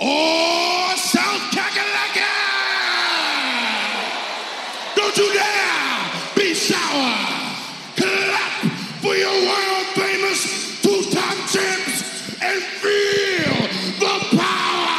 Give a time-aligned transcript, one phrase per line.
[0.00, 2.32] Oh, South Kakalaka!
[4.96, 7.14] Don't you dare be sour!
[7.96, 8.52] Clap
[9.02, 13.56] for your world famous two-time champs and feel
[14.00, 14.96] the power!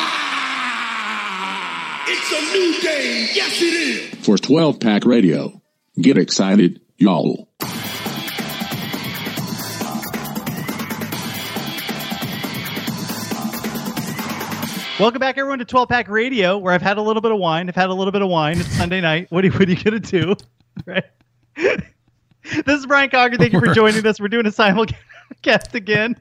[2.08, 4.26] It's a new day, yes it is!
[4.26, 5.62] For 12 PAC Radio.
[6.00, 7.50] Get excited, y'all.
[14.98, 17.68] Welcome back, everyone, to 12 PAC Radio, where I've had a little bit of wine.
[17.68, 18.60] I've had a little bit of wine.
[18.60, 19.28] It's Sunday night.
[19.30, 20.36] What are, what are you going to do?
[20.86, 21.06] Right?
[21.56, 23.38] this is Brian Conger.
[23.38, 24.20] Thank you for joining us.
[24.20, 26.18] We're doing a simulcast again.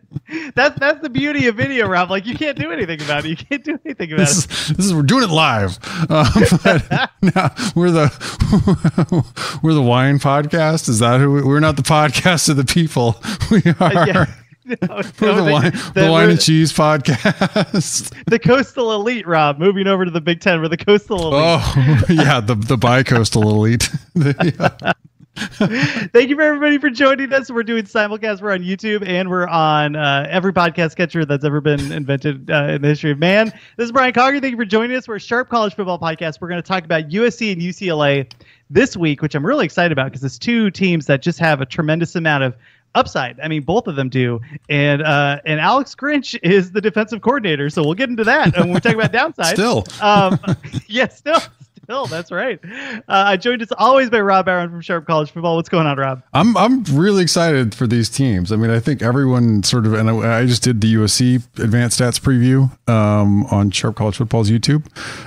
[0.54, 2.08] That's that's the beauty of video, Rob.
[2.08, 3.30] Like you can't do anything about it.
[3.30, 4.50] You can't do anything about This it.
[4.52, 5.76] is, this is we're doing it live.
[6.08, 6.26] Um,
[6.62, 10.88] but now we're the we're the wine podcast.
[10.88, 13.16] Is that who we, we're not the podcast of the people?
[13.50, 14.06] We are.
[14.06, 14.26] Yeah.
[14.82, 18.14] No, no, the, wine, the- wine and cheese podcast.
[18.26, 19.58] the coastal elite, Rob.
[19.58, 20.62] Moving over to the Big Ten.
[20.62, 21.34] We're the coastal elite.
[21.34, 23.90] Oh yeah, the the bi-coastal elite.
[24.14, 24.92] Yeah.
[25.36, 27.50] Thank you for everybody for joining us.
[27.50, 28.40] We're doing simulcast.
[28.40, 32.68] We're on YouTube and we're on uh, every podcast catcher that's ever been invented uh,
[32.68, 33.52] in the history of man.
[33.76, 34.40] This is Brian Conger.
[34.40, 35.08] Thank you for joining us.
[35.08, 36.40] We're a Sharp College Football Podcast.
[36.40, 38.30] We're going to talk about USC and UCLA
[38.70, 41.66] this week, which I'm really excited about because it's two teams that just have a
[41.66, 42.54] tremendous amount of
[42.94, 43.38] upside.
[43.40, 44.40] I mean, both of them do.
[44.68, 48.72] And uh, and Alex Grinch is the defensive coordinator, so we'll get into that when
[48.72, 49.54] we talk about downside.
[49.54, 49.84] Still.
[50.00, 50.38] um,
[50.86, 51.40] yeah, still.
[51.84, 52.58] Still, that's right.
[52.64, 55.56] Uh, I joined as always by Rob Aaron from Sharp College Football.
[55.56, 56.22] What's going on, Rob?
[56.32, 58.52] I'm I'm really excited for these teams.
[58.52, 62.00] I mean, I think everyone sort of, and I, I just did the USC advanced
[62.00, 64.86] stats preview um, on Sharp College Football's YouTube,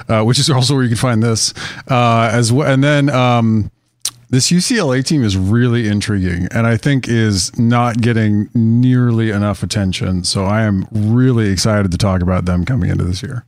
[0.09, 1.53] uh, which is also where you can find this
[1.91, 2.67] uh, as well.
[2.67, 3.69] And then um,
[4.29, 10.23] this UCLA team is really intriguing, and I think is not getting nearly enough attention.
[10.23, 13.45] So I am really excited to talk about them coming into this year.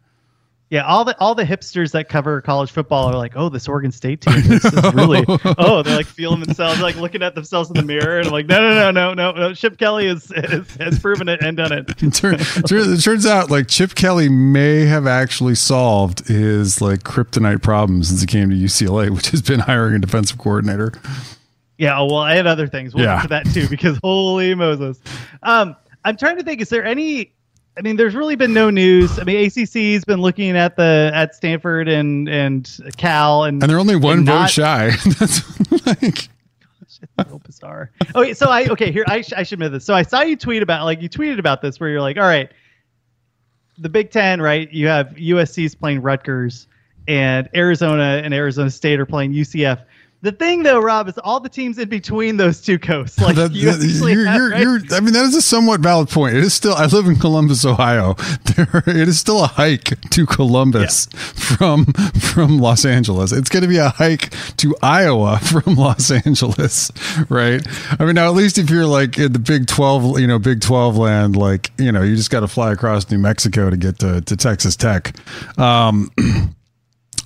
[0.72, 3.92] Yeah, all the all the hipsters that cover college football are like, oh, this Oregon
[3.92, 5.26] State team this is really
[5.58, 8.46] oh, they're like feeling themselves, like looking at themselves in the mirror, and I'm like,
[8.46, 9.54] no, no, no, no, no, no.
[9.56, 11.90] Chip Kelly is, is has proven it and done it.
[12.04, 17.00] It, turn, turn- it turns out like Chip Kelly may have actually solved his like
[17.00, 20.94] kryptonite problem since he came to UCLA, which has been hiring a defensive coordinator.
[21.80, 22.94] Yeah, oh, well, I had other things.
[22.94, 23.16] We'll Yeah.
[23.16, 25.00] get to that too because holy Moses.
[25.42, 25.76] Um,
[26.06, 26.62] I'm trying to think.
[26.62, 27.34] Is there any?
[27.80, 29.18] I mean, there's really been no news.
[29.20, 33.80] I mean, ACC's been looking at the at Stanford and and Cal, and And they're
[33.80, 34.90] only one vote not- shy.
[35.20, 36.28] That's like
[37.26, 37.92] so bizarre.
[38.14, 39.86] Okay, so I okay here I, sh- I should admit this.
[39.86, 42.24] So I saw you tweet about like you tweeted about this where you're like, all
[42.24, 42.52] right,
[43.78, 44.70] the Big Ten, right?
[44.74, 46.68] You have USC's playing Rutgers,
[47.08, 49.82] and Arizona and Arizona State are playing UCF.
[50.22, 53.20] The thing though, Rob, is all the teams in between those two coasts.
[53.20, 54.62] Like that, you actually you're, have, you're, right?
[54.62, 56.36] you're, I mean, that is a somewhat valid point.
[56.36, 58.16] It is still, I live in Columbus, Ohio.
[58.56, 63.32] There, it is still a hike to Columbus from, from Los Angeles.
[63.32, 66.92] It's going to be a hike to Iowa from Los Angeles,
[67.30, 67.66] right?
[68.00, 70.62] I mean, now at least if you're like in the Big 12, you know, Big
[70.62, 74.00] 12 land, like, you know, you just got to fly across New Mexico to get
[74.00, 75.16] to, to Texas Tech.
[75.58, 76.12] Um,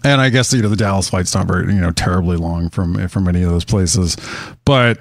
[0.03, 3.07] and I guess you know the Dallas flight's not very you know terribly long from
[3.07, 4.17] from any of those places,
[4.65, 4.99] but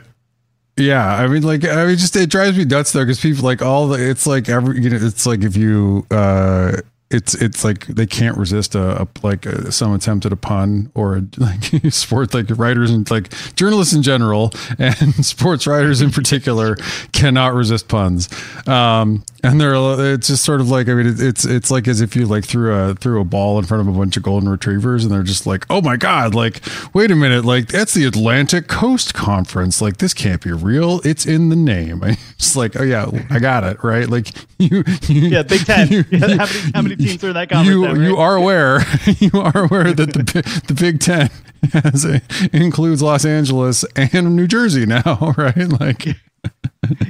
[0.76, 3.62] yeah, I mean like I mean just it drives me nuts though because people like
[3.62, 6.76] all the it's like every you know it's like if you uh
[7.10, 10.90] it's it's like they can't resist a, a like a, some attempt at a pun
[10.94, 11.62] or a, like
[11.92, 16.76] sport like writers and like journalists in general and sports writers in particular
[17.12, 18.28] cannot resist puns.
[18.66, 19.74] Um and they're
[20.14, 22.74] it's just sort of like I mean it's it's like as if you like threw
[22.74, 25.46] a threw a ball in front of a bunch of golden retrievers and they're just
[25.46, 26.62] like oh my god like
[26.94, 31.26] wait a minute like that's the Atlantic Coast Conference like this can't be real it's
[31.26, 34.28] in the name it's like oh yeah I got it right like
[34.58, 35.88] you, you yeah, Big Ten.
[35.90, 37.68] you- how many how many teams are in that conference?
[37.68, 38.80] you then, you are aware
[39.18, 41.30] you are aware that the the Big Ten
[41.72, 42.20] has a,
[42.52, 45.68] includes Los Angeles and New Jersey now, right?
[45.80, 46.08] Like,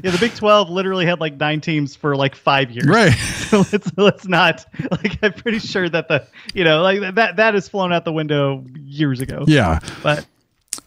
[0.03, 2.87] yeah, the Big Twelve literally had like nine teams for like five years.
[2.87, 3.13] right?
[3.53, 7.53] So let's let's not like I'm pretty sure that the you know like that that
[7.53, 9.45] has flown out the window years ago.
[9.47, 10.25] Yeah, But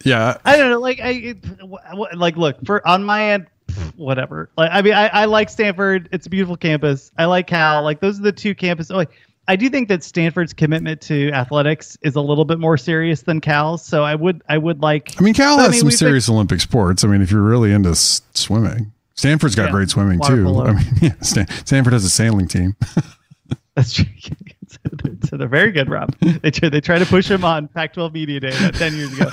[0.04, 0.38] yeah.
[0.44, 0.80] I don't know.
[0.80, 1.36] Like I it,
[2.16, 3.46] like look for on my end,
[3.96, 4.50] whatever.
[4.56, 6.08] Like I mean, I, I like Stanford.
[6.10, 7.12] It's a beautiful campus.
[7.16, 7.82] I like Cal.
[7.84, 8.90] Like those are the two campuses.
[8.92, 9.10] Oh, like
[9.48, 13.40] I do think that Stanford's commitment to athletics is a little bit more serious than
[13.40, 13.84] Cal's.
[13.84, 15.14] So I would I would like.
[15.18, 17.04] I mean, Cal I has mean, some been- serious Olympic sports.
[17.04, 20.44] I mean, if you're really into s- swimming, Stanford's got Yeah, great swimming too.
[20.44, 20.64] polo.
[20.66, 22.74] I mean, yeah, Stan- Stanford has a sailing team.
[23.76, 24.06] That's true.
[24.68, 26.16] so, they're, so they're very good, Rob.
[26.20, 29.28] They try, they try to push him on Pac-12 Media Day about ten years ago.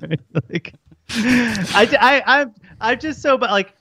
[0.00, 0.20] Right?
[0.50, 0.74] Like,
[1.74, 3.74] I, I, I'm, I'm just so, but like,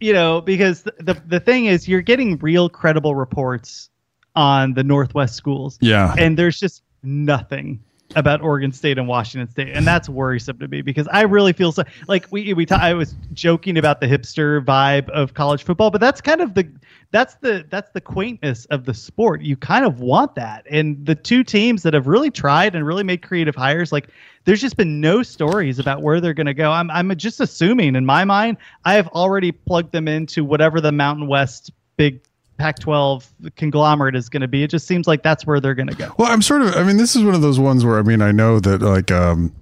[0.00, 3.90] you know, because the, the the thing is, you're getting real credible reports
[4.36, 6.14] on the Northwest schools, Yeah.
[6.18, 7.80] and there's just nothing
[8.16, 11.72] about Oregon State and Washington State, and that's worrisome to me because I really feel
[11.72, 11.82] so.
[12.06, 16.00] Like we we ta- I was joking about the hipster vibe of college football, but
[16.00, 16.66] that's kind of the
[17.10, 19.42] that's the that's the quaintness of the sport.
[19.42, 23.04] You kind of want that, and the two teams that have really tried and really
[23.04, 24.08] made creative hires, like
[24.46, 26.72] there's just been no stories about where they're going to go.
[26.72, 30.92] I'm I'm just assuming in my mind, I have already plugged them into whatever the
[30.92, 32.22] Mountain West big
[32.58, 34.62] Pac-12 conglomerate is going to be.
[34.62, 36.12] It just seems like that's where they're going to go.
[36.18, 36.76] Well, I'm sort of.
[36.76, 39.10] I mean, this is one of those ones where I mean, I know that like,
[39.10, 39.54] um,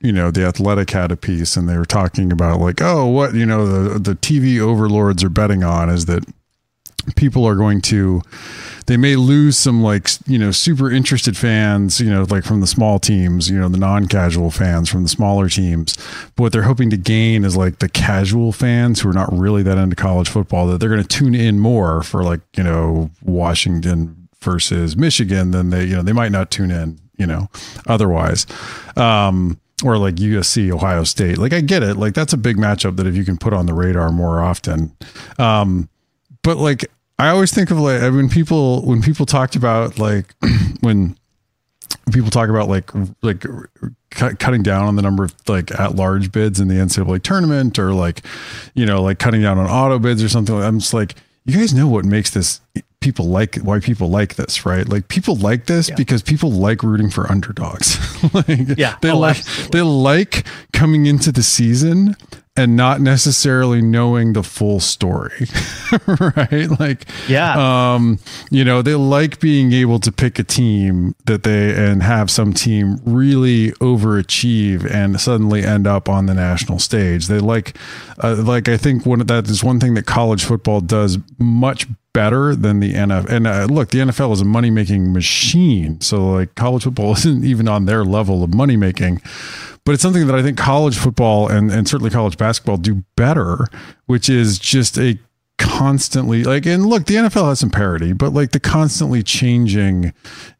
[0.00, 3.34] you know, the Athletic had a piece, and they were talking about like, oh, what
[3.34, 6.24] you know, the the TV overlords are betting on is that
[7.16, 8.22] people are going to
[8.86, 12.66] they may lose some like you know super interested fans you know like from the
[12.66, 15.96] small teams you know the non-casual fans from the smaller teams
[16.36, 19.62] but what they're hoping to gain is like the casual fans who are not really
[19.62, 23.10] that into college football that they're going to tune in more for like you know
[23.22, 27.48] washington versus michigan than they you know they might not tune in you know
[27.86, 28.46] otherwise
[28.96, 31.36] um or like USC, Ohio State.
[31.36, 31.96] Like I get it.
[31.96, 34.96] Like that's a big matchup that if you can put on the radar more often.
[35.38, 35.88] Um,
[36.44, 36.84] but like
[37.18, 40.32] I always think of like when people when people talked about like
[40.80, 41.16] when
[42.12, 42.90] people talk about like
[43.22, 43.44] like
[44.10, 47.78] cut, cutting down on the number of like at large bids in the NCAA tournament
[47.78, 48.24] or like
[48.74, 50.54] you know like cutting down on auto bids or something.
[50.54, 52.60] I'm just like you guys know what makes this
[53.00, 57.10] people like why people like this right like people like this because people like rooting
[57.10, 57.98] for underdogs
[58.34, 58.46] like
[58.78, 58.96] Yeah.
[59.02, 59.78] they Oh, like absolutely.
[59.78, 62.16] they like coming into the season
[62.56, 65.46] and not necessarily knowing the full story
[66.06, 67.94] right like Yeah.
[67.94, 68.18] um
[68.50, 72.54] you know they like being able to pick a team that they and have some
[72.54, 77.76] team really overachieve and suddenly end up on the national stage they like
[78.22, 81.86] uh, like i think one of that is one thing that college football does much
[82.14, 83.28] better than the NFL.
[83.28, 86.00] And uh, look, the NFL is a money making machine.
[86.00, 89.20] So like college football isn't even on their level of money making,
[89.84, 93.66] but it's something that I think college football and, and certainly college basketball do better,
[94.06, 95.18] which is just a
[95.58, 100.12] constantly like, and look, the NFL has some parity, but like the constantly changing,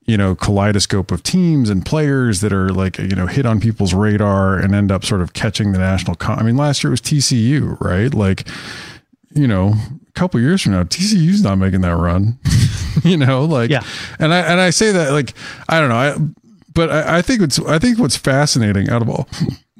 [0.07, 3.95] you know, kaleidoscope of teams and players that are like, you know, hit on people's
[3.95, 6.17] radar and end up sort of catching the national.
[6.17, 8.12] Con- I mean, last year it was TCU, right?
[8.12, 8.47] Like,
[9.35, 9.75] you know,
[10.09, 12.39] a couple years from now, TCU's not making that run.
[13.05, 13.83] you know, like, Yeah.
[14.19, 15.35] and I and I say that like
[15.69, 16.17] I don't know, I,
[16.73, 19.29] but I, I think it's I think what's fascinating out of all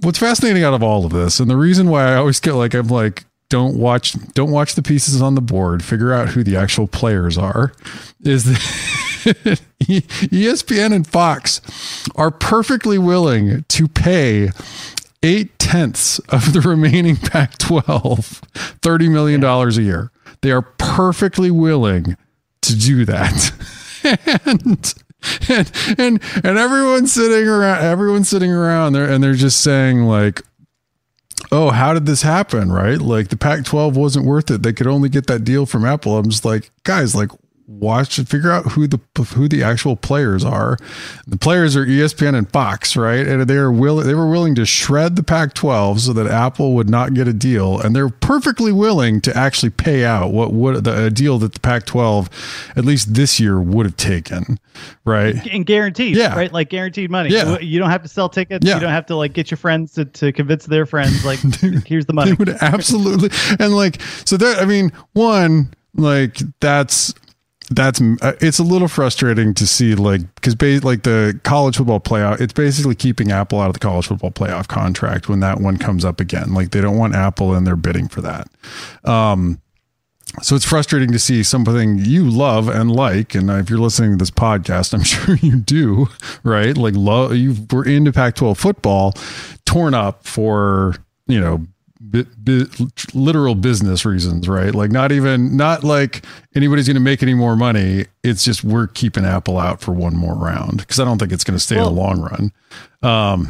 [0.03, 2.75] what's fascinating out of all of this, and the reason why I always get like
[2.75, 6.57] I'm like don't watch don't watch the pieces on the board, figure out who the
[6.57, 7.73] actual players are,
[8.25, 8.61] is that
[9.85, 11.61] ESPN and Fox
[12.17, 14.51] are perfectly willing to pay
[15.25, 20.13] eight tenths of the remaining Pac 12 $30 million a year.
[20.43, 22.17] They are perfectly willing
[22.63, 23.53] to do that.
[24.47, 24.95] and,
[25.49, 30.43] and and and everyone's sitting around everyone's sitting around there and they're just saying like
[31.51, 34.87] oh how did this happen right like the pac 12 wasn't worth it they could
[34.87, 37.31] only get that deal from apple i'm just like guys like
[37.67, 39.01] watch and figure out who the
[39.35, 40.77] who the actual players are
[41.27, 44.67] the players are espn and fox right and they are willing they were willing to
[44.67, 48.71] shred the pac 12 so that apple would not get a deal and they're perfectly
[48.71, 52.29] willing to actually pay out what would the a deal that the pac 12
[52.77, 54.59] at least this year would have taken
[55.05, 56.35] right and guaranteed, Yeah.
[56.35, 56.53] right?
[56.53, 57.31] Like guaranteed money.
[57.31, 57.59] Yeah.
[57.61, 58.67] You don't have to sell tickets.
[58.67, 58.75] Yeah.
[58.75, 61.25] You don't have to like get your friends to, to convince their friends.
[61.25, 61.39] Like,
[61.87, 62.33] here's the money.
[62.35, 67.15] They would absolutely and like so that I mean one like that's
[67.71, 72.01] that's uh, it's a little frustrating to see like because ba- like the college football
[72.01, 75.79] playoff it's basically keeping apple out of the college football playoff contract when that one
[75.79, 76.53] comes up again.
[76.53, 78.49] Like they don't want apple and they're bidding for that.
[79.05, 79.61] Um
[80.43, 84.17] so it's frustrating to see something you love and like and if you're listening to
[84.17, 86.09] this podcast i'm sure you do
[86.43, 86.77] right?
[86.77, 89.15] Like love you were into pac-12 football
[89.65, 90.95] torn up for
[91.27, 91.67] you know
[92.23, 97.23] bi- bi- literal business reasons right like not even not like anybody's going to make
[97.23, 101.05] any more money it's just we're keeping apple out for one more round because i
[101.05, 102.53] don't think it's going to stay in the long run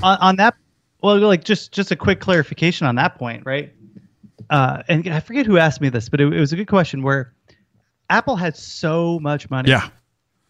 [0.02, 0.54] on, on that
[1.02, 3.72] well like just just a quick clarification on that point right
[4.50, 7.02] uh and i forget who asked me this but it, it was a good question
[7.02, 7.32] where
[8.10, 9.88] apple had so much money yeah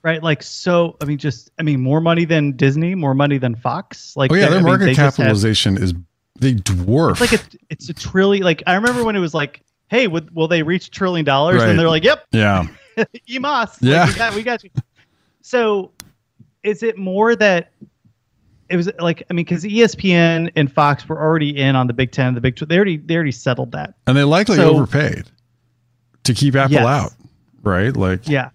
[0.02, 0.22] right?
[0.22, 0.98] Like so.
[1.00, 4.14] I mean, just I mean, more money than Disney, more money than Fox.
[4.14, 5.94] Like, Oh yeah, they- their I mean, market they just have- capitalization is
[6.38, 7.12] they dwarf.
[7.12, 8.44] It's like a, it's a trillion.
[8.44, 11.60] Like I remember when it was like, hey, would, will they reach a trillion dollars?
[11.60, 11.70] Right.
[11.70, 12.66] And they're like, yep, yeah.
[13.28, 13.78] EMOS.
[13.80, 14.04] Yeah.
[14.04, 14.70] Like, we, got, we got you.
[15.42, 15.90] So,
[16.62, 17.70] is it more that
[18.68, 22.12] it was like I mean, because ESPN and Fox were already in on the Big
[22.12, 22.56] Ten, the Big.
[22.56, 23.94] They already they already settled that.
[24.06, 25.24] And they likely So- overpaid
[26.24, 26.86] to keep Apple Yes.
[26.86, 27.12] out.
[27.62, 27.94] Right?
[27.96, 28.50] Like Yeah.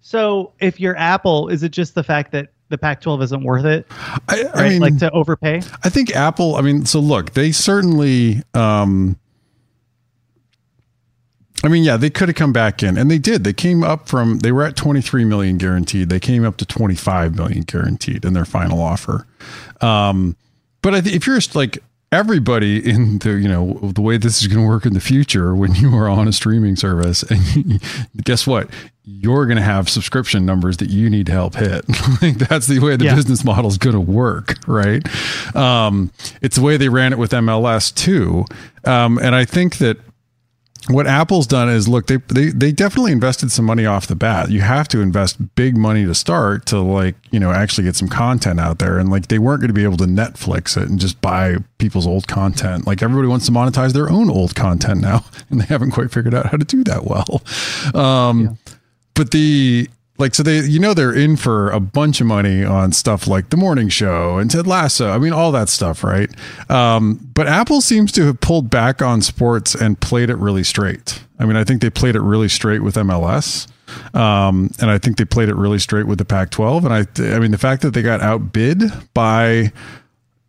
[0.00, 3.86] So if you're Apple, is it just the fact that the Pac-12 isn't worth it,
[4.28, 4.70] I, right?
[4.70, 5.62] Mean like to overpay?
[5.84, 9.16] I think Apple, I mean, so look, they certainly um
[11.64, 13.42] I mean, yeah, they could have come back in and they did.
[13.42, 16.08] They came up from they were at 23 million guaranteed.
[16.10, 19.26] They came up to 25 million guaranteed in their final offer.
[19.80, 20.36] Um
[20.82, 21.78] but I think if you're just like
[22.12, 25.54] everybody in the you know the way this is going to work in the future
[25.54, 27.80] when you are on a streaming service and
[28.24, 28.70] guess what?
[29.08, 31.84] You're going to have subscription numbers that you need to help hit.
[32.22, 33.14] Like that's the way the Yeah.
[33.14, 35.02] business model is going to work right?
[35.54, 36.10] Um,
[36.42, 38.44] it's the way they ran it with mls too.
[38.84, 39.98] Um, and i think that
[40.88, 44.50] what Apple's done is look, they, they they definitely invested some money off the bat.
[44.50, 48.08] You have to invest big money to start to like, you know, actually get some
[48.08, 48.98] content out there.
[48.98, 52.06] And like they weren't going to be able to Netflix it and just buy people's
[52.06, 52.86] old content.
[52.86, 56.34] Like everybody wants to monetize their own old content now, and they haven't quite figured
[56.34, 57.42] out how to do that well.
[58.00, 58.58] Um
[59.14, 62.92] but the like so they you know they're in for a bunch of money on
[62.92, 65.10] stuff like the morning show and ted lasso.
[65.10, 66.30] I mean all that stuff right?
[66.70, 71.22] Um, but apple seems to have pulled back on sports and played it really straight.
[71.38, 73.68] I mean i think they played it really straight with mls
[74.14, 77.06] um, and i think they played it really straight with the pac 12 and i
[77.34, 78.80] i mean the fact that they got outbid
[79.12, 79.70] by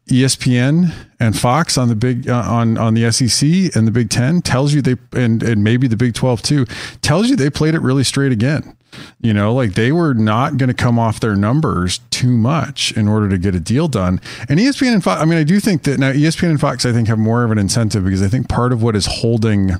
[0.07, 4.41] ESPN and Fox on the big uh, on on the SEC and the Big Ten
[4.41, 6.65] tells you they and and maybe the Big Twelve too
[7.01, 8.76] tells you they played it really straight again.
[9.20, 13.08] You know, like they were not going to come off their numbers too much in
[13.08, 14.20] order to get a deal done.
[14.50, 16.91] And ESPN and Fox, I mean, I do think that now ESPN and Fox, I
[16.91, 19.74] think, have more of an incentive because I think part of what is holding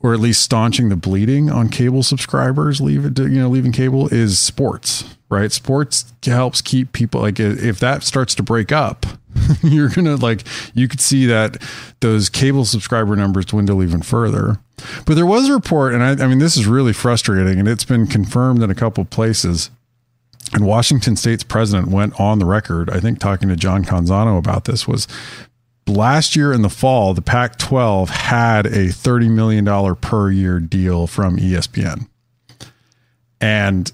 [0.00, 4.08] or at least staunching the bleeding on cable subscribers leave it you know leaving cable
[4.08, 9.06] is sports right sports helps keep people like if that starts to break up
[9.62, 11.56] you're gonna like you could see that
[12.00, 14.58] those cable subscriber numbers dwindle even further
[15.06, 17.84] but there was a report and i, I mean this is really frustrating and it's
[17.84, 19.70] been confirmed in a couple places
[20.54, 24.64] and Washington State's president went on the record, I think, talking to John Canzano about
[24.64, 24.88] this.
[24.88, 25.06] Was
[25.86, 31.06] last year in the fall, the Pac 12 had a $30 million per year deal
[31.06, 32.08] from ESPN.
[33.40, 33.92] And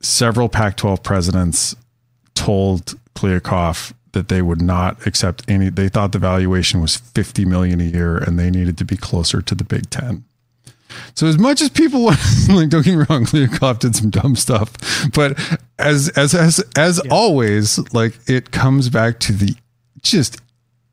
[0.00, 1.76] several Pac 12 presidents
[2.34, 7.82] told Kliavkoff that they would not accept any, they thought the valuation was 50 million
[7.82, 10.24] a year and they needed to be closer to the Big Ten.
[11.14, 12.00] So as much as people
[12.48, 14.72] like, don't get me wrong, Kliavkoff did some dumb stuff,
[15.12, 15.38] but
[15.78, 19.54] as as as as always, like it comes back to the
[20.00, 20.40] just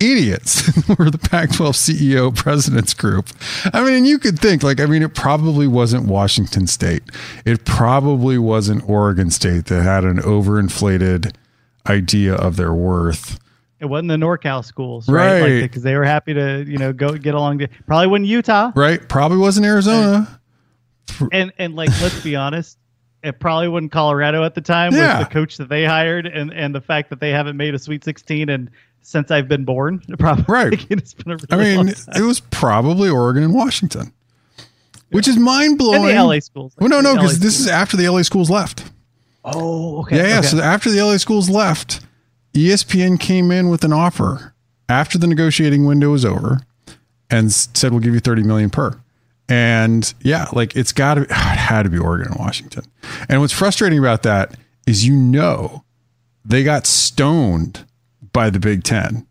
[0.01, 3.29] idiots were the Pac-12 CEO presidents group.
[3.71, 7.03] I mean, you could think like, I mean, it probably wasn't Washington State.
[7.45, 11.33] It probably wasn't Oregon State that had an overinflated
[11.87, 13.39] idea of their worth.
[13.79, 15.41] It wasn't the NorCal schools, right?
[15.41, 15.61] Right.
[15.61, 17.59] Because they were happy to, you know, go get along.
[17.59, 19.07] To, probably wasn't Utah, Right?
[19.09, 20.39] Probably wasn't Arizona.
[21.33, 22.77] and and like let's be honest,
[23.23, 25.19] it probably wasn't Colorado at the time Yeah.
[25.19, 27.79] with the coach that they hired, and and the fact that they haven't made a
[27.79, 28.69] Sweet 16 and
[29.01, 30.85] since I've been born, probably Right.
[30.89, 34.13] it's been a I really mean, it was probably Oregon and Washington,
[35.11, 36.03] which is mind blowing.
[36.15, 36.73] the LA schools.
[36.79, 38.92] Well, no, no, because this is after the LA schools left.
[39.45, 40.17] Oh, okay.
[40.17, 40.37] Yeah, yeah.
[40.39, 40.47] okay.
[40.47, 42.01] So after the LA schools left,
[42.53, 44.53] ESPN came in with an offer
[44.89, 46.59] after the negotiating window was over
[47.29, 48.99] and said, we'll give you 30 million per.
[49.49, 52.85] And yeah, like it's got to, it had to be Oregon and Washington.
[53.27, 54.55] And what's frustrating about that
[54.87, 55.83] is, you know,
[56.45, 57.85] they got stoned
[58.33, 59.25] by the Big Ten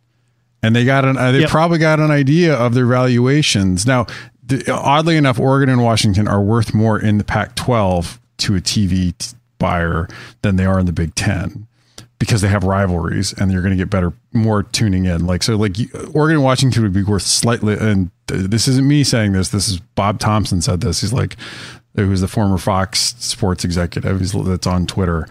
[0.62, 1.50] and they got an, uh, they Yep.
[1.50, 3.86] probably got an idea of their valuations.
[3.86, 4.06] Now,
[4.44, 8.60] the, oddly enough, Oregon and Washington are worth more in the Pac 12 to a
[8.60, 10.06] TV t- buyer
[10.42, 11.66] than they are in the Big Ten
[12.18, 15.26] because they have rivalries and you're going to get better, more tuning in.
[15.26, 15.76] Like, so like
[16.12, 19.48] Oregon and Washington would be worth slightly, and this isn't me saying this.
[19.48, 21.00] This is Bob Thompson said this.
[21.00, 21.36] He's like,
[21.94, 24.20] who's the former Fox sports executive.
[24.20, 25.28] He's that's on Twitter.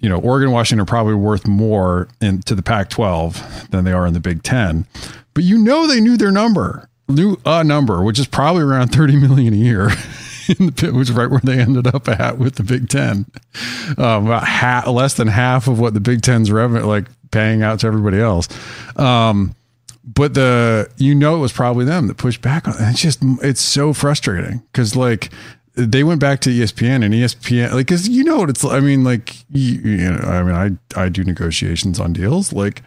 [0.00, 4.06] You know, Oregon Washington are probably worth more in to the Pac-12 than they are
[4.06, 4.86] in the Big Ten,
[5.32, 9.16] but you know they knew their number, knew a number, which is probably around 30
[9.16, 9.90] million a year.
[10.58, 13.26] In the pit, which right where they ended up at with the Big Ten,
[13.98, 17.80] um, about half, less than half of what the Big Ten's revenue, like paying out
[17.80, 18.48] to everybody else.
[18.96, 19.54] Um,
[20.04, 22.74] but the you know it was probably them that pushed back on.
[22.78, 25.30] It's just it's so frustrating because like
[25.74, 29.04] they went back to ESPN and ESPN like because you know what it's I mean
[29.04, 32.82] like you, you know I mean I I do negotiations on deals like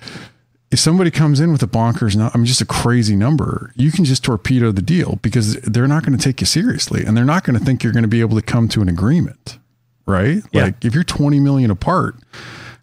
[0.71, 4.03] if somebody comes in with a bonkers I mean just a crazy number you can
[4.05, 7.43] just torpedo the deal because they're not going to take you seriously and they're not
[7.43, 9.57] going to think you're going to be able to come to an agreement
[10.05, 10.63] right Yeah.
[10.65, 12.15] like if you're 20 million apart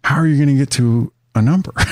[0.03, 1.73] how are you going to get to a number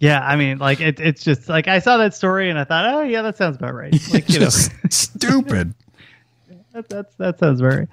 [0.00, 2.92] Yeah, I mean, like it, it's just like I saw that story and I thought,
[2.92, 3.94] oh yeah, that sounds about right.
[4.12, 5.74] Like you know, stupid
[6.74, 7.88] that, that's that sounds very right.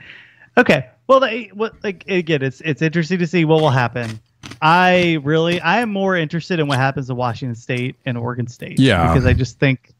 [0.58, 0.90] okay.
[1.08, 4.20] Well, they, what like again, it's it's interesting to see what will happen.
[4.62, 8.80] I really, I am more interested in what happens to Washington State and Oregon State.
[8.80, 9.08] Yeah.
[9.08, 9.94] because I just think,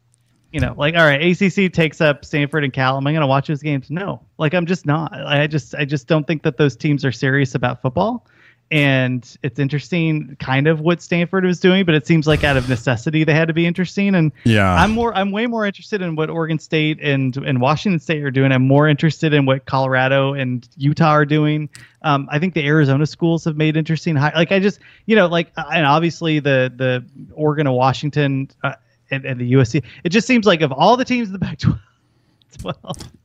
[0.52, 2.96] you know, like all right, ACC takes up Stanford and Cal.
[2.96, 3.90] Am I going to watch those games?
[3.90, 5.12] No, like I'm just not.
[5.12, 8.26] I just, I just don't think that those teams are serious about football.
[8.72, 12.70] And it's interesting, kind of what Stanford was doing, but it seems like out of
[12.70, 14.14] necessity they had to be interesting.
[14.14, 18.00] And yeah I'm more I'm way more interested in what Oregon State and and Washington
[18.00, 18.50] State are doing.
[18.50, 21.68] I'm more interested in what Colorado and Utah are doing.
[22.00, 25.26] Um, I think the Arizona schools have made interesting high like I just you know
[25.26, 28.72] like uh, and obviously the the Oregon and Washington uh,
[29.10, 29.84] and, and the USC.
[30.02, 31.78] It just seems like of all the teams in the Pac-12,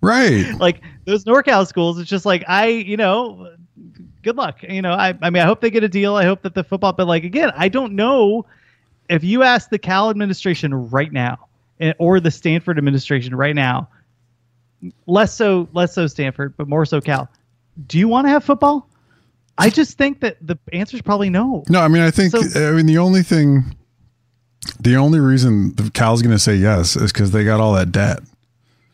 [0.02, 3.54] right like those NorCal schools, it's just like I you know
[4.28, 4.62] good luck.
[4.64, 6.18] You know I I mean I hope they get a deal.
[6.18, 8.46] I hope that the football, but like again I don't know
[9.10, 11.48] if you ask the Cal administration right now
[11.80, 13.88] eh, or the Stanford administration right now,
[15.06, 17.30] less so less so Stanford, but more so Cal,
[17.88, 18.90] do you want to have football?
[19.58, 21.64] I just think that the answer is probably no.
[21.70, 23.76] No, I mean, I think, So- I mean, the only thing,
[24.80, 27.92] the only reason the Cal's going to say yes is because they got all that
[27.94, 28.20] debt.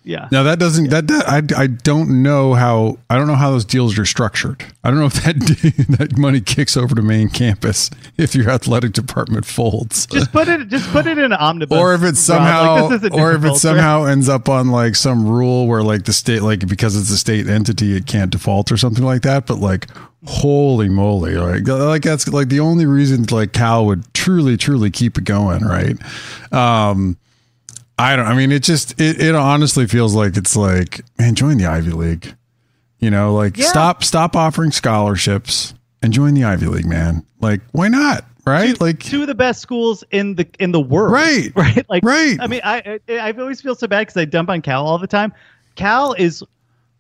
[0.06, 0.28] Yeah.
[0.32, 3.64] Now that doesn't that, that I I don't know how I don't know how those
[3.64, 4.64] deals are structured.
[4.84, 5.36] I don't know if that
[5.98, 10.06] that money kicks over to main campus if your athletic department folds.
[10.08, 11.78] Just put it just put it in an omnibus.
[11.78, 15.68] or if it somehow Like, or if it somehow ends up on like some rule
[15.68, 19.06] where like the state like because it's a state entity it can't default or something
[19.06, 19.88] like that but like
[20.26, 25.18] holy moly like like that's like the only reason like cal would truly truly keep
[25.18, 25.98] it going right
[26.54, 27.18] um
[27.98, 31.58] i don't i mean it just it, it honestly feels like it's like man join
[31.58, 32.36] the ivy league
[33.00, 33.68] you know like Yeah.
[33.68, 39.00] stop stop offering scholarships and join the ivy league man like why not right like
[39.00, 41.14] two of the best schools in the in the world.
[41.14, 41.52] Right.
[41.56, 41.86] Right.
[41.90, 42.38] Like Right.
[42.42, 44.98] I mean, I I, I always feel so bad because I dump on Cal all
[44.98, 45.32] the time.
[45.76, 46.44] Cal is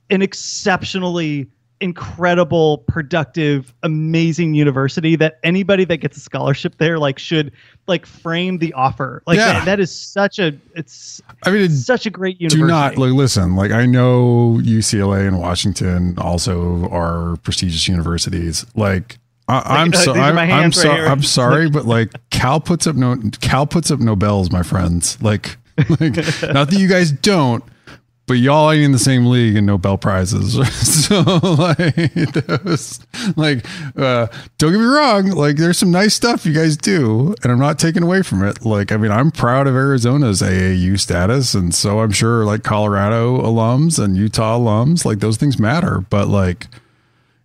[0.09, 1.47] an exceptionally
[1.83, 7.51] incredible, productive, amazing university that anybody that gets a scholarship there like should
[7.87, 9.21] like frame the offer.
[9.27, 9.53] Like Yeah.
[9.53, 12.61] that, that is such a it's i mean it, such a great university.
[12.61, 19.17] do not like listen like i know ucla and washington also are prestigious universities like
[19.47, 21.01] I, i'm uh, so I'm, I'm, so, right.
[21.01, 25.21] I'm sorry but like cal puts up no cal puts up no bells, my friends
[25.21, 25.57] like
[25.99, 26.15] like
[26.53, 27.63] not that you guys don't
[28.25, 30.53] but y'all ain't in the same league in Nobel prizes.
[31.07, 31.21] so
[31.57, 32.99] like, those,
[33.35, 33.65] like,
[33.97, 35.31] uh, don't get me wrong.
[35.31, 38.65] Like, there's some nice stuff you guys do, and I'm not taking away from it.
[38.65, 43.41] Like, I mean, I'm proud of Arizona's AAU status, and so I'm sure like Colorado
[43.41, 45.99] alums and Utah alums, like those things matter.
[46.09, 46.67] But like,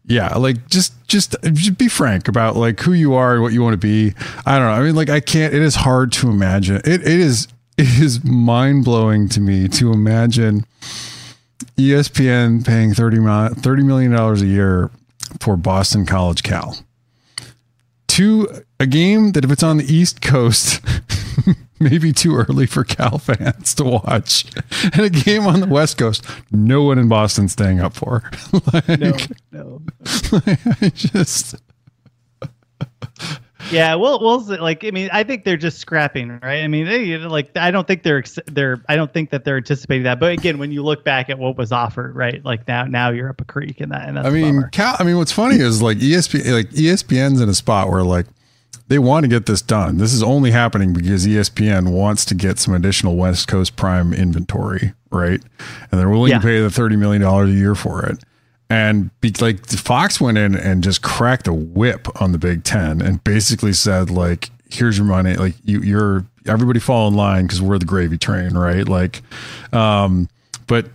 [0.06, 3.62] yeah, like just just just be frank about like who you are and what you
[3.62, 4.14] want to be.
[4.46, 4.72] I don't know.
[4.72, 5.52] I mean, like I can't.
[5.52, 6.76] It is hard to imagine.
[6.76, 10.64] It it is is mind blowing to me to imagine
[11.76, 14.90] ESPN paying 30 30 million dollars a year
[15.40, 16.76] for Boston College Cal
[18.08, 18.48] to
[18.80, 20.84] a game that if it's on the East Coast.
[21.80, 24.44] Maybe too early for Cal fans to watch,
[24.82, 28.28] and a game on the West Coast, no one in Boston staying up for.
[28.72, 29.16] like, no,
[29.52, 29.82] no.
[30.82, 31.54] I just
[33.72, 34.56] Yeah, well, we'll see.
[34.56, 34.84] like.
[34.84, 36.62] I mean, I think they're just scrapping, right?
[36.62, 40.04] I mean, they, like I don't think they're they're I don't think that they're anticipating
[40.04, 40.20] that.
[40.20, 42.44] But again, when you look back at what was offered, right?
[42.44, 44.68] Like now, now you're up a creek, and that and that's I mean.
[44.72, 44.96] Cal.
[44.98, 48.26] I mean, what's funny is like ESPN, like ESPN's in a spot where like
[48.86, 49.98] they want to get this done.
[49.98, 54.94] This is only happening because ESPN wants to get some additional West Coast Prime inventory,
[55.10, 55.42] right?
[55.90, 56.38] And they're willing Yeah.
[56.38, 58.18] to pay the thirty million dollars a year for it.
[58.70, 63.00] And be, like Fox went in and just cracked a whip on the Big Ten
[63.00, 65.34] and basically said like, "Here's your money.
[65.34, 68.86] Like you, you're everybody fall in line because we're the gravy train, right?
[68.86, 69.22] Like,
[69.72, 70.28] um,
[70.66, 70.86] but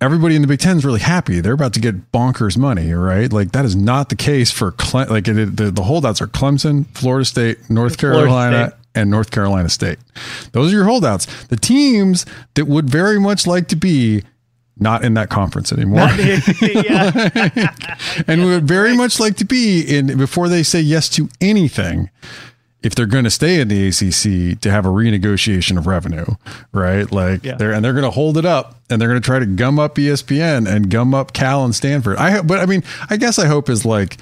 [0.00, 1.40] everybody in the Big Ten is really happy.
[1.40, 3.32] They're about to get bonkers money, right?
[3.32, 6.86] Like that is not the case for Cle- like it, the the holdouts are Clemson,
[6.96, 8.80] Florida State, North Florida Carolina, State.
[8.94, 9.98] and North Carolina State.
[10.52, 11.26] Those are your holdouts.
[11.44, 14.24] The teams that would very much like to be
[14.80, 16.00] not in that conference anymore.
[18.26, 22.10] and we would very much like to be in before they say yes to anything
[22.82, 26.24] if they're going to stay in the ACC to have a renegotiation of revenue,
[26.72, 27.10] right?
[27.12, 27.56] Like Yeah.
[27.56, 29.78] they're and they're going to hold it up and they're going to try to gum
[29.78, 32.16] up ESPN and gum up Cal and Stanford.
[32.16, 34.16] I but I mean, I guess I hope is like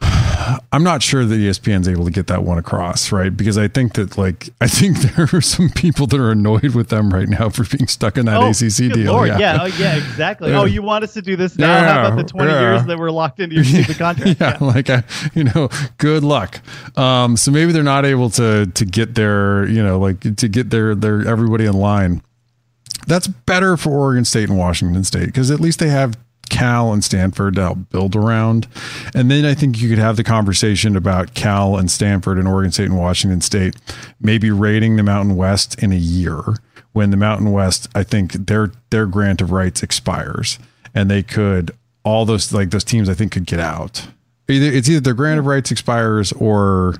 [0.72, 3.34] I'm not sure that ESPN's able to get that one across, right?
[3.34, 6.88] Because I think that like I think there are some people that are annoyed with
[6.88, 9.12] them right now for being stuck in that Oh, ACC deal.
[9.12, 9.28] Lord.
[9.28, 9.58] Yeah.
[9.62, 9.96] Oh, yeah.
[9.96, 10.50] Exactly.
[10.50, 10.60] Yeah.
[10.60, 11.66] Oh, you want us to do this now?
[11.66, 12.60] Yeah, How about the 20 yeah.
[12.60, 14.40] years that we're locked into your stupid contract?
[14.40, 15.02] yeah, like I,
[15.34, 16.60] you know, good luck.
[16.98, 20.70] Um, so maybe they're not able to to get their, you know, like to get
[20.70, 22.22] their their everybody in line.
[23.06, 26.16] That's better for Oregon State and Washington State because at least they have
[26.48, 28.66] Cal and Stanford to help build around.
[29.14, 32.72] And then I think you could have the conversation about Cal and Stanford and Oregon
[32.72, 33.76] State and Washington State
[34.20, 36.42] maybe raiding the Mountain West in a year
[36.92, 40.58] when the Mountain West, I think their their grant of rights expires
[40.94, 41.72] and they could
[42.04, 44.08] all those like those teams I think could get out.
[44.48, 46.94] Either it's either their grant of rights expires or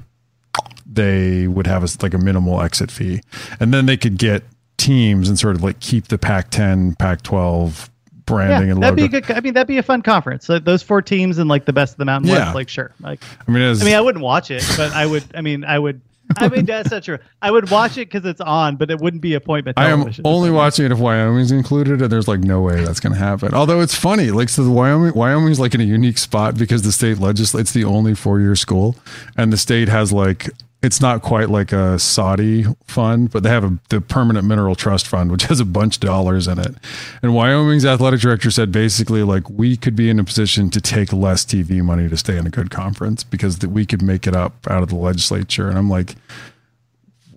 [0.85, 3.21] they would have a, like a minimal exit fee,
[3.61, 4.45] and then they could get
[4.77, 7.89] teams and sort of like keep the Pac-10, Pac-12
[8.27, 9.09] branding Yeah, and that'd logo.
[9.11, 9.37] be a good.
[9.37, 10.45] I mean, that'd be a fun conference.
[10.45, 12.45] So those four teams and like the best of the Mountain Yeah.
[12.45, 12.93] West, like sure.
[13.01, 15.25] Like, I mean, as, I mean, I wouldn't watch it, but I would.
[15.35, 16.01] I mean, I would.
[16.39, 17.19] I mean, that's not true.
[17.41, 20.51] I would watch it because it's on, but it wouldn't be appointment I am only
[20.51, 23.55] watching it if Wyoming's included, and there's like no way that's going to happen.
[23.55, 26.91] Although it's funny, like so, the Wyoming Wyoming's like in a unique spot because the
[26.91, 28.97] state legislates the only four year school,
[29.37, 30.51] and the state has like
[30.87, 35.09] it's not quite like a Saudi fund, but they have a the permanent mineral trust
[35.09, 36.77] fund, which has a bunch of dollars in it.
[37.23, 41.13] And Wyoming's athletic director said basically like we could be in a position to take
[41.13, 44.37] less TV money to stay in a good conference because that we could make it
[44.37, 45.69] up out of the legislature.
[45.69, 46.15] And I'm like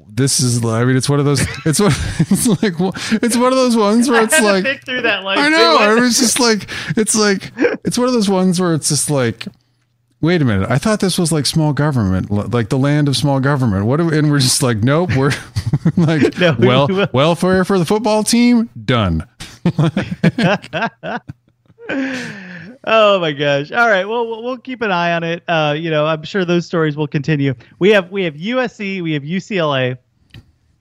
[0.08, 2.76] this is I mean it's one of those it's what it's like
[3.24, 5.26] it's one of those ones where it's like think through that.
[5.26, 7.52] I know I was just like it's like
[7.84, 9.48] it's one of those ones where it's just like
[10.22, 13.40] wait a minute I thought this was like small government like the land of small
[13.40, 15.32] government what we, and we're just like nope we're
[15.98, 19.28] like No, we- well welfare for the football team done
[22.86, 23.72] Oh my gosh!
[23.74, 25.44] All right, well, we'll we'll keep an eye on it.
[25.48, 27.54] Uh, you know, I'm sure those stories will continue.
[27.78, 29.98] We have we have USC, we have UCLA,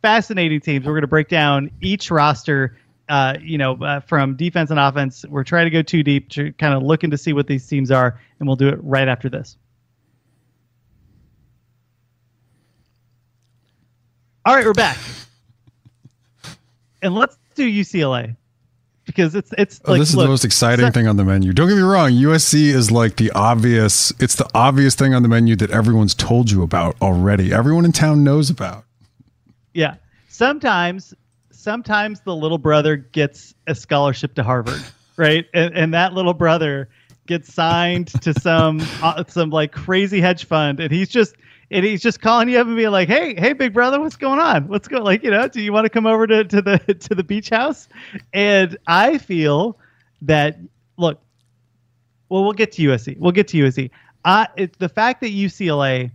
[0.00, 0.86] fascinating teams.
[0.86, 2.76] We're going to break down each roster.
[3.08, 5.24] Uh, you know, uh, from defense and offense.
[5.28, 7.90] We're trying to go too deep to kind of looking to see what these teams
[7.90, 9.56] are, and we'll do it right after this.
[14.44, 14.98] All right, we're back,
[17.02, 18.34] and let's do UCLA
[19.04, 21.24] because it's it's Oh, like this is look, the most exciting so- thing on the
[21.24, 21.52] menu.
[21.52, 24.10] Don't get me wrong, USC is like the obvious.
[24.18, 27.52] It's the obvious thing on the menu that everyone's told you about already.
[27.52, 28.84] Everyone in town knows about.
[29.74, 29.96] Yeah.
[30.28, 31.12] Sometimes,
[31.68, 34.82] sometimes the little brother gets a scholarship to Harvard,
[35.18, 35.44] right?
[35.52, 36.88] And, and that little brother
[37.26, 41.36] gets signed to some uh, some like crazy hedge fund, and he's just
[41.70, 44.40] and he's just calling you up and being like, "Hey, hey, big brother, what's going
[44.40, 44.66] on?
[44.68, 45.02] What's going?
[45.04, 46.78] Like, you know, do you want to come over to, to the
[47.08, 47.86] to the beach house?"
[48.32, 49.78] And I feel
[50.22, 50.56] that
[50.96, 51.20] look,
[52.30, 53.18] well, we'll get to USC.
[53.18, 53.90] We'll get to USC.
[54.24, 56.12] Uh, it, the fact that UCLA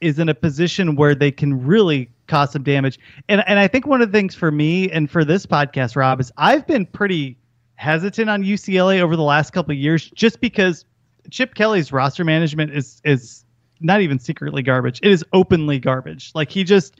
[0.00, 2.98] is in a position where they can really cause some damage.
[3.28, 6.20] And and I think one of the things for me and for this podcast, Rob,
[6.20, 7.36] is I've been pretty
[7.76, 10.84] hesitant on UCLA over the last couple of years just because
[11.30, 13.44] Chip Kelly's roster management is is
[13.80, 15.00] not even secretly garbage.
[15.02, 16.30] It is openly garbage.
[16.34, 16.96] Like he just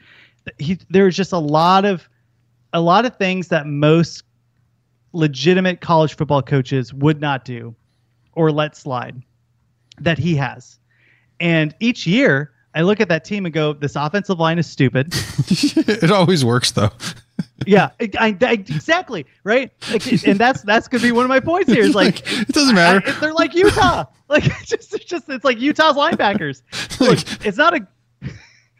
[0.59, 2.09] he there's just a lot of
[2.73, 4.25] a lot of things that most
[5.13, 7.75] legitimate college football coaches would not do
[8.33, 9.23] or let slide
[10.01, 10.79] that he has.
[11.41, 15.09] And each year I look at that team and go, this offensive line is stupid.
[15.49, 16.91] it always works though.
[17.67, 19.71] yeah, I, I- exactly right.
[19.93, 21.83] Like, and that's that's gonna be one of my points here.
[21.85, 23.03] Is like, it doesn't matter.
[23.07, 24.05] I- they're like Utah.
[24.27, 26.63] Like it's just it's just it's like Utah's linebackers.
[26.99, 27.87] Look, it's not a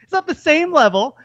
[0.01, 1.17] it's not the same level,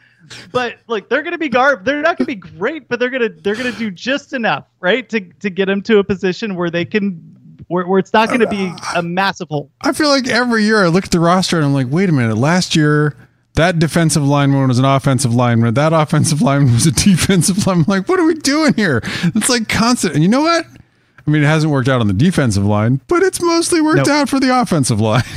[0.53, 1.87] but like they're gonna be garb.
[1.87, 5.21] They're not gonna be great, but they're gonna they're gonna do just enough, right, to
[5.21, 7.35] to get them to a position where they can
[7.71, 9.71] where, where it's not gonna be uh, a massive hole.
[9.81, 12.13] I feel like every year I look at the roster and I'm like, wait a
[12.13, 12.37] minute.
[12.37, 13.17] Last year,
[13.55, 15.75] that defensive lineman was an offensive lineman.
[15.75, 17.85] That offensive lineman was a defensive lineman.
[17.89, 19.01] I'm like, what are we doing here?
[19.05, 20.15] It's like constant.
[20.15, 20.67] And you know what?
[20.67, 24.09] I mean, it hasn't worked out on the defensive line, but it's mostly worked Nope.
[24.09, 25.23] out for the offensive line.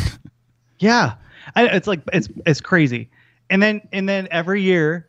[0.79, 1.13] Yeah,
[1.55, 3.09] I, it's like it's it's crazy,
[3.49, 5.07] and then and then every year,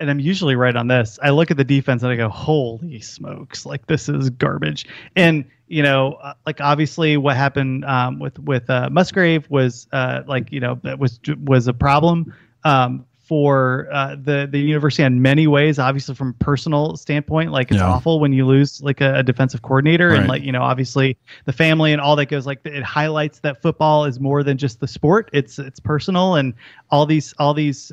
[0.00, 1.18] and I'm usually right on this.
[1.22, 3.64] I look at the defense and I go, "Holy smokes!
[3.66, 8.68] Like this is garbage." And you know, uh, like obviously what happened um, with with
[8.70, 14.16] uh, Musgrave was uh, like you know that was was a problem um, for uh,
[14.22, 15.78] the the university in many ways.
[15.78, 17.88] Obviously, from a personal standpoint, like it's Yeah.
[17.88, 20.18] awful when you lose like a, a defensive coordinator, Right.
[20.20, 22.46] and like you know, obviously the family and all that goes.
[22.46, 25.30] Like it highlights that football is more than just the sport.
[25.32, 26.52] It's it's personal, and
[26.90, 27.90] all these all these.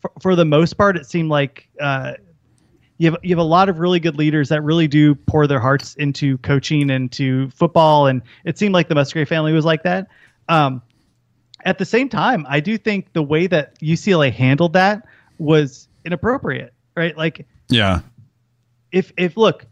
[0.00, 1.68] For, for the most part, it seemed like.
[1.80, 2.14] Uh,
[2.98, 5.58] you have, you have a lot of really good leaders that really do pour their
[5.58, 9.82] hearts into coaching and to football and it seemed like the musgrave family was like
[9.84, 10.08] that
[10.50, 10.82] um,
[11.64, 15.06] at the same time i do think the way that ucla handled that
[15.38, 18.00] was inappropriate right like Yeah.
[18.92, 19.64] if if look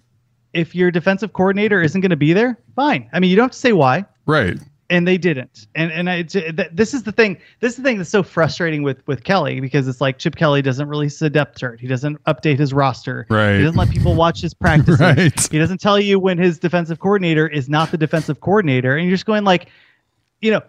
[0.55, 3.51] if your defensive coordinator isn't going to be there fine i mean you don't have
[3.53, 4.57] to say why Right.
[4.90, 5.66] And they didn't.
[5.74, 7.38] And and I, uh, this is the thing.
[7.61, 10.62] This is the thing that's so frustrating with with Kelly because it's like Chip Kelly
[10.62, 11.81] doesn't release a depth chart.
[11.81, 13.27] He doesn't update his roster.
[13.29, 13.57] Right.
[13.57, 14.98] He doesn't let people watch his practices.
[15.09, 15.48] Right.
[15.51, 19.14] He doesn't tell you when his defensive coordinator is not the defensive coordinator, and you're
[19.14, 19.68] just going like,
[20.40, 20.62] you know.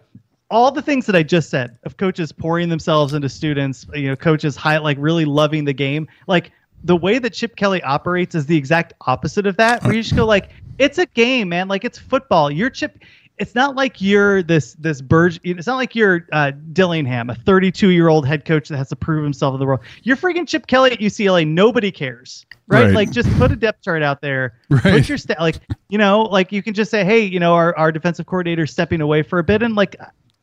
[0.52, 4.16] All the things that I just said of coaches pouring themselves into students, you know,
[4.16, 6.50] coaches high, like really loving the game, like
[6.82, 9.84] the way that Chip Kelly operates is the exact opposite of that.
[9.84, 11.68] Where you just go like, it's a game, man.
[11.68, 12.50] Like it's football.
[12.50, 12.98] You're Chip.
[13.40, 15.40] It's not like you're this this Burge.
[15.42, 18.96] It's not like you're uh, Dillingham, a 32 year old head coach that has to
[18.96, 19.80] prove himself to the world.
[20.02, 21.46] You're freaking Chip Kelly at UCLA.
[21.46, 22.84] Nobody cares, right?
[22.84, 22.94] Right.
[22.94, 24.54] Like just put a depth chart out there.
[24.70, 24.82] Right.
[24.82, 25.56] Put your sta- like
[25.88, 29.00] you know like you can just say, hey, you know our our defensive coordinator stepping
[29.00, 29.96] away for a bit, and like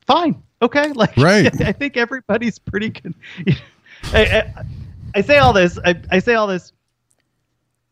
[0.07, 1.61] fine, okay, like Right.
[1.61, 3.13] I think everybody's pretty good.
[4.11, 4.53] I, I,
[5.15, 5.77] I say all this.
[5.85, 6.73] I, I say all this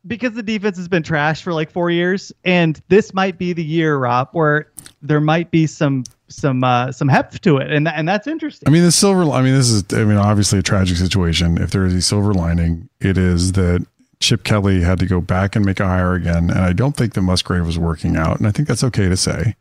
[0.07, 3.63] because the defense has been trashed for like four years, and this might be the
[3.63, 8.07] year, Rob, where there might be some some uh, some heft to it, and and
[8.07, 8.67] that's interesting.
[8.67, 9.23] I mean, the silver.
[9.31, 9.83] I mean, this is.
[9.93, 11.57] I mean, obviously a tragic situation.
[11.57, 13.85] If there is a silver lining, it is that
[14.19, 17.13] Chip Kelly had to go back and make a hire again, and I don't think
[17.13, 19.55] that Musgrave was working out, and I think that's okay to say.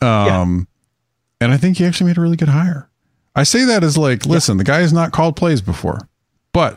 [0.00, 0.68] Um,
[1.40, 2.88] and I think he actually made a really good hire.
[3.34, 6.08] I say that as like, listen, the guy has not called plays before,
[6.52, 6.76] but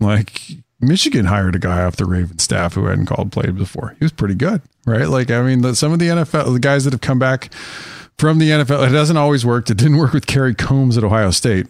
[0.00, 0.42] like
[0.80, 3.96] Michigan hired a guy off the Raven staff who hadn't called plays before.
[3.98, 5.08] He was pretty good, right?
[5.08, 7.52] Like, I mean, some of the NFL, the guys that have come back
[8.18, 9.70] from the NFL, it doesn't always work.
[9.70, 11.66] It didn't work with Kerry Coombs at Ohio State.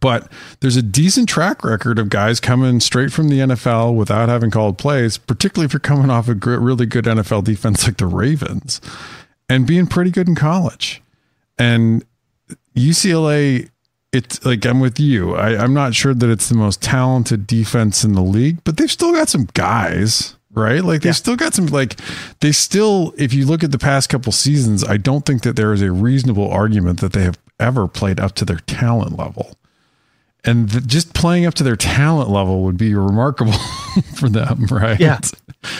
[0.00, 4.50] But there's a decent track record of guys coming straight from the NFL without having
[4.50, 8.80] called plays, particularly if you're coming off a really good NFL defense like the Ravens
[9.48, 11.02] and being pretty good in college.
[11.58, 12.04] And
[12.76, 13.68] UCLA,
[14.12, 15.34] it's like I'm with you.
[15.34, 18.90] I, I'm not sure that it's the most talented defense in the league, but they've
[18.90, 20.82] still got some guys, right?
[20.82, 21.96] Like they've still got some, like,
[22.40, 25.72] they still, if you look at the past couple seasons, I don't think that there
[25.72, 29.52] is a reasonable argument that they have ever played up to their talent level.
[30.44, 33.52] And th- just playing up to their talent level would be remarkable
[34.16, 34.98] for them, right?
[34.98, 35.20] Yeah.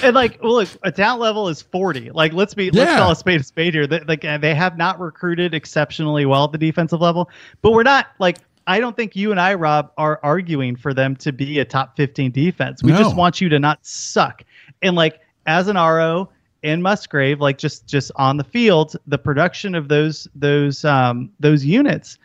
[0.02, 2.10] And like, well, look, a talent level is forty.
[2.10, 3.86] Like, let's be let's call a spade a spade here.
[3.86, 7.30] That like uh, they have not recruited exceptionally well at the defensive level,
[7.62, 8.38] but we're not like.
[8.66, 11.96] I don't think you and I, Rob, are arguing for them to be a top
[11.96, 12.82] 15 defense.
[12.84, 12.98] We No.
[12.98, 14.44] just want you to not suck.
[14.82, 16.28] And like Azzinaro
[16.62, 21.64] and Musgrave, like just just on the field, the production of those those um those
[21.64, 22.18] units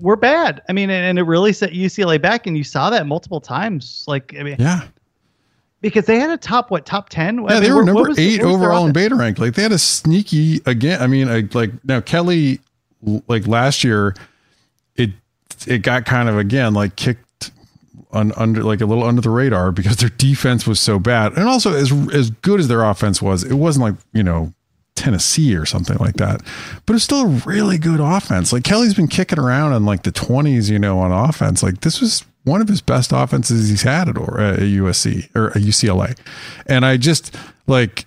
[0.00, 0.60] were bad.
[0.68, 4.04] I mean, and, and it really set UCLA back, and you saw that multiple times.
[4.06, 4.82] Like, I mean, Yeah.
[5.84, 7.44] Because they had a top what top ten?
[7.46, 9.38] Yeah, they were number eight overall in beta rank.
[9.38, 11.02] Like they had a sneaky again.
[11.02, 12.60] I mean, I, like now Kelly,
[13.28, 14.14] like last year,
[14.96, 15.10] it
[15.66, 17.50] it got kind of again like kicked
[18.12, 21.46] on under like a little under the radar because their defense was so bad, and
[21.46, 24.54] also as as good as their offense was, it wasn't like you know
[24.96, 26.40] Tennessee or something like that,
[26.86, 28.54] but it's still a really good offense.
[28.54, 31.62] Like Kelly's been kicking around in like the twenties, you know, on offense.
[31.62, 35.48] Like this was one of his best offenses he's had at or at USC or
[35.48, 36.16] at UCLA,
[36.66, 38.06] and I just like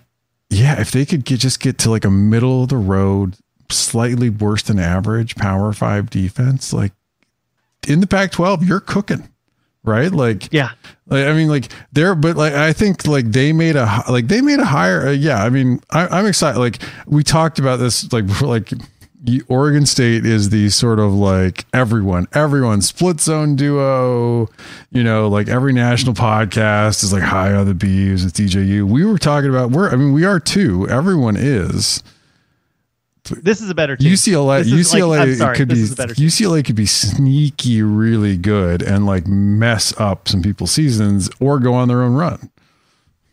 [0.50, 3.36] yeah, if they could get just get to like a middle of the road,
[3.70, 6.94] slightly worse than average Power Five defense, like
[7.88, 9.28] in the Pac-12, you're cooking,
[9.84, 10.12] right?
[10.12, 10.72] Like Yeah,
[11.08, 14.42] like, I mean, like they're, but like I think like they made a like they
[14.42, 15.08] made a higher.
[15.08, 16.60] Uh, yeah, I mean, I, I'm excited.
[16.60, 18.72] Like we talked about this, like before, like
[19.48, 24.48] Oregon State is the sort of like everyone, everyone split zone duo.
[24.92, 28.84] You know, like every national podcast is like high on the bees with DJU.
[28.84, 29.90] We were talking about we're.
[29.90, 30.88] I mean, we are too.
[30.90, 32.02] Everyone is.
[33.26, 34.14] this is a better team.
[34.14, 36.28] UCLA like- UCLA I'm sorry, could be is a better team.
[36.28, 41.74] UCLA could be sneaky really good and like mess up some people's seasons or go
[41.74, 42.50] on their own run.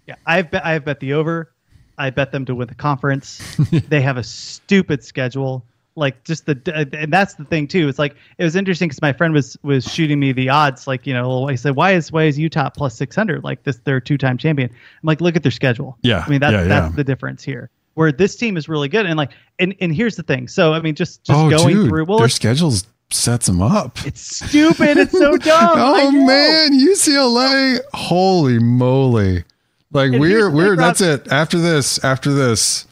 [0.07, 1.51] Yeah, I've bet I've bet the over.
[1.97, 3.41] I bet them to win the conference.
[3.89, 5.65] they have a stupid schedule.
[5.97, 7.89] Like just the uh, and that's the thing too.
[7.89, 10.89] It's like it was interesting because my friend was was shooting me the odds.
[10.89, 13.45] Like you know, he said, "Why is why is Utah plus six hundred?
[13.45, 15.97] Like this, they're two time champion." I'm like, look at their schedule.
[16.03, 16.97] Yeah, I mean that's yeah, that's yeah.
[16.97, 17.71] the difference here.
[17.95, 19.31] Where this team is really good and like
[19.61, 20.49] and and here's the thing.
[20.49, 22.07] So I mean, just just oh, going dude, through.
[22.07, 24.05] Well, their schedule's sets them up.
[24.05, 24.97] It's stupid.
[24.97, 25.73] It's so dumb.
[25.77, 27.79] oh man, UCLA!
[27.93, 29.45] Holy moly!
[29.93, 31.31] Like And we're we're that's it.
[31.31, 32.87] After this, after this,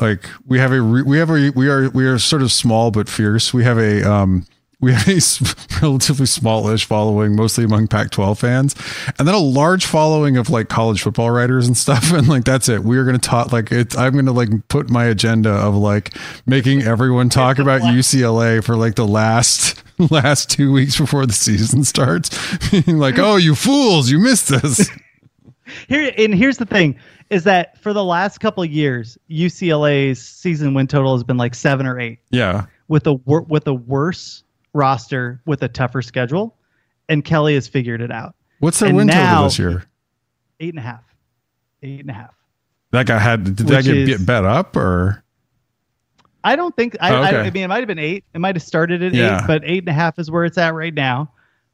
[0.00, 3.08] like we have a we have a we are we are sort of small but
[3.08, 3.52] fierce.
[3.52, 4.46] We have a um
[4.80, 5.20] we have a
[5.82, 8.74] relatively smallish following, mostly among Pac-12 fans,
[9.18, 12.10] and then a large following of like college football writers and stuff.
[12.20, 12.82] And like that's it.
[12.82, 13.96] We are going to talk like it.
[13.96, 16.14] I'm going to like put my agenda of like
[16.46, 21.84] making everyone talk about UCLA for like the last last two weeks before the season
[21.84, 22.30] starts.
[22.70, 24.90] Being like, oh, you fools, you missed this.
[25.88, 26.98] Here and here's the thing
[27.30, 31.54] is that for the last couple of years, UCLA's season win total has been like
[31.54, 32.66] seven or eight yeah.
[32.88, 36.56] with a wor- with a worse roster with a tougher schedule,
[37.08, 38.34] and Kelly has figured it out.
[38.58, 39.84] What's their And win now- total this year?
[40.58, 41.04] Eight and a half,
[41.82, 42.34] eight and a half.
[42.90, 45.24] That guy had did that get, is- get bet up or
[46.42, 47.38] I don't think I, Oh, I, okay.
[47.38, 48.24] I mean it might have been eight.
[48.34, 49.40] It might have started at Yeah.
[49.40, 51.32] eight, but eight and a half is where it's at right now.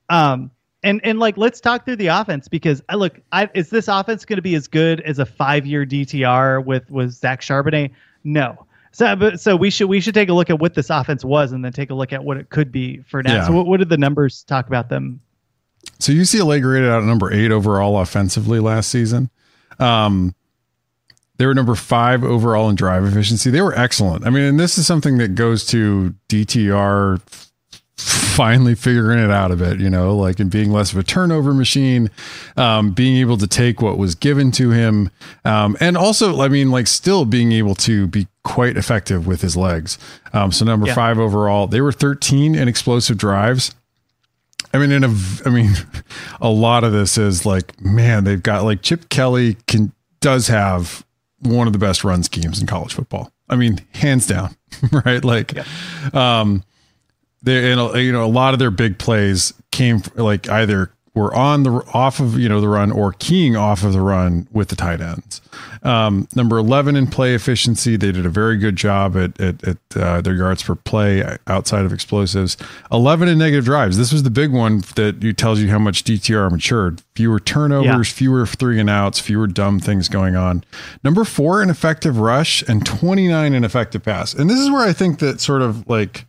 [0.08, 0.50] Um,
[0.86, 4.24] and and like let's talk through the offense because I look, I, is this offense
[4.24, 7.90] going to be as good as a five year DTR with with Zach Charbonnet?
[8.24, 8.66] No.
[8.92, 11.52] So but so we should we should take a look at what this offense was
[11.52, 13.34] and then take a look at what it could be for now.
[13.34, 13.46] Yeah.
[13.46, 15.20] So what, what did the numbers talk about them?
[15.98, 19.28] So UCLA graded out at number eight overall offensively last season.
[19.78, 20.34] Um,
[21.36, 23.50] they were number five overall in drive efficiency.
[23.50, 24.26] They were excellent.
[24.26, 27.20] I mean, and this is something that goes to DTR
[27.98, 31.54] finally figuring it out a bit, you know, like and being less of a turnover
[31.54, 32.10] machine,
[32.56, 35.10] um, being able to take what was given to him.
[35.44, 39.56] Um, and also, I mean, like still being able to be quite effective with his
[39.56, 39.98] legs.
[40.34, 40.94] Um, so number Yeah.
[40.94, 43.74] five overall, they were 13 in explosive drives.
[44.74, 45.14] I mean, in a,
[45.46, 45.72] I mean,
[46.40, 51.04] a lot of this is like, man, they've got like Chip Kelly can does have
[51.40, 53.30] one of the best run schemes in college football.
[53.48, 54.56] I mean, hands down,
[55.06, 55.24] right?
[55.24, 55.54] Like,
[56.14, 56.64] um,
[57.46, 61.62] they and you know a lot of their big plays came like either were on
[61.62, 64.76] the off of you know the run or keying off of the run with the
[64.76, 65.40] tight ends.
[65.82, 69.78] Um, number eleven in play efficiency, they did a very good job at at, at
[69.96, 72.56] uh, their yards per play outside of explosives.
[72.92, 73.96] Eleven in negative drives.
[73.96, 77.02] This was the big one that you tells you how much DTR matured.
[77.14, 80.64] Fewer turnovers, fewer three and outs, fewer dumb things going on.
[81.02, 84.34] Number four in effective rush and twenty nine in effective pass.
[84.34, 86.26] And this is where I think that sort of like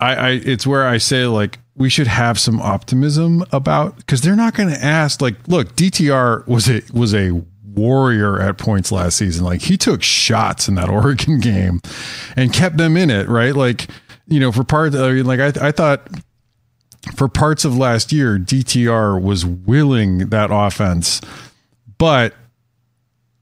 [0.00, 4.36] I, I it's where I say like we should have some optimism about because they're
[4.36, 9.16] not going to ask like look DTR was a was a warrior at points last
[9.16, 11.80] season like he took shots in that Oregon game
[12.36, 13.88] and kept them in it right like
[14.26, 16.08] you know for part I mean, like I I thought
[17.16, 21.20] for parts of last year DTR was willing that offense
[21.98, 22.34] but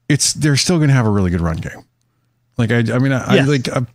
[0.09, 1.85] it's they're still going to have a really good run game
[2.57, 3.47] like I I mean I, Yes.
[3.47, 3.69] I like.
[3.69, 3.85] I,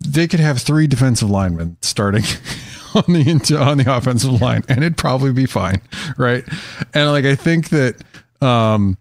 [0.00, 2.24] they could have three defensive linemen starting
[2.94, 5.80] on the on the offensive line and it'd probably be fine
[6.16, 6.44] right?
[6.94, 7.96] And like i think that
[8.40, 8.96] um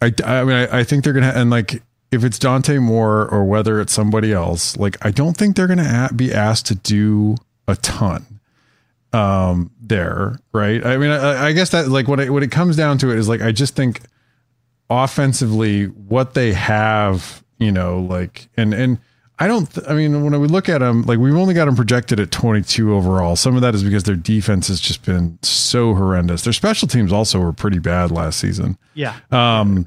[0.00, 1.82] i i mean i, I think they're gonna and like
[2.12, 6.08] if it's dante moore or whether it's somebody else like i don't think they're gonna
[6.14, 8.24] be asked to do a ton
[9.12, 10.84] um there right?
[10.84, 13.18] I mean i, I guess that like what it, what it comes down to it
[13.18, 14.00] is like i just think
[14.88, 18.98] offensively what they have you know like and and
[19.38, 21.76] i don't th- i mean when we look at them like we've only got them
[21.76, 23.36] projected at 22 overall.
[23.36, 26.42] Some of that is because their defense has just been so horrendous.
[26.42, 28.78] Their special teams also were pretty bad last season.
[28.94, 29.14] Yeah.
[29.30, 29.86] um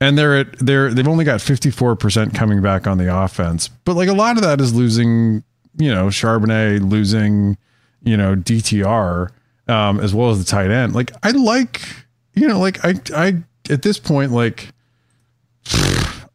[0.00, 3.68] and they're at they're they've only got 54% coming back on the offense.
[3.68, 5.42] But like a lot of that is losing
[5.78, 7.58] you know charbonnet losing
[8.02, 9.30] you know dtr
[9.68, 10.94] um as well as the tight end.
[10.94, 11.82] Like i like
[12.34, 13.36] you know like i i
[13.68, 14.72] at this point like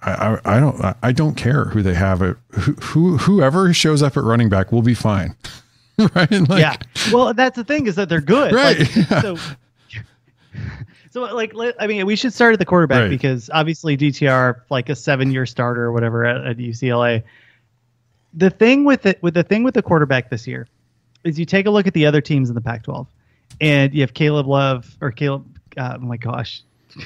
[0.03, 0.11] I,
[0.45, 4.01] I I don't I- I don't care who they have it who, who whoever shows
[4.01, 5.35] up at running back will be fine
[6.15, 6.77] right like, yeah.
[7.13, 8.53] Well, that's the thing is that they're good.
[8.53, 9.21] Right, Like, yeah.
[9.21, 9.37] So,
[11.11, 13.09] so like, I mean, we should start at the quarterback Right.
[13.09, 17.21] because obviously DTR, like a seven-year starter or whatever at, at UCLA.
[18.33, 20.67] The thing with it, with the thing with the quarterback this year,
[21.23, 23.05] is you take a look at the other teams in the Pac-12,
[23.59, 25.45] and you have Caleb Love or Caleb.
[25.77, 26.63] Uh, oh my gosh.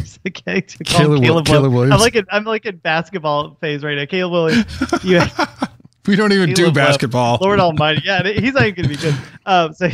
[0.26, 1.72] Okay, Caleb- Caleb, Caleb.
[1.72, 1.94] Williams.
[1.94, 4.06] I'm like in, I'm like in basketball phase right now.
[4.06, 5.04] Caleb Williams.
[5.04, 5.20] You,
[6.06, 6.86] we don't even do Caleb Love.
[6.86, 9.14] basketball Lord Almighty, yeah, he's not even going to be good.
[9.46, 9.88] Um, so,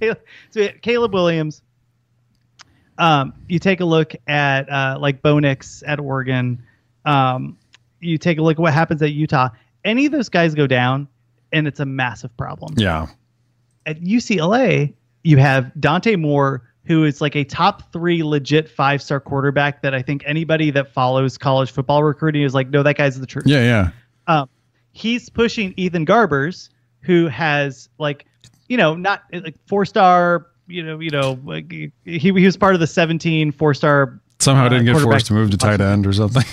[0.00, 1.62] Caleb, so Caleb Williams.
[2.98, 6.62] Um, you take a look at uh, like Bo Nix at Oregon.
[7.04, 7.58] Um,
[8.00, 9.50] you take a look at what happens at Utah.
[9.84, 11.06] Any of those guys go down,
[11.52, 12.74] and it's a massive problem.
[12.78, 13.06] yeah
[13.84, 19.20] At UCLA, you have Dante Moore, who is like a top three legit five star
[19.20, 23.18] quarterback that I think anybody that follows college football recruiting is like, no, that guy's
[23.18, 23.90] the truth yeah yeah
[24.26, 24.48] um,
[24.92, 26.70] he's pushing Ethan Garbers,
[27.00, 28.26] who has like,
[28.68, 30.46] you know, not like four star.
[30.68, 34.20] You know, you know, like he he was part of the 17 four star.
[34.40, 36.42] Somehow uh, didn't get forced to move to tight end or something.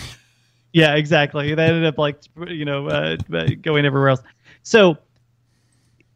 [0.75, 1.53] Yeah, exactly.
[1.53, 2.17] They ended up like
[2.47, 3.17] you know uh,
[3.61, 4.23] going everywhere else.
[4.63, 4.97] So,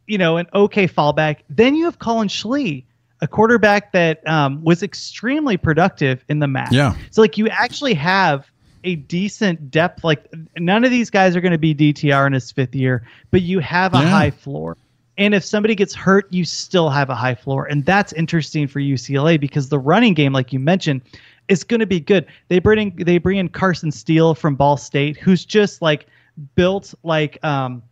[0.08, 1.42] you know, an okay fallback.
[1.48, 2.82] Then you have Collin Schlee,
[3.20, 6.72] a quarterback that um, was extremely productive in the MAC.
[6.72, 6.94] Yeah.
[7.10, 8.50] So like you actually have
[8.84, 10.04] a decent depth.
[10.04, 13.42] Like none of these guys are going to be DTR in his fifth year, but
[13.42, 14.08] you have a Yeah.
[14.10, 14.76] high floor.
[15.16, 17.66] And if somebody gets hurt, you still have a high floor.
[17.66, 21.02] And that's interesting for UCLA because the running game, like you mentioned,
[21.48, 22.24] is going to be good.
[22.46, 26.06] They bring in, they bring in Carson Steele from Ball State, who's just like
[26.54, 27.82] built like um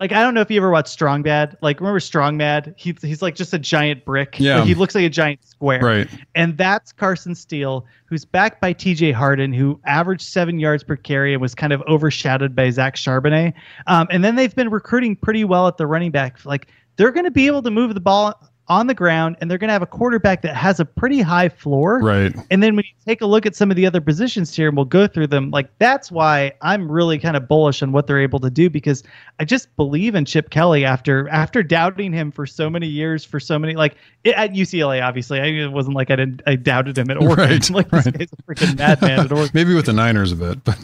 [0.00, 1.56] like I don't know if you ever watched Strong Bad.
[1.60, 2.74] Like remember Strong Bad?
[2.76, 4.38] He's he's like just a giant brick.
[4.38, 4.58] Yeah.
[4.58, 5.80] Like, he looks like a giant square.
[5.80, 6.08] Right.
[6.34, 11.32] And that's Carson Steele, who's backed by TJ Harden, who averaged seven yards per carry
[11.32, 13.54] and was kind of overshadowed by Zach Charbonnet.
[13.86, 16.44] Um, and then they've been recruiting pretty well at the running back.
[16.44, 19.58] Like they're going to be able to move the ball on the ground, and they're
[19.58, 22.00] going to have a quarterback that has a pretty high floor.
[22.00, 22.34] Right.
[22.50, 24.76] And then when you take a look at some of the other positions here, and
[24.76, 28.20] we'll go through them, like that's why I'm really kind of bullish on what they're
[28.20, 29.02] able to do because
[29.40, 33.40] I just believe in Chip Kelly after after doubting him for so many years, for
[33.40, 35.40] so many like it, at UCLA, obviously.
[35.40, 37.48] I, it wasn't like I didn't I doubted him at Oregon.
[37.48, 38.18] Right, like this right.
[38.18, 39.50] guy's a freaking madman at Oregon.
[39.54, 40.78] Maybe with the Niners a bit, but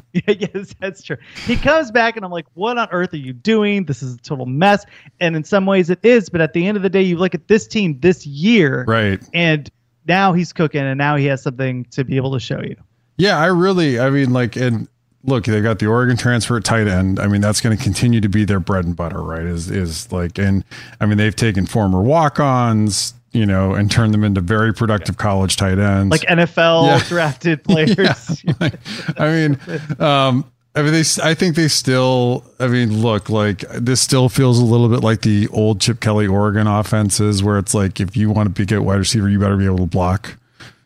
[0.12, 1.16] yes, that's true.
[1.46, 3.84] He comes back and I'm like, what on earth are you doing?
[3.84, 4.84] This is a total mess.
[5.20, 7.34] And in some ways it is, but at the end of the day, you look
[7.34, 9.22] at this team this year, right.
[9.32, 9.70] and
[10.06, 12.76] now he's cooking and now he has something to be able to show you.
[13.16, 14.88] Yeah, I really, I mean, like, and
[15.24, 17.20] look, they've got the Oregon transfer at tight end.
[17.20, 19.44] I mean, that's going to continue to be their bread and butter, right?
[19.44, 20.64] Is is like, and
[21.00, 25.56] I mean, they've taken former walk-ons, you know, and turn them into very productive college
[25.56, 26.10] tight ends.
[26.10, 27.02] Like NFL Yeah.
[27.08, 28.42] drafted players.
[28.44, 28.74] Yeah, like,
[29.18, 29.58] I mean,
[29.98, 31.04] um, I mean, they.
[31.22, 32.44] I think they still.
[32.58, 36.26] I mean, look, like this still feels a little bit like the old Chip Kelly
[36.26, 39.56] Oregon offenses, where it's like if you want to be get wide receiver, you better
[39.56, 40.38] be able to block.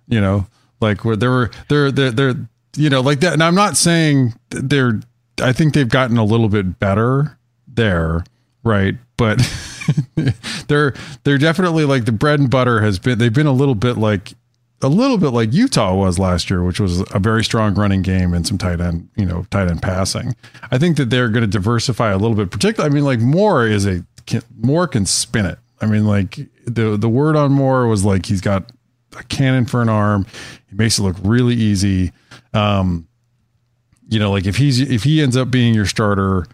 [0.09, 0.47] You know,
[0.80, 2.34] like where there were they're they're they're
[2.76, 3.32] you know like that.
[3.32, 5.01] And I'm not saying they're.
[5.40, 7.36] I think they've gotten a little bit better
[7.68, 8.24] there,
[8.64, 8.94] right?
[9.16, 9.40] But
[10.68, 13.18] they're they're definitely like the bread and butter has been.
[13.18, 14.34] They've been a little bit like
[14.82, 18.34] a little bit like Utah was last year, which was a very strong running game
[18.34, 20.37] and some tight end, you know, tight end passing.
[20.70, 22.51] I think that they're going to diversify a little bit.
[22.51, 25.59] Particularly, I mean, like Moore is a can, Moore can spin it.
[25.80, 28.70] I mean, like the the word on Moore was like he's got
[29.18, 30.26] a cannon for an arm.
[30.68, 32.12] He makes it look really easy.
[32.53, 33.09] Um,
[34.09, 36.47] you know, like if he's if he ends up being your starter,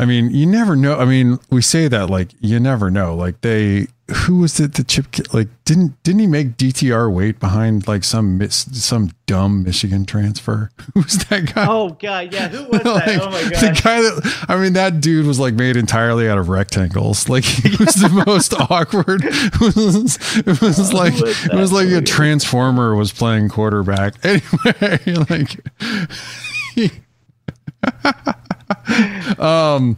[0.00, 0.96] I mean, you never know.
[0.96, 3.14] I mean, we say that like you never know.
[3.14, 3.86] Like they,
[4.24, 4.72] who was it?
[4.72, 10.06] The chip like didn't didn't he make DTR wait behind like some some dumb Michigan
[10.06, 10.70] transfer?
[10.94, 11.66] Who's that guy?
[11.68, 12.48] Oh god, yeah.
[12.48, 12.94] Who was that?
[12.94, 16.30] Like, oh my god, the guy that I mean, that dude was like made entirely
[16.30, 17.28] out of rectangles.
[17.28, 19.20] Like he was the most awkward.
[19.22, 24.14] It was, it was like was it was that like a transformer was playing quarterback.
[24.24, 25.60] Anyway, like
[29.38, 29.96] um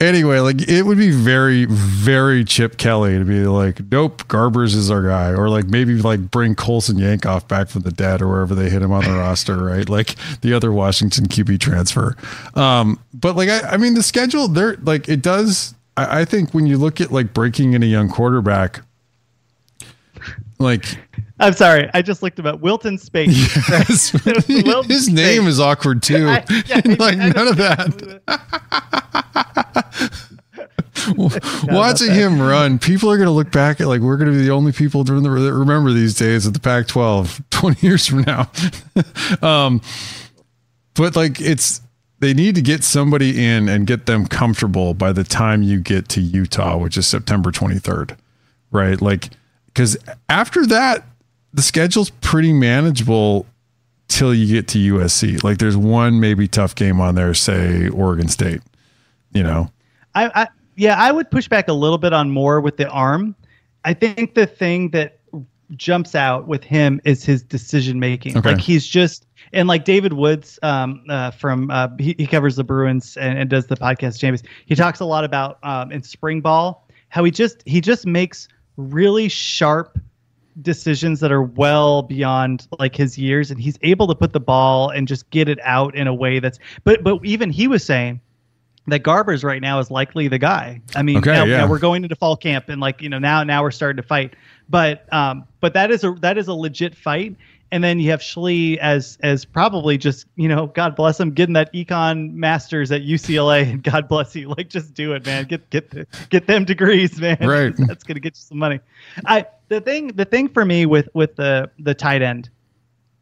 [0.00, 4.90] anyway like it would be very very chip kelly to be like nope garbers is
[4.90, 5.30] our guy.
[5.30, 8.82] Or like maybe like bring colson yankoff back from the dead or wherever they hit
[8.82, 9.88] him on the roster right?
[9.88, 12.16] Like the other washington qb transfer.
[12.54, 16.54] Um but like i, I mean the schedule there like it does I, I think
[16.54, 18.82] when you look at like breaking in a young quarterback
[20.58, 20.84] like
[21.40, 21.88] I'm sorry.
[21.94, 22.60] I just looked him up.
[22.60, 23.28] Wilton Speight.
[23.68, 24.12] Yes.
[24.48, 25.48] Wilton his name Speight.
[25.48, 26.26] is awkward too.
[26.28, 28.78] I- yeah, like I none of that.
[31.64, 34.42] Watching him run, people are going to look back at like we're going to be
[34.44, 38.22] the only people during the that remember these days at the Pac-12 20 years from
[38.22, 38.50] now.
[39.40, 39.80] um,
[40.94, 41.80] but like it's
[42.18, 46.08] they need to get somebody in and get them comfortable by the time you get
[46.10, 48.16] to Utah, which is September 23rd,
[48.72, 49.00] right?
[49.00, 49.30] Like
[49.78, 49.96] because
[50.28, 51.06] after that,
[51.54, 53.46] the schedule's pretty manageable
[54.08, 55.44] till you get to USC.
[55.44, 58.60] Like there's one maybe tough game on there, say Oregon State.
[59.32, 59.70] You know,
[60.16, 63.36] I, I yeah, I would push back a little bit on more with the arm.
[63.84, 65.20] I think the thing that
[65.76, 68.36] jumps out with him is his decision making.
[68.36, 68.54] Okay.
[68.54, 72.64] Like he's just and like David Woods um, uh, from uh, he, he covers the
[72.64, 74.42] Bruins and, and does the podcast James.
[74.66, 78.48] He talks a lot about um, in spring ball how he just he just makes
[78.78, 79.98] really sharp
[80.62, 84.88] decisions that are well beyond like his years and he's able to put the ball
[84.88, 88.20] and just get it out in a way that's but but even he was saying
[88.88, 90.80] that Garbers right now is likely the guy.
[90.96, 91.58] I mean, Okay, now, yeah.
[91.58, 94.06] now we're going into fall camp and like you know now now we're starting to
[94.06, 94.34] fight,
[94.68, 97.36] but um, but that is a that is a legit fight,
[97.70, 101.54] and then you have Schlee as as probably just you know God bless him getting
[101.54, 105.68] that econ masters at UCLA and God bless you like just do it man get
[105.70, 107.74] get the, get them degrees man Right.
[107.88, 108.80] that's gonna get you some money.
[109.26, 112.50] I the thing the thing for me with with the the tight end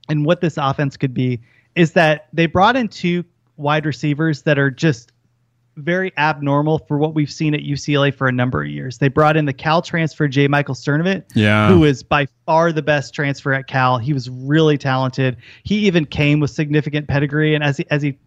[0.09, 1.41] and what this offense could be
[1.75, 3.25] is that they brought in two
[3.57, 5.13] wide receivers that are just
[5.77, 8.99] very abnormal for what we've seen at UCLA for a number of years.
[8.99, 10.49] They brought in the Cal transfer J.
[10.49, 11.69] Michael Sturdivant, Yeah.
[11.69, 13.99] who is by far the best transfer at Cal.
[13.99, 15.37] He was really talented.
[15.65, 18.19] He even came with significant pedigree, and as he as he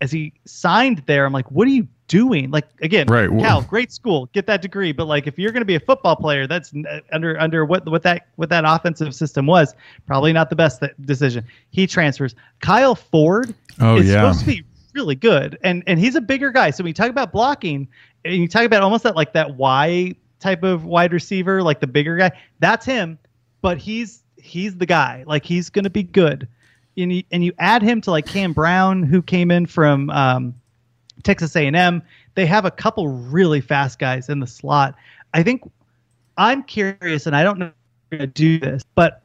[0.00, 2.50] as he signed there, I'm like, what are you doing?
[2.50, 3.30] Like again, Right.
[3.38, 6.16] Cal, great school, get that degree, but like if you're going to be a football
[6.16, 6.72] player, that's
[7.12, 9.74] under under what what that what that offensive system was,
[10.06, 11.44] probably not the best th- decision.
[11.70, 12.34] He transfers.
[12.60, 14.14] Kyle Ford Oh, is yeah.
[14.20, 14.64] supposed to be
[14.94, 16.70] really good, and and he's a bigger guy.
[16.70, 17.88] So when you talk about blocking,
[18.24, 21.86] and you talk about almost that like that Y type of wide receiver, like the
[21.86, 23.18] bigger guy, that's him.
[23.60, 25.24] But he's he's the guy.
[25.26, 26.46] Like he's to be good.
[26.96, 30.54] And you, and you add him to like Kam Brown, who came in from um,
[31.24, 32.02] Texas A&M.
[32.36, 34.94] They have a couple really fast guys in the slot.
[35.32, 35.62] I think
[36.36, 37.72] I'm curious, and I don't know
[38.12, 39.23] to do this, but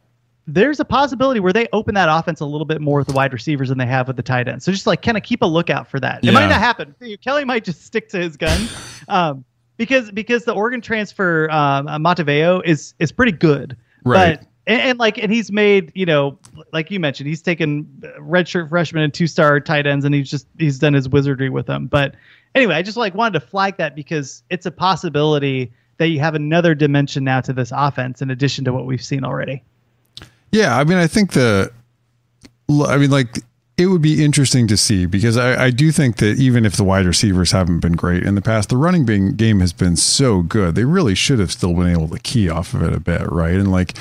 [0.53, 3.33] there's a possibility where they open that offense a little bit more with the wide
[3.33, 4.65] receivers than they have with the tight ends.
[4.65, 6.23] So just like kind of keep a lookout for that.
[6.23, 6.95] It might not happen.
[7.23, 8.67] Kelly might just stick to his gun.
[9.07, 9.43] Um,
[9.77, 14.39] because because the Oregon transfer um, uh, Matavao is is pretty good, Right.
[14.39, 16.37] But and, and like and he's made you know
[16.71, 17.85] like you mentioned he's taken
[18.19, 21.65] redshirt freshmen and two star tight ends and he's just he's done his wizardry with
[21.65, 21.87] them.
[21.87, 22.15] But
[22.55, 26.35] anyway, I just like wanted to flag that because it's a possibility that you have
[26.35, 29.63] another dimension now to this offense in addition to what we've seen already.
[30.51, 31.71] Yeah, I mean, I think the,
[32.69, 33.39] I mean, like
[33.79, 36.83] it would be interesting to see because I, I do think that even if the
[36.83, 40.75] wide receivers haven't been great in the past, the running game has been so good.
[40.75, 43.53] They really should have still been able to key off of it a bit, right?
[43.53, 43.93] And like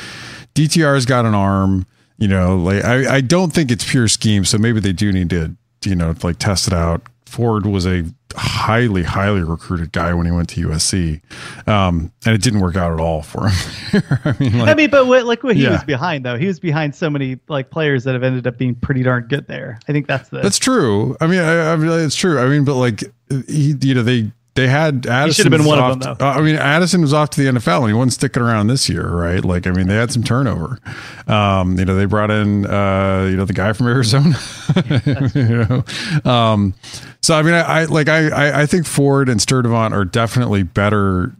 [0.55, 1.87] DTR's got an arm,
[2.19, 5.31] you know, like I, I don't think it's pure scheme, so maybe they do need
[5.31, 7.03] to, you know, like test it out.
[7.29, 8.05] Ford was a
[8.35, 11.21] highly, highly recruited guy when he went to USC,
[11.69, 14.03] um, and it didn't work out at all for him.
[14.25, 15.73] I mean, like, I mean, but what, like what he Yeah.
[15.73, 18.75] was behind though, he was behind so many like players that have ended up being
[18.75, 19.79] pretty darn good there.
[19.89, 21.17] I think that's the That's true.
[21.21, 22.39] I mean, I, I mean, it's true.
[22.39, 23.05] I mean, but like,
[23.47, 25.45] he, you know, they they had Addison.
[25.45, 27.41] should have been was one of off them, to- I mean, Addison was off to
[27.41, 29.45] the NFL and he wasn't sticking around this year, right?
[29.45, 30.81] Like, I mean, they had some turnover.
[31.29, 34.37] Um, you know, they brought in, uh, you know, the guy from Arizona.
[35.35, 35.85] you
[36.25, 36.75] know, um,
[37.21, 41.33] so I mean, I, I like, I, I, think Ford and Sturdivant are definitely better,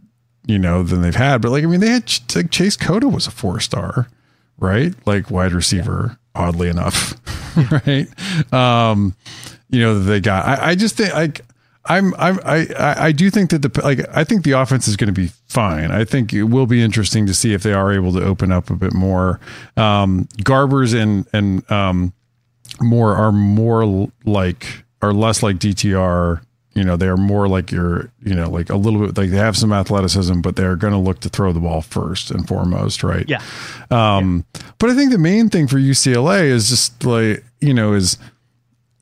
[0.45, 1.41] you know, than they've had.
[1.41, 4.07] But like, I mean, they had like Chase Cota was a four star,
[4.59, 4.93] right?
[5.05, 7.15] Like wide receiver, oddly enough,
[7.85, 8.07] right?
[8.53, 9.15] Um,
[9.69, 10.45] you know, they got.
[10.45, 11.41] I, I just think like
[11.89, 15.13] I'm, I'm, I, I do think that the like I think the offense is going
[15.13, 15.89] to be fine.
[15.89, 18.69] I think it will be interesting to see if they are able to open up
[18.69, 19.39] a bit more.
[19.75, 22.13] Um, Garbers and and um,
[22.79, 26.41] more are more like are less like DTR.
[26.75, 29.37] You know, they are more like your, you know, like a little bit like they
[29.37, 33.03] have some athleticism, but they're going to look to throw the ball first and foremost,
[33.03, 33.27] right?
[33.27, 33.41] yeah.
[33.89, 34.45] Um,
[34.77, 38.17] but I think the main thing for UCLA is just like, you know, is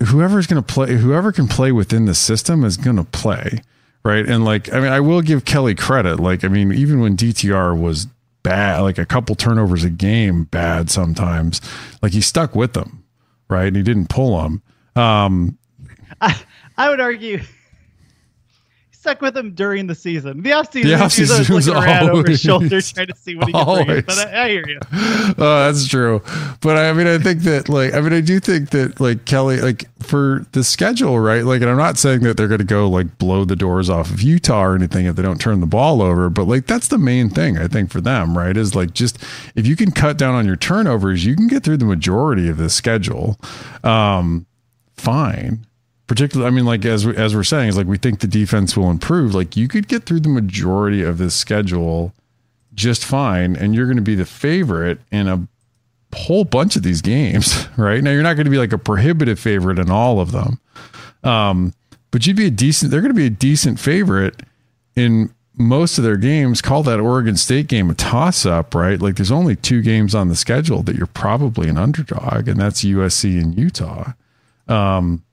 [0.05, 3.61] whoever's going to play, whoever can play within the system is going to play.
[4.03, 4.25] Right.
[4.25, 6.19] And like, I mean, I will give Kelly credit.
[6.19, 8.07] Like, I mean, even when DTR was
[8.43, 11.59] bad, like a couple turnovers a game, bad sometimes,
[12.01, 13.03] like he stuck with them.
[13.49, 13.67] Right.
[13.67, 14.61] And he didn't pull them.
[14.95, 15.57] Um,
[16.21, 16.39] I,
[16.77, 17.41] I would argue
[19.07, 20.41] stuck with him during the season.
[20.41, 23.53] The offseason, The offseason always looking around over his shoulder trying to see what he
[23.53, 24.79] could bring But I, I hear you.
[24.91, 26.21] oh, that's true.
[26.61, 29.61] But I mean, I think that like, I mean, I do think that like Kelly,
[29.61, 31.45] like for the schedule, right?
[31.45, 34.09] Like, and I'm not saying that they're going to go like blow the doors off
[34.09, 36.97] of Utah or anything if they don't turn the ball over, but like that's the
[36.97, 38.57] main thing I think for them, right?
[38.57, 39.23] Is like just
[39.55, 42.57] if you can cut down on your turnovers, you can get through the majority of
[42.57, 43.39] the schedule.
[43.83, 44.45] Um,
[44.95, 45.66] fine.
[46.07, 48.77] Particularly, I mean, like as we, as we're saying, is like we think the defense
[48.77, 49.35] will improve.
[49.35, 52.13] Like you could get through the majority of this schedule
[52.73, 55.47] just fine, and you're going to be the favorite in a
[56.15, 58.01] whole bunch of these games, right?
[58.01, 60.61] Now you're not going to be like a prohibitive favorite in all of them,
[61.23, 61.73] um,
[62.11, 62.91] but you'd be a decent.
[62.91, 64.41] They're going to be a decent favorite
[64.95, 66.61] in most of their games.
[66.61, 69.01] Call that Oregon State game a toss up, right?
[69.01, 72.85] Like there's only two games on the schedule that you're probably an underdog, and that's
[72.85, 74.13] USC and Utah.
[74.67, 75.23] Um,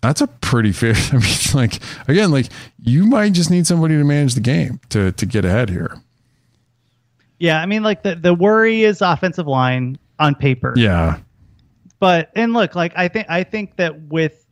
[0.00, 0.94] that's a pretty fair.
[1.12, 1.22] I mean,
[1.54, 2.46] like again, like
[2.80, 6.00] you might just need somebody to manage the game to to get ahead here.
[7.38, 10.74] Yeah, I mean, like the, the worry is offensive line on paper.
[10.76, 11.18] Yeah,
[12.00, 14.44] But and look, like I think I think that with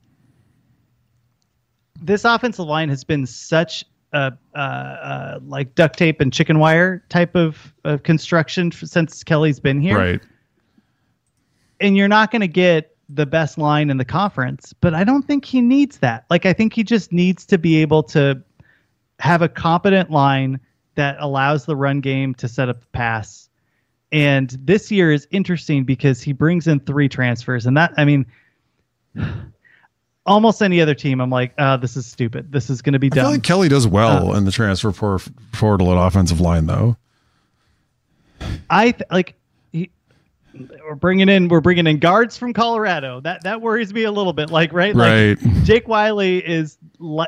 [2.00, 7.02] this offensive line has been such a uh, uh, like duct tape and chicken wire
[7.08, 9.96] type of, of construction since Kelly's been here.
[9.96, 10.20] right.
[11.80, 15.22] and you're not going to get the best line in the conference, but I don't
[15.22, 16.24] think he needs that.
[16.30, 18.42] Like I think he just needs to be able to
[19.20, 20.60] have a competent line
[20.96, 23.48] that allows the run game to set up the pass.
[24.12, 28.26] And this year is interesting because he brings in three transfers, and that I mean,
[30.26, 32.50] almost any other team, I'm like, uh, this is stupid.
[32.52, 34.92] This is going to be I feel like Kelly does well Uh, in the transfer
[35.52, 36.96] portal at offensive line, though.
[38.68, 39.35] I th- like
[40.86, 43.20] we're bringing in we're bringing in guards from Colorado.
[43.20, 44.50] That that worries me a little bit.
[44.50, 45.54] Like right, like Right.
[45.64, 46.78] Jake Wiley is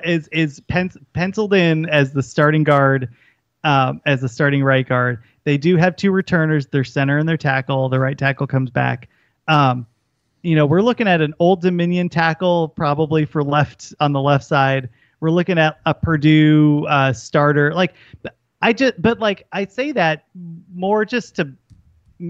[0.04, 3.08] is is pen, penciled in as the starting guard,
[3.64, 5.22] um, as the starting right guard.
[5.44, 7.88] They do have two returners, their center and their tackle.
[7.88, 9.08] The right tackle comes back.
[9.48, 9.86] Um,
[10.42, 14.44] you know, we're looking at an Old Dominion tackle probably for left on the left
[14.44, 14.88] side.
[15.20, 17.74] We're looking at a Purdue uh, starter.
[17.74, 17.94] Like,
[18.62, 20.26] I just, but like, I say that
[20.74, 21.52] more just to,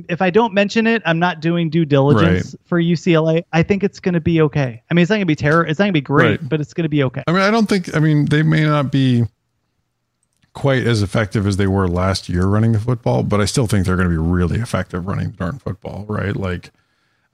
[0.08, 3.44] if I don't mention it, I'm not doing due diligence for UCLA.
[3.52, 4.82] I think it's going to be okay.
[4.90, 5.64] I mean, it's not going to be terror.
[5.66, 6.48] It's not going to be great, Right.
[6.48, 7.22] but it's going to be okay.
[7.26, 7.94] I mean, I don't think.
[7.96, 9.24] I mean, they may not be
[10.54, 13.86] quite as effective as they were last year running the football, but I still think
[13.86, 16.34] they're going to be really effective running the darn football, right?
[16.34, 16.70] Like,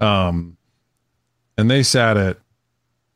[0.00, 0.56] um,
[1.56, 2.38] and they sat at.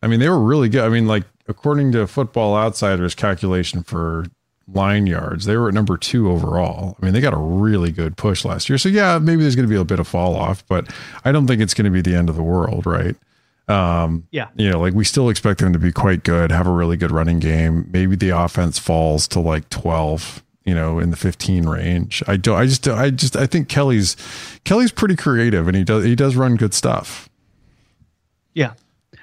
[0.02, 0.84] I mean, they were really good.
[0.84, 4.24] I mean, like according to Football Outsiders calculation for
[4.72, 6.96] line yards, they were at number two overall.
[7.00, 8.78] I mean, they got a really good push last year.
[8.78, 10.88] So yeah, maybe there's going to be a bit of fall off, but
[11.24, 13.16] I don't think it's going to be the end of the world, right?
[13.68, 14.48] Um, Yeah.
[14.56, 17.10] you know, like we still expect them to be quite good, have a really good
[17.10, 17.88] running game.
[17.92, 22.22] Maybe the offense falls to like 12, you know, in the 15 range.
[22.26, 24.16] I don't, I just, I just, I think Kelly's,
[24.64, 27.28] Kelly's pretty creative and he does, he does run good stuff.
[28.54, 28.72] Yeah.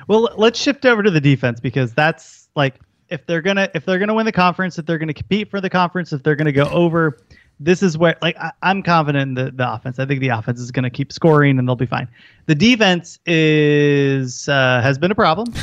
[0.08, 2.76] Well, let's shift over to the defense because that's like
[3.10, 5.70] if they're gonna if they're gonna win the conference, if they're gonna compete for the
[5.70, 7.20] conference, if they're gonna go over,
[7.60, 10.00] this is where like I, I'm confident in the, the offense.
[10.00, 12.08] I think the offense is gonna keep scoring and they'll be fine.
[12.48, 15.54] The defense is uh, has been a problem,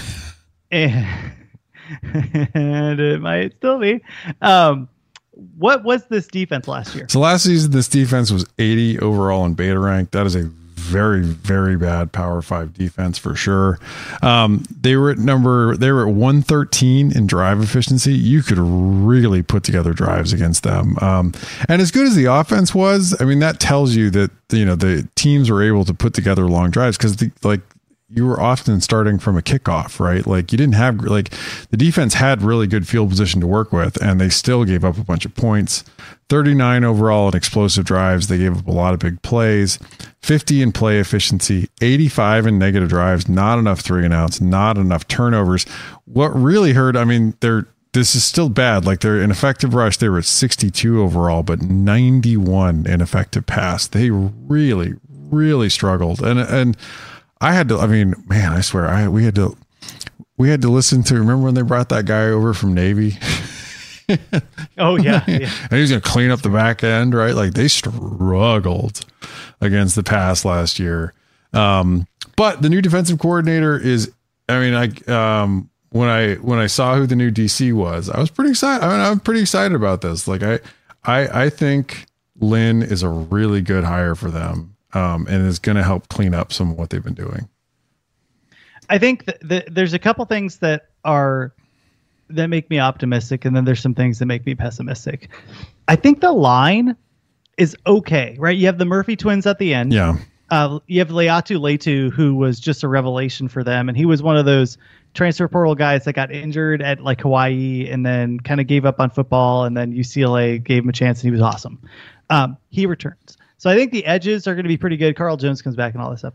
[0.70, 1.07] and,
[2.55, 4.03] and it might still be.
[4.40, 4.88] Um,
[5.57, 7.07] what was this defense last year?
[7.09, 10.11] So last season, this defense was 80 overall in beta rank.
[10.11, 10.51] That is a
[10.83, 13.78] very, very bad power five defense for sure.
[14.20, 18.12] Um, they were at number, they were at 113 in drive efficiency.
[18.12, 20.97] You could really put together drives against them.
[21.01, 21.33] Um,
[21.68, 24.74] and as good as the offense was, I mean, that tells you that, you know,
[24.74, 27.61] the teams were able to put together long drives because like,
[28.14, 30.26] you were often starting from a kickoff, right?
[30.26, 31.30] Like you didn't have like
[31.70, 34.98] the defense had really good field position to work with, and they still gave up
[34.98, 35.84] a bunch of points.
[36.28, 38.28] 39 overall in explosive drives.
[38.28, 39.78] They gave up a lot of big plays.
[40.22, 45.08] 50 in play efficiency, 85 in negative drives, not enough three and outs, not enough
[45.08, 45.64] turnovers.
[46.04, 48.86] What really hurt, I mean, they're this is still bad.
[48.86, 53.86] Like they're in effective rush, they were at 62 overall, but 91 in effective pass.
[53.86, 56.22] They really, really struggled.
[56.22, 56.76] And and
[57.43, 57.78] I had to.
[57.78, 59.57] I mean, man, I swear, I we had to
[60.36, 61.14] we had to listen to.
[61.14, 63.18] Remember when they brought that guy over from Navy,
[64.78, 65.51] Oh yeah, yeah.
[65.62, 67.34] and he was going to clean up the back end, right?
[67.34, 69.05] Like they struggled
[69.61, 71.14] against the pass last year.
[71.53, 74.12] Um, but the new defensive coordinator is.
[74.49, 78.18] I mean, I um when I when I saw who the new DC was, I
[78.18, 78.84] was pretty excited.
[78.84, 80.26] I mean, I'm pretty excited about this.
[80.26, 80.59] Like I
[81.05, 82.07] I I think
[82.40, 84.72] Lynn is a really good hire for them.
[84.95, 87.49] Um, and is going to help clean up some of what they've been doing.
[88.90, 91.55] I think th- th- there's a couple things that are
[92.28, 95.28] that make me optimistic, and then there's some things that make me pessimistic.
[95.88, 96.97] I think the line
[97.59, 98.57] is okay, right?
[98.57, 99.93] You have the Murphy twins at the end.
[99.93, 100.16] Yeah.
[100.51, 104.22] Uh, you have Laiatu Latu, who was just a revelation for them, and he was
[104.22, 104.76] one of those
[105.14, 109.01] transfer portal guys that got injured at like Hawaii and then kind of gave up
[109.01, 111.78] on football, and then UCLA gave him a chance, and he was awesome.
[112.28, 113.16] Um, he returns,
[113.62, 115.14] so I think the edges are going to be pretty good.
[115.14, 116.34] Carl Jones comes back and all this stuff.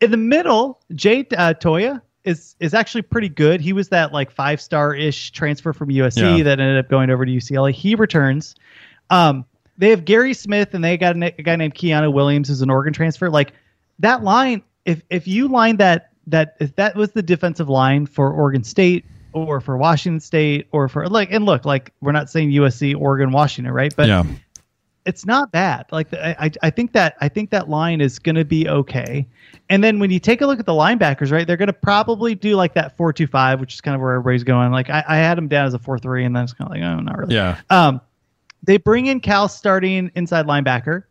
[0.00, 3.60] In the middle, Jay uh, Toia is is actually pretty good.
[3.60, 6.44] He was that like five star ish transfer from USC Yeah.
[6.44, 7.72] that ended up going over to UCLA.
[7.72, 8.54] He returns.
[9.10, 9.44] Um,
[9.76, 12.70] they have Gary Smith and they got a, a guy named Keanu Williams who's an
[12.70, 13.28] Oregon transfer.
[13.28, 13.52] Like
[13.98, 18.32] that line, if if you line that that if that was the defensive line for
[18.32, 19.04] Oregon State
[19.34, 23.30] or for Washington State or for like and look like we're not saying USC, Oregon,
[23.30, 23.94] Washington, right?
[23.94, 24.24] But yeah.
[25.06, 25.86] It's not bad.
[25.92, 29.26] Like I, I, I think that I think that line is going to be okay.
[29.68, 32.34] And then when you take a look at the linebackers, right, they're going to probably
[32.34, 34.72] do like that four two five, which is kind of where everybody's going.
[34.72, 36.76] Like I, I had them down as a four three, and then it's kind of
[36.76, 37.34] like oh, not really.
[37.34, 37.58] Yeah.
[37.70, 38.00] Um,
[38.62, 41.04] they bring in Cal starting inside linebacker.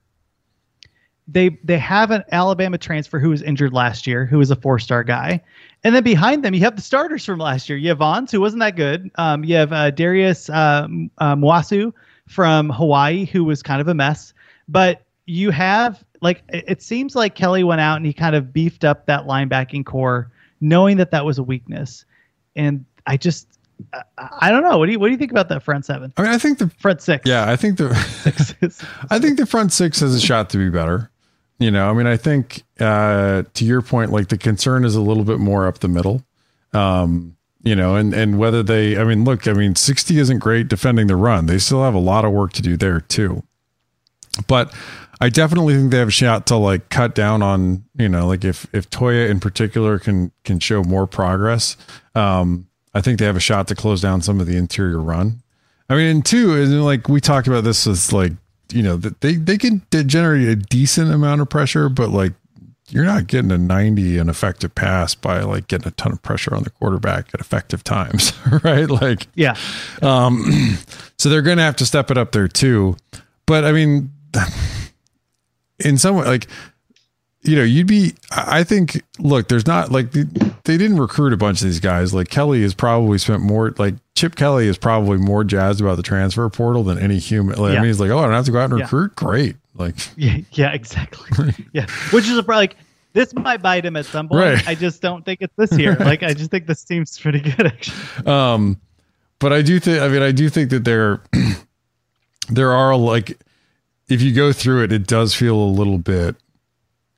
[1.27, 4.77] They they have an Alabama transfer who was injured last year, who was a four
[4.77, 5.41] star guy,
[5.83, 7.77] and then behind them you have the starters from last year.
[7.77, 9.09] You have Vaughns, who wasn't that good.
[9.15, 10.87] Um, you have uh, Darius uh,
[11.17, 11.93] uh, Muasau
[12.28, 14.34] from Hawaii, who was kind of a mess.
[14.67, 18.84] But you have like it seems like Kelly went out and he kind of beefed
[18.84, 22.05] up that linebacking core, knowing that that was a weakness,
[22.55, 23.47] and I just
[23.93, 24.78] I, I don't know.
[24.78, 26.59] What do you what do you think about that front seven, I mean, I think
[26.59, 27.28] the front six?
[27.28, 27.89] yeah, I think the
[29.09, 31.11] I think the front six has a shot to be better.
[31.57, 35.01] You know, I mean, I think uh, to your point, like the concern is a
[35.01, 36.21] little bit more up the middle.
[36.73, 40.70] Um, you know, and and whether they, I mean, look, I mean, sixty isn't great
[40.70, 41.47] defending the run.
[41.47, 43.43] They still have a lot of work to do there too.
[44.47, 44.74] But
[45.20, 48.45] I definitely think they have a shot to like cut down on, you know, like
[48.45, 51.76] if if Toia in particular can can show more progress,
[52.13, 55.41] um, I think they have a shot to close down some of the interior run.
[55.89, 58.34] I mean, and two, and like we talked about this as like,
[58.72, 62.34] you know, that they they can generate a decent amount of pressure, but like
[62.89, 66.53] you're not getting a 90 an effective pass by like getting a ton of pressure
[66.53, 68.33] on the quarterback at effective times,
[68.63, 68.89] right?
[68.89, 69.55] Like yeah.
[70.01, 70.77] um,
[71.17, 72.95] so they're going to have to step it up there too.
[73.45, 74.11] But I mean,
[75.79, 76.47] in some way, like,
[77.41, 80.25] you know, you'd be, I think, look, there's not like they,
[80.66, 82.13] they didn't recruit a bunch of these guys.
[82.13, 86.03] Like Kelly has probably spent more, like Chip Kelly is probably more jazzed about the
[86.03, 87.57] transfer portal than any human.
[87.57, 88.86] Like, I mean, he's like, oh, I don't have to go out and Yeah.
[88.86, 89.16] recruit.
[89.16, 89.55] Great.
[89.76, 91.53] Like, Yeah, yeah, exactly.
[91.74, 92.76] yeah, which is a, like
[93.13, 94.41] this might bite him at some point.
[94.41, 94.68] Right.
[94.68, 95.95] I just don't think it's this year.
[95.95, 98.26] Like I just think this team's pretty good actually.
[98.28, 98.80] Um,
[99.39, 101.22] but I do think, I mean, I do think that there,
[102.49, 103.38] there are like,
[104.09, 106.36] if you go through it, it does feel a little bit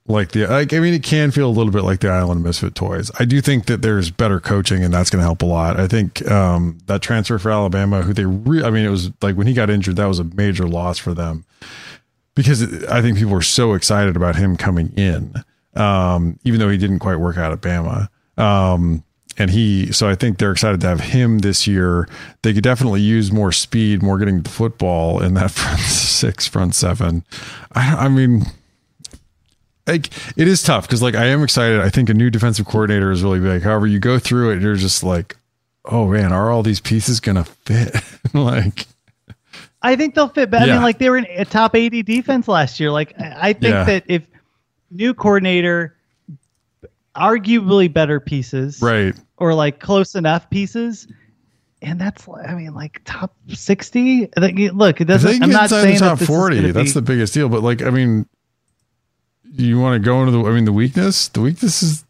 [0.07, 2.45] like the, like, I mean, it can feel a little bit like the Island of
[2.45, 3.11] Misfit Toys.
[3.19, 5.79] I do think that there's better coaching and that's going to help a lot.
[5.79, 9.35] I think, um, that transfer for Alabama, who they re- I mean, it was like
[9.35, 11.45] when he got injured, that was a major loss for them
[12.35, 15.33] because I think people were so excited about him coming in,
[15.73, 18.09] um, even though he didn't quite work out at Bama.
[18.37, 19.03] Um,
[19.39, 22.07] and he, so I think they're excited to have him this year.
[22.43, 26.75] They could definitely use more speed, more getting the football in that front six, front
[26.75, 27.23] seven.
[27.73, 28.43] I, I mean,
[29.87, 31.79] like it is tough because like I am excited.
[31.79, 33.63] I think a new defensive coordinator is really big.
[33.63, 35.35] However, you go through it, you're just like,
[35.85, 37.95] oh man, are all these pieces gonna fit?
[38.33, 38.85] like,
[39.81, 40.51] I think they'll fit.
[40.51, 42.91] But I mean, like they were in a top eighty defense last year.
[42.91, 43.83] Like I think Yeah.
[43.85, 44.27] that if
[44.91, 45.95] new coordinator,
[47.15, 49.15] arguably better pieces, right?
[49.37, 51.07] or like close enough pieces.
[51.79, 54.27] And that's, I mean, like top sixty.
[54.35, 55.43] Look, it doesn't.
[55.43, 57.49] I'm not saying that top this forty, that's be- the biggest deal.
[57.49, 58.27] But like, I mean,
[59.63, 60.41] you want to go into the?
[60.43, 61.27] I mean, the weakness.
[61.29, 62.03] The weakness is.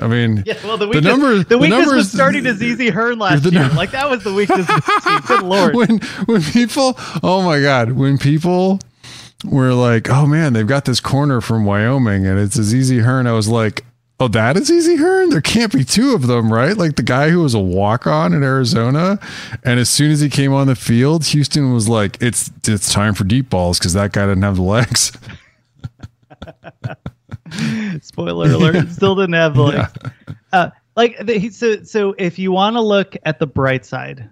[0.00, 3.18] I mean, Yeah, well, the the weakness, the weakness numbers, was starting to ZZ Hearn
[3.18, 3.68] last the year.
[3.70, 4.66] Like that was the weakness.
[4.66, 5.22] The.
[5.26, 5.74] Good lord.
[5.74, 8.78] when when people oh my god when people
[9.44, 13.26] were like oh man they've got this corner from wyoming and it's a ZZ hearn
[13.26, 13.84] i was like
[14.20, 17.30] oh that is ZZ hearn there can't be two of them right like the guy
[17.30, 19.18] who was a walk-on in arizona
[19.64, 23.14] and as soon as he came on the field houston was like it's it's time
[23.14, 25.12] for deep balls because that guy didn't have the legs
[28.02, 28.90] Spoiler alert!
[28.90, 29.92] Still didn't have the legs.
[30.52, 31.82] Uh, like the, so.
[31.82, 34.28] So if you want to look at the bright side,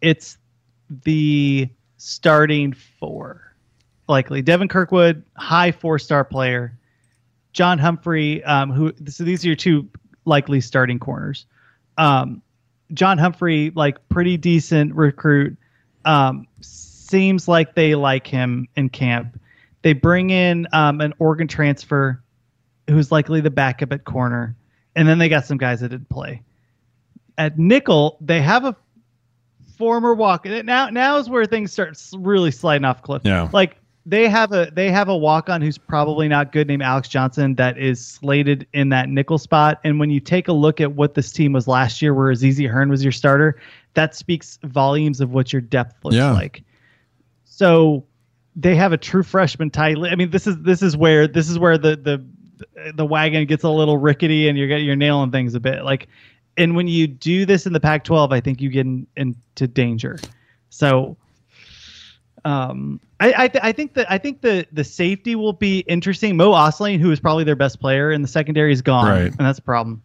[0.00, 0.38] it's
[1.04, 3.54] the starting four.
[4.08, 6.78] Likely Devin Kirkwood, high four star player.
[7.52, 9.88] John Humphrey, um, who so these are your two
[10.24, 11.46] likely starting corners.
[11.98, 12.42] Um,
[12.92, 15.56] John Humphrey, like pretty decent recruit.
[16.04, 19.40] Um, seems like they like him in camp.
[19.82, 22.22] They bring in um, an Oregon transfer
[22.88, 24.56] who's likely the backup at corner,
[24.96, 26.42] and then they got some guys that didn't play.
[27.38, 28.76] At nickel, they have a
[29.76, 30.44] former walk.
[30.44, 33.22] Now, now is where things start really sliding off cliff.
[33.24, 33.48] Yeah.
[33.52, 37.08] like they have a they have a walk on who's probably not good named Alex
[37.08, 39.80] Johnson that is slated in that nickel spot.
[39.84, 42.58] And when you take a look at what this team was last year, where ZZ
[42.64, 43.60] Hearn was your starter,
[43.94, 46.32] that speaks volumes of what your depth looks Yeah.
[46.32, 46.64] like.
[47.44, 48.04] So
[48.56, 49.96] they have a true freshman tight.
[49.98, 52.24] I mean, this is this is where this is where the the
[52.94, 55.84] the wagon gets a little rickety, and you're getting you're nailing things a bit.
[55.84, 56.08] Like,
[56.56, 60.18] and when you do this in the Pac-12, I think you get in, into danger.
[60.70, 61.16] So,
[62.44, 66.36] um, I I, th- I think that I think the the safety will be interesting.
[66.36, 69.26] Mo Osling, who is probably their best player in the secondary, is gone, Right.
[69.26, 70.02] and that's a problem.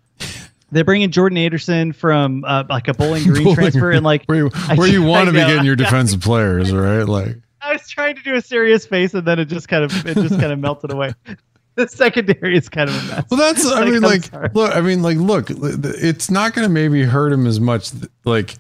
[0.69, 4.25] They bring in Jordan Anderson from uh, like a Bowling Green Bowling transfer, and like
[4.25, 7.87] where you, where you want to be getting your defensive players right like I was
[7.89, 10.51] trying to do a serious face, and then it just kind of it just kind
[10.51, 11.13] of melted away.
[11.75, 13.25] The secondary is kind of a mess.
[13.29, 13.63] Well, that's.
[13.67, 14.49] I Like, mean, I'm like, sorry.
[14.55, 14.75] look.
[14.75, 15.49] I mean, like, look.
[15.51, 17.91] It's not going to maybe hurt him as much.
[18.25, 18.55] Like,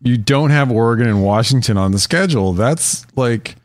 [0.00, 2.54] you don't have Oregon and Washington on the schedule.
[2.54, 3.56] That's like,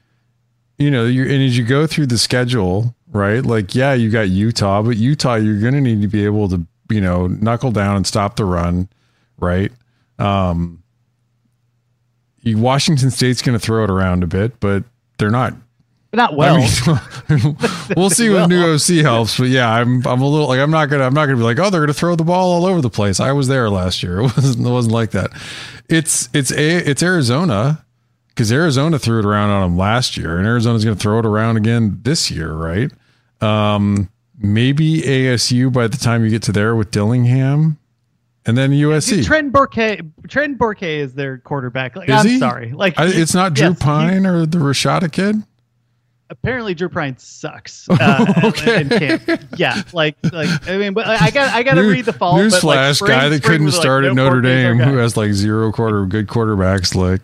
[0.77, 3.45] you know, you and as you go through the schedule, right?
[3.45, 6.67] Like, yeah, you got Utah, but Utah, you're going to need to be able to,
[6.89, 8.89] you know, knuckle down and stop the run,
[9.37, 9.71] right?
[10.19, 10.79] Um, you,
[12.45, 14.83] Washington State's going to throw it around a bit, but
[15.17, 15.53] they're not
[16.11, 16.57] but not well.
[16.57, 17.57] I mean,
[17.95, 20.87] we'll see if new OC helps, but yeah, I'm I'm a little like I'm not
[20.87, 22.89] gonna I'm not gonna be like oh they're gonna throw the ball all over the
[22.89, 23.21] place.
[23.21, 24.19] I was there last year.
[24.21, 25.31] It wasn't it wasn't like that.
[25.87, 27.85] It's it's a it's Arizona
[28.27, 31.55] because Arizona threw it around on them last year, and Arizona's gonna throw it around
[31.55, 32.91] again this year, right?
[33.41, 37.77] Um, maybe ASU by the time you get to there with Dillingham,
[38.45, 39.23] and then USC.
[39.25, 41.95] Trent Burke, Trent Burke is their quarterback.
[41.95, 42.39] Like, Is I'm he?
[42.39, 45.35] sorry, like I, it's not Drew yes, he- Pine or the Rashada kid.
[46.29, 47.87] apparently Drew Pyne sucks.
[47.99, 48.81] Uh, Okay.
[48.81, 49.43] in camp.
[49.57, 52.37] Yeah, like like I mean, but I got I got to read the fall.
[52.37, 55.15] like, Newsflash, spring- guy that couldn't was like, start at no, Notre Dame, who has
[55.17, 56.95] like zero quarter good quarterbacks.
[56.95, 57.21] Like,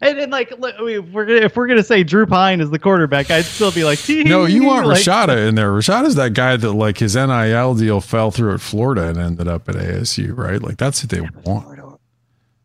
[0.00, 2.60] and, and like look, I mean, if we're gonna, if we're gonna say Drew Pyne
[2.60, 5.70] is the quarterback, I'd still be like, no, you want like, Rashada in there.
[5.70, 9.68] Rashada's that guy that like his NIL deal fell through at Florida and ended up
[9.68, 10.60] at ASU, right?
[10.62, 11.64] Like that's what they want.
[11.64, 11.98] Florida,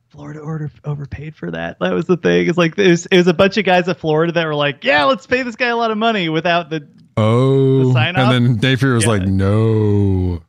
[0.09, 1.77] Florida order overpaid for that.
[1.79, 2.47] That was the thing.
[2.47, 4.83] It's like it was, it was a bunch of guys at Florida that were like,
[4.83, 8.31] yeah, let's pay this guy a lot of money without the Oh, The sign and
[8.31, 9.09] then Napier was Yeah.
[9.11, 10.41] like, no.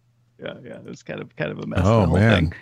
[0.43, 0.77] yeah, yeah.
[0.79, 1.81] It was kind of kind of a mess.
[1.83, 2.35] Oh, the whole man.
[2.51, 2.55] Thing.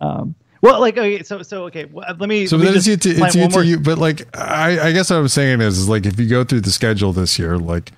[0.00, 1.84] Um, well, like okay, so so okay.
[1.86, 2.46] Well, uh, let me.
[2.46, 5.10] So let me it's you to, it's you to you, but like I, I guess
[5.10, 7.92] what I'm saying is, is like if you go through the schedule this year, like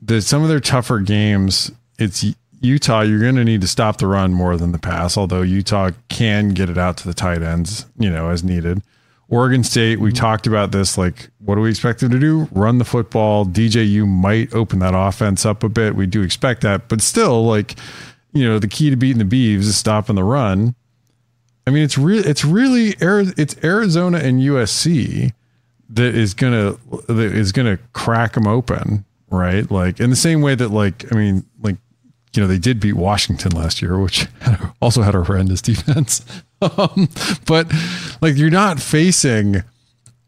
[0.00, 2.24] the some of their tougher games, it's
[2.60, 3.02] Utah.
[3.02, 5.16] You're going to need to stop the run more than the pass.
[5.16, 8.82] Although Utah can get it out to the tight ends, you know, as needed.
[9.30, 10.16] Oregon State, we mm-hmm.
[10.16, 10.96] talked about this.
[10.96, 12.48] Like, what do we expect them to do?
[12.52, 13.44] Run the football.
[13.44, 15.94] DJU might open that offense up a bit.
[15.94, 17.76] We do expect that, but still, like,
[18.32, 20.74] you know, the key to beating the Beavs is stopping the run.
[21.68, 25.34] I mean, it's really, it's really, it's Arizona and USC
[25.90, 26.76] that is gonna
[27.08, 29.70] that is gonna crack them open, right?
[29.70, 31.76] Like in the same way that, like, I mean, like,
[32.34, 34.26] you know, they did beat Washington last year, which
[34.80, 36.24] also had a horrendous defense.
[36.62, 37.10] um,
[37.46, 37.70] but
[38.22, 39.62] like, you're not facing,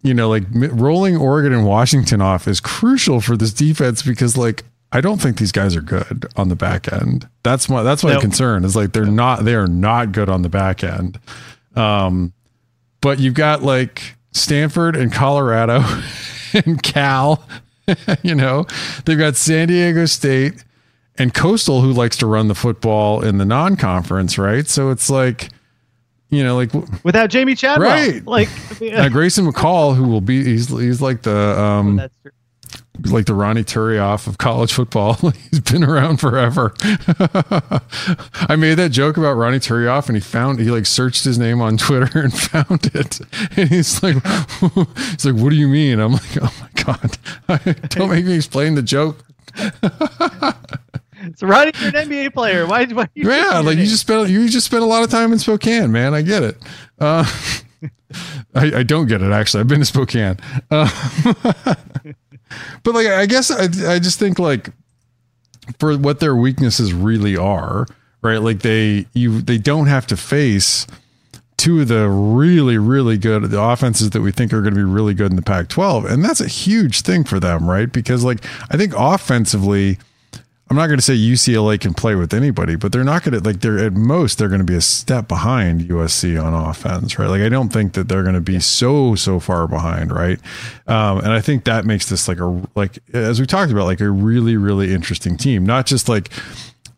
[0.02, 4.64] you know, like rolling Oregon and Washington off is crucial for this defense because, like,
[4.92, 7.28] I don't think these guys are good on the back end.
[7.42, 8.22] That's my that's my Nope.
[8.22, 8.64] concern.
[8.64, 11.18] Is like they're not they are not good on the back end.
[11.76, 12.32] Um,
[13.00, 15.82] but you've got like Stanford and Colorado
[16.66, 17.44] and Cal.
[18.22, 18.66] you know,
[19.04, 20.64] they've got San Diego State
[21.18, 24.66] and Coastal, who likes to run the football in the non-conference, right?
[24.66, 25.50] So it's like,
[26.30, 26.72] you know, like
[27.04, 28.24] without Jamey Chadwell, Right.
[28.26, 28.48] Like
[28.92, 32.30] uh, Grayson McCall, who will be he's he's like the um that's true.
[33.06, 35.14] Like the Ronny Turiaf of college football.
[35.50, 36.74] He's been around forever.
[36.82, 41.60] I made that joke about Ronny Turiaf, and he found he like searched his name
[41.60, 43.20] on Twitter and found it.
[43.56, 44.16] And he's like,
[44.96, 45.98] he's like, what do you mean?
[46.00, 47.18] I'm like, oh my god,
[47.90, 49.24] don't make me explain the joke.
[51.36, 52.66] So Ronnie, you're an NBA player.
[52.66, 52.86] Why?
[52.86, 55.38] why you Yeah, like you just spent you just spent a lot of time in
[55.38, 56.14] Spokane, man.
[56.14, 56.56] I get it.
[56.98, 57.24] Uh,
[58.54, 59.60] I, I don't get it actually.
[59.60, 60.38] I've been to Spokane,
[60.70, 60.88] uh,
[62.82, 64.70] but like I guess I I just think like
[65.78, 67.86] for what their weaknesses really are,
[68.22, 68.38] right?
[68.38, 70.86] Like they you they don't have to face
[71.56, 74.84] two of the really really good the offenses that we think are going to be
[74.84, 77.92] really good in the Pac-12, and that's a huge thing for them, right?
[77.92, 79.98] Because like I think offensively.
[80.70, 83.44] I'm not going to say UCLA can play with anybody, but they're not going to
[83.44, 87.26] like they're at most they're going to be a step behind USC on offense, right?
[87.26, 90.38] Like I don't think that they're going to be so so far behind, right?
[90.86, 94.00] Um, and I think that makes this like a like as we talked about like
[94.00, 96.30] a really really interesting team, not just like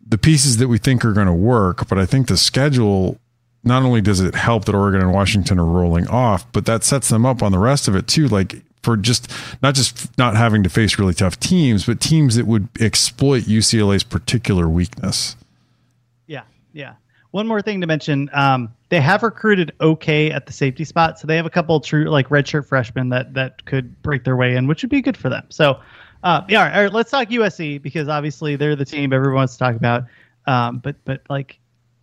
[0.06, 3.18] the pieces that we think are going to work, but I think the schedule
[3.64, 7.08] not only does it help that Oregon and Washington are rolling off, but that sets
[7.08, 8.28] them up on the rest of it too.
[8.28, 9.30] Like for just
[9.62, 14.02] not just not having to face really tough teams, but teams that would exploit UCLA's
[14.02, 15.36] particular weakness.
[16.26, 16.94] Yeah, yeah.
[17.30, 21.26] One more thing to mention: um, they have recruited okay at the safety spot, so
[21.26, 24.66] they have a couple true like redshirt freshmen that that could break their way in,
[24.66, 25.46] which would be good for them.
[25.48, 25.80] So,
[26.24, 29.36] uh, yeah, all right, all right, let's talk USC because obviously they're the team everyone
[29.36, 30.04] wants to talk about.
[30.46, 31.58] Um, but but like,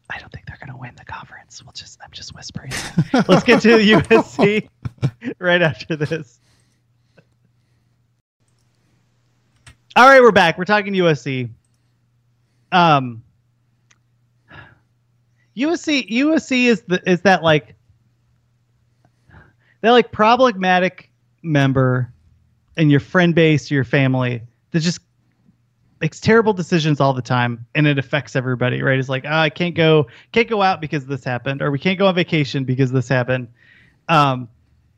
[0.09, 1.61] I don't think they're going to win the conference.
[1.63, 2.71] We'll just I'm just whispering.
[3.27, 4.69] let's get to USC
[5.39, 6.39] right after this.
[9.95, 10.57] All right, we're back.
[10.57, 11.49] We're talking USC.
[12.71, 13.23] Um,
[15.57, 17.75] USC USC is the is that like
[19.81, 21.09] that like problematic
[21.41, 22.13] member
[22.77, 24.99] in your friend base, your family that just
[25.99, 28.99] makes terrible decisions all the time and it affects everybody, right?
[28.99, 31.97] It's like, oh, I can't go can't go out because this happened, or we can't
[31.97, 33.47] go on vacation because this happened.
[34.07, 34.47] Um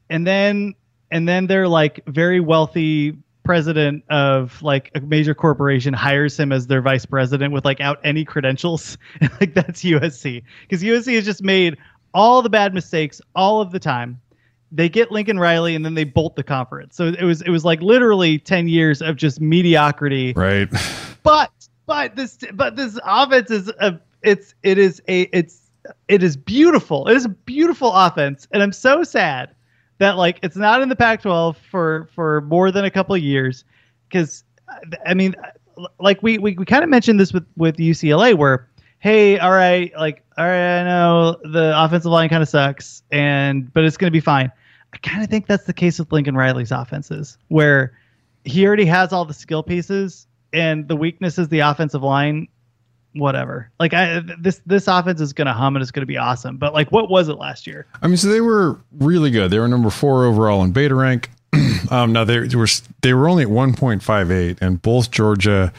[0.10, 0.76] and then
[1.12, 3.18] and then they're like very wealthy
[3.52, 8.00] president of like a major corporation hires him as their vice president with like out
[8.02, 8.98] any credentials
[9.42, 11.78] like that's usc because usc has just made
[12.14, 14.22] all the bad mistakes all of the time
[14.72, 16.96] they get Lincoln Riley, and then they bolt the conference.
[16.96, 20.32] So it was it was like literally ten years of just mediocrity.
[20.32, 20.70] Right.
[21.24, 21.52] But
[21.88, 25.70] but this but this offense is a it's it is a it's
[26.08, 27.06] it is beautiful.
[27.10, 29.54] It is a beautiful offense, and I'm so sad
[30.02, 33.64] that like it's not in the Pac-12 for for more than a couple years
[34.10, 35.36] because uh, I mean
[35.78, 39.52] uh, like we we, we kind of mentioned this with with UCLA where hey all
[39.52, 43.96] right like all right I know the offensive line kind of sucks and but it's
[43.96, 44.52] going to be fine.
[44.92, 47.94] I kind of think that's the case with Lincoln Riley's offenses where
[48.44, 52.48] he already has all the skill pieces and the weakness is the offensive line
[53.14, 53.70] whatever.
[53.80, 56.58] Like I this this offense is going to hum and it's going to be awesome.
[56.58, 57.86] But like what was it last year?
[58.02, 59.52] I mean, so they were really good.
[59.52, 61.30] They were number four overall in beta rank.
[61.92, 62.68] um, now they were
[63.02, 65.74] they were only at 1.58, and both Georgia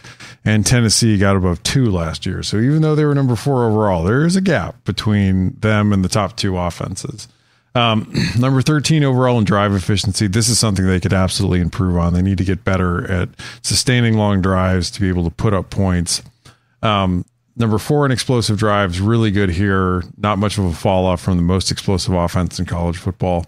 [0.44, 2.42] and Tennessee got above two last year.
[2.42, 6.04] So even though they were number four overall, there is a gap between them and
[6.04, 7.28] the top two offenses.
[7.74, 10.26] Um, number 13 overall in drive efficiency.
[10.26, 12.12] This is something they could absolutely improve on.
[12.12, 13.30] They need to get better at
[13.62, 16.22] sustaining long drives to be able to put up points.
[16.82, 17.24] Um,
[17.56, 20.02] number four in explosive drives, really good here.
[20.16, 23.46] Not much of a fall off from the most explosive offense in college football.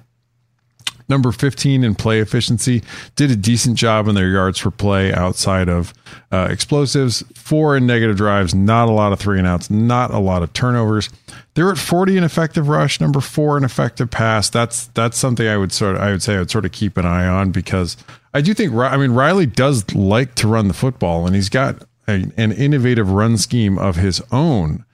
[1.06, 2.82] Number 15 in play efficiency
[3.14, 5.92] did a decent job in their yards per play outside of
[6.32, 7.22] uh, explosives.
[7.34, 10.54] Four in negative drives, not a lot of three and outs, not a lot of
[10.54, 11.10] turnovers.
[11.54, 14.48] They're at 40 in effective rush, number four in effective pass.
[14.48, 16.96] That's that's something I would sort of I would say I would sort of keep
[16.96, 17.98] an eye on because
[18.32, 21.84] I do think I mean Riley does like to run the football and he's got
[22.06, 24.84] a, an innovative run scheme of his own.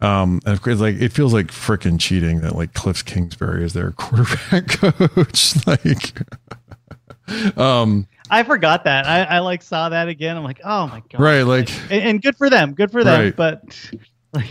[0.00, 3.90] Um, and it's like it feels like freaking cheating that like Cliff Kingsbury is their
[3.96, 5.66] quarterback coach.
[5.66, 9.06] like, um, I forgot that.
[9.06, 10.36] I, I like saw that again.
[10.36, 11.42] I'm like, oh my god, right?
[11.42, 13.20] Like, and, and good for them, good for them.
[13.20, 13.36] Right.
[13.36, 13.64] But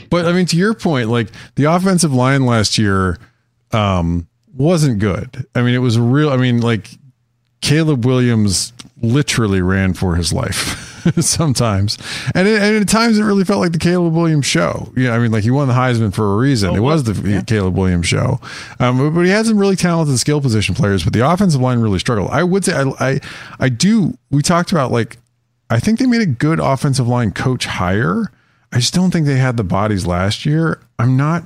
[0.09, 3.17] but I mean, to your point, like the offensive line last year,
[3.71, 5.45] um, wasn't good.
[5.55, 6.29] I mean, it was real.
[6.29, 6.89] I mean, like
[7.61, 10.86] Caleb Williams literally ran for his life
[11.19, 11.97] sometimes,
[12.33, 14.91] and, it, and at times it really felt like the Caleb Williams show.
[14.95, 16.75] Yeah, I mean, like he won the Heisman for a reason.
[16.75, 18.39] it was the Caleb Williams show,
[18.79, 21.03] um, but, but he had some really talented skill position players.
[21.03, 22.29] But the offensive line really struggled.
[22.31, 23.19] I would say I I,
[23.59, 24.17] I do.
[24.31, 25.17] We talked about like
[25.69, 28.31] I think they made a good offensive line coach hire.
[28.71, 30.81] I just don't think they had the bodies last year.
[30.99, 31.43] I'm not.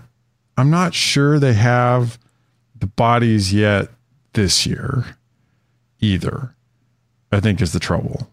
[0.58, 2.20] I'm not sure they have
[2.78, 3.90] the bodies yet
[4.34, 5.18] this year
[6.00, 6.56] either.
[7.32, 8.28] I think is the trouble.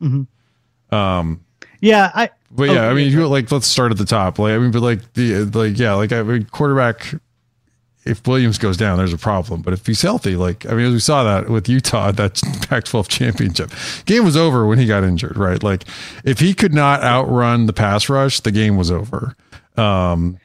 [0.00, 1.40] Um,
[1.80, 2.30] yeah, I.
[2.50, 4.38] but yeah, I mean, you like let's start at the top.
[4.38, 7.14] Like, I mean, but like the like yeah, like I mean, quarterback.
[8.04, 9.62] If Williams goes down, there's a problem.
[9.62, 12.34] But if he's healthy, like I mean, as we saw that with Utah, that
[12.68, 13.72] Pac-12 championship
[14.04, 15.60] game was over when he got injured, right?
[15.60, 15.82] Like,
[16.24, 19.36] if he could not outrun the pass rush, the game was over.
[19.76, 20.38] Um,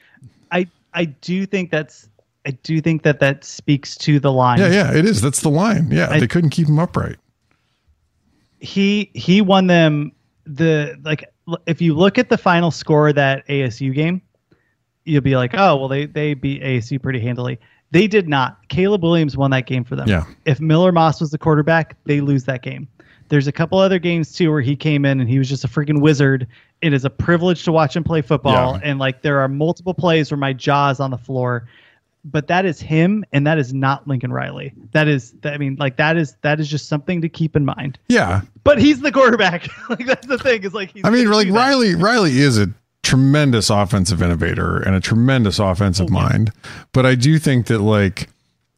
[0.50, 2.08] I I do think that's
[2.44, 4.58] I do think that that speaks to the line.
[4.58, 5.20] yeah, yeah, it is.
[5.20, 5.88] That's the line.
[5.92, 7.16] Yeah, I- they couldn't keep him upright.
[8.62, 10.12] He he won them
[10.46, 11.24] the like
[11.66, 14.22] if you look at the final score of that ASU game,
[15.04, 17.58] you'll be like, oh well, they they beat ASU pretty handily.
[17.90, 18.56] They did not.
[18.68, 20.08] Caleb Williams won that game for them.
[20.08, 20.24] Yeah.
[20.46, 22.88] If Miller Moss was the quarterback, they lose that game.
[23.28, 25.68] There's a couple other games too where he came in and he was just a
[25.68, 26.46] freaking wizard.
[26.82, 28.80] It is a privilege to watch him play football, Yeah.
[28.84, 31.66] and like there are multiple plays where my jaw is on the floor.
[32.24, 34.72] But that is him, and that is not Lincoln Riley.
[34.92, 37.98] That is, I mean, like that is that is just something to keep in mind.
[38.08, 39.68] Yeah, But he's the quarterback.
[39.90, 40.62] like that's the thing.
[40.62, 41.52] Is like I mean, like that.
[41.54, 41.94] Riley.
[41.96, 42.68] Riley is a
[43.02, 46.52] tremendous offensive innovator and a tremendous offensive Oh, mind.
[46.92, 48.28] But I do think that, like,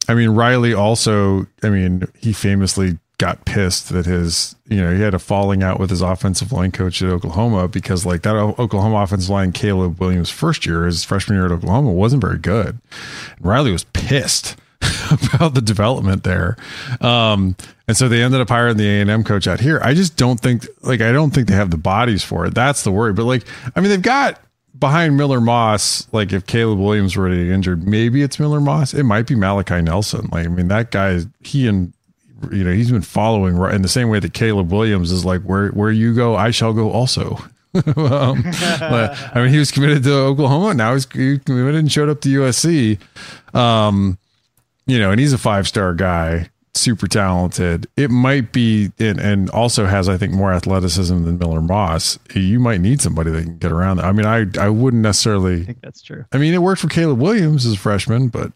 [0.09, 1.45] I mean, Riley also.
[1.61, 5.79] I mean, he famously got pissed that his, you know, he had a falling out
[5.79, 10.29] with his offensive line coach at Oklahoma because, like, that Oklahoma offensive line, Caleb Williams'
[10.29, 12.79] first year, his freshman year at Oklahoma, wasn't very good.
[13.37, 14.55] And Riley was pissed.
[15.11, 16.57] about the development there.
[17.01, 17.55] Um,
[17.87, 19.79] and so they ended up hiring the A&M coach out here.
[19.83, 22.53] I just don't think like I don't think they have the bodies for it.
[22.53, 23.13] That's the worry.
[23.13, 23.45] But like
[23.75, 24.39] I mean they've got
[24.77, 28.93] behind Miller Moss, like if Caleb Williams were to get injured, maybe it's Miller Moss.
[28.93, 30.29] It might be Malachi Nelson.
[30.31, 31.93] Like I mean that guy he and
[32.51, 35.41] you know, he's been following right in the same way that Caleb Williams is like
[35.41, 37.37] where where you go, I shall go also.
[37.97, 40.73] um, I mean, he was committed to Oklahoma.
[40.73, 42.99] Now he's he committed and showed up to USC.
[43.53, 44.17] Um,
[44.85, 47.87] you know, and he's a five star guy, super talented.
[47.97, 52.17] It might be, and, and also has, I think, more athleticism than Miller Moss.
[52.33, 53.97] You might need somebody that can get around.
[53.97, 54.05] that.
[54.05, 55.63] I mean, I I wouldn't I necessarily.
[55.65, 56.23] think that's true.
[56.31, 58.53] I mean, it worked for Caleb Williams as a freshman, but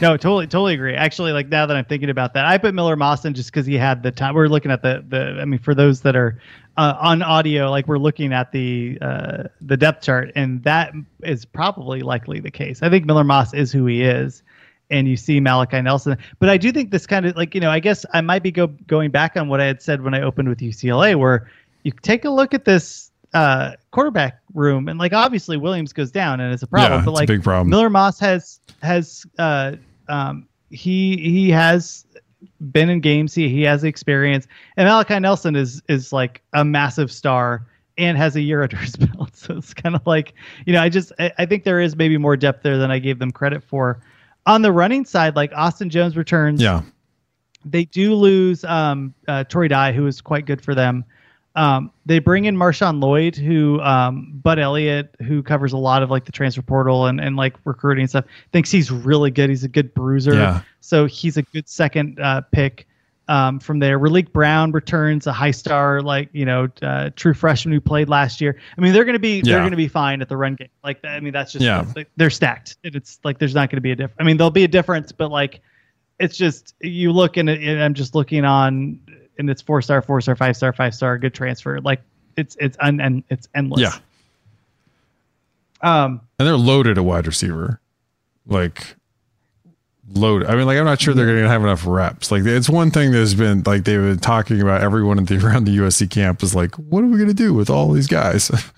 [0.00, 0.94] No, totally, totally agree.
[0.94, 3.76] Actually, like now that I'm thinking about that, I put Miller Mawson just because he
[3.76, 4.34] had the time.
[4.34, 5.38] We're looking at the the.
[5.40, 6.40] I mean, for those that are
[6.76, 11.44] uh, on audio, like we're looking at the uh, the depth chart, and that is
[11.44, 12.82] probably likely the case.
[12.82, 14.42] I think Miller Moss is who he is,
[14.90, 16.16] and you see Malachi Nelson.
[16.38, 18.50] But I do think this kind of like you know, I guess I might be
[18.50, 21.50] go going back on what I had said when I opened with UCLA, where
[21.82, 23.03] you take a look at this
[23.34, 27.00] uh, quarterback room, and like obviously Williams goes down, and it's a problem.
[27.00, 27.68] Yeah, but like big problem.
[27.68, 29.76] Miller Moss has has uh,
[30.08, 32.06] um, he he has
[32.70, 33.34] been in games.
[33.34, 37.66] He he has experience, and Malachi Nelson is is like a massive star
[37.98, 39.36] and has a year under his belt.
[39.36, 42.16] So it's kind of like you know, I just I, I think there is maybe
[42.16, 44.00] more depth there than I gave them credit for.
[44.46, 46.62] On the running side, like Austin Jones returns.
[46.62, 46.82] Yeah.
[47.66, 51.02] They do lose um, uh, Troy Dye, who is quite good for them.
[51.56, 56.10] Um, they bring in Marshawn Lloyd, who um, Bud Elliott, who covers a lot of
[56.10, 59.50] like the transfer portal and, and like recruiting and stuff, thinks he's really good.
[59.50, 60.62] He's a good bruiser, Yeah.
[60.80, 62.88] so he's a good second uh, pick
[63.28, 63.98] um, from there.
[64.00, 68.40] Raleek Brown returns a high star, like you know, uh, true freshman who played last
[68.40, 68.58] year.
[68.76, 70.68] I mean, they're going to be they're going to be fine at the run game.
[70.82, 71.86] Like, I mean, that's just Yeah.
[71.94, 72.76] like, they're stacked.
[72.84, 74.16] And It's like there's not going to be a difference.
[74.18, 75.60] I mean, there'll be a difference, but like
[76.18, 78.98] it's just you look and, it, and I'm just looking on
[79.38, 81.80] and it's four star, four star, five star, five star, good transfer.
[81.80, 82.00] Like
[82.36, 83.80] it's it's un, and it's endless.
[83.82, 83.96] Yeah.
[85.82, 86.20] Um.
[86.38, 87.80] And they're loaded at wide receiver.
[88.46, 88.96] Like
[90.12, 90.48] loaded.
[90.48, 92.30] I mean, like I'm not sure they're going to have enough reps.
[92.30, 95.64] Like it's one thing that's been like they've been talking about everyone at the, around
[95.64, 98.50] the USC camp is Like, what are we going to do with all these guys?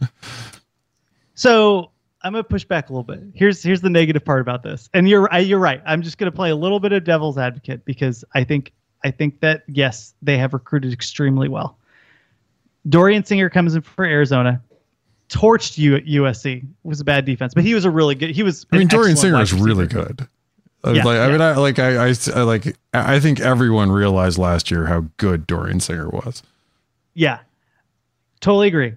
[1.39, 1.91] So
[2.23, 3.23] I'm gonna push back a little bit.
[3.35, 5.83] Here's here's the negative part about this, and you're I- you're right.
[5.85, 8.73] I'm just gonna play a little bit of devil's advocate because I think
[9.07, 11.79] I think that yes, they have recruited extremely well.
[12.89, 14.61] Dorian Singer comes in for Arizona,
[15.29, 16.59] torched you at USC.
[16.59, 18.31] It was a bad defense, but he was a really good.
[18.31, 18.67] He was.
[18.73, 20.27] I mean, Dorian Singer is really good.
[20.85, 24.39] Uh, Yeah, like I mean, I like I, I I like I think everyone realized
[24.39, 26.43] last year how good Dorian Singer was.
[27.15, 27.39] Yeah,
[28.41, 28.95] totally agree.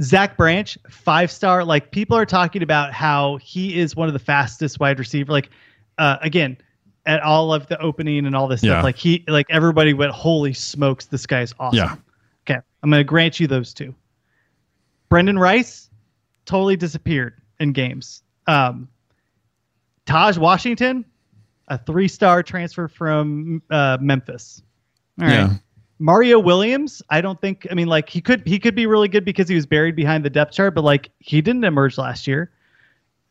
[0.00, 1.64] Zach Branch, five star.
[1.64, 5.30] Like people are talking about how he is one of the fastest wide receiver.
[5.30, 5.48] Like
[5.98, 6.56] uh, again,
[7.06, 8.72] at all of the opening and all this Yeah.
[8.72, 8.84] stuff.
[8.84, 11.96] Like he, like everybody went, "Holy smokes, this guy's awesome." Yeah.
[12.48, 13.94] Okay, I'm gonna grant you those two.
[15.08, 15.90] Brendan Rice,
[16.46, 18.22] totally disappeared in games.
[18.46, 18.88] Um,
[20.06, 21.04] Taj Washington,
[21.68, 24.62] a three star transfer from uh, Memphis.
[25.20, 25.34] All right.
[25.34, 25.54] Yeah.
[25.98, 27.66] Mario Williams, I don't think.
[27.70, 30.24] I mean, like he could he could be really good because he was buried behind
[30.24, 32.50] the depth chart, but like he didn't emerge last year.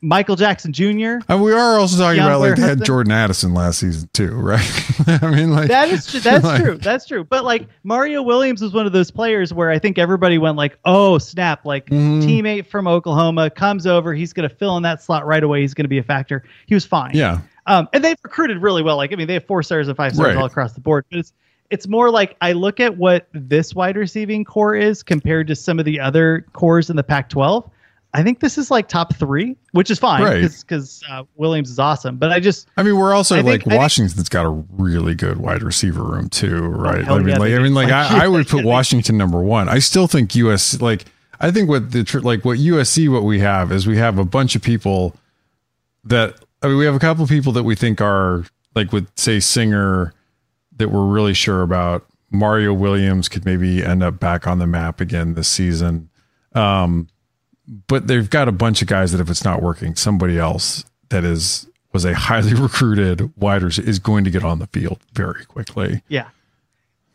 [0.04, 1.18] Michael Jackson Jr.
[1.28, 4.60] And we are also talking about like they had Jordan Addison last season too, right?
[5.22, 6.18] I mean, like That is true.
[6.20, 6.76] That's like- true.
[6.76, 7.22] That's true.
[7.22, 10.76] But like Mario Williams was one of those players where I think everybody went like,
[10.84, 12.22] "Oh snap!" Like Mhm.
[12.24, 15.60] teammate from Oklahoma comes over, he's going to fill in that slot right away.
[15.60, 16.42] He's going to be a factor.
[16.66, 17.12] He was fine.
[17.14, 18.96] Yeah, Um, and they've recruited really well.
[18.96, 20.36] Like, I mean, they have four stars and five stars Right.
[20.36, 21.04] all across the board.
[21.10, 21.32] But it's
[21.70, 25.78] it's more like I look at what this wide receiving core is compared to some
[25.78, 27.70] of the other cores in the Pac-12.
[28.14, 30.42] I think this is like top three, which is fine Right.
[30.60, 32.18] because uh, Williams is awesome.
[32.18, 35.14] But I just I mean, we're also I like think- I Washington's got a really
[35.14, 37.04] good wide receiver room too, right?
[37.04, 39.42] hell I mean, yeah, like I mean, like Like, I, I would put Washington number
[39.42, 39.68] one.
[39.68, 41.06] I still think US like
[41.40, 44.24] I think what the tr- like what USC what we have is we have a
[44.24, 45.16] bunch of people
[46.04, 48.44] that I mean we have a couple of people that we think are
[48.74, 50.12] like with say Singer
[50.76, 52.06] that we're really sure about.
[52.30, 56.08] Mario Williams could maybe end up back on the map again this season.
[56.54, 57.08] Um,
[57.66, 61.24] but they've got a bunch of guys that if it's not working, somebody else that
[61.24, 65.44] is was a highly recruited wide receiver is going to get on the field very
[65.44, 66.02] quickly.
[66.08, 66.28] yeah,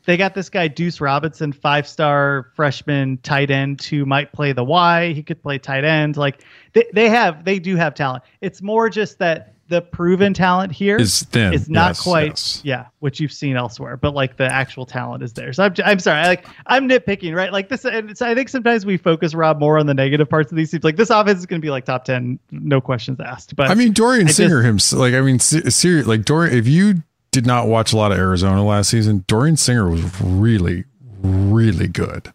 [0.06, 4.64] they got this guy Duce Robinson, five star freshman tight end who might play the
[4.64, 5.12] Y.
[5.12, 6.16] He could play tight end.
[6.16, 6.44] Like
[6.74, 8.24] they they have they do have talent.
[8.40, 11.54] It's more just that the proven talent here Is thin.
[11.54, 12.62] It's not Yes, quite, yes.
[12.64, 15.52] yeah, what you've seen elsewhere, but like the actual talent is there.
[15.54, 17.52] So I'm, I'm sorry, I, like I'm nitpicking, right?
[17.52, 20.52] Like this, and it's, I think sometimes we focus Rob more on the negative parts
[20.52, 20.84] of these teams.
[20.84, 23.56] Like this offense is going to be like top ten, no questions asked.
[23.56, 26.58] But I mean, Dorian I Singer just- himself, like I mean, seriously, like Dorian.
[26.58, 30.86] If you did not watch a lot of Arizona last season, Dorian Singer was really,
[31.22, 32.32] really good.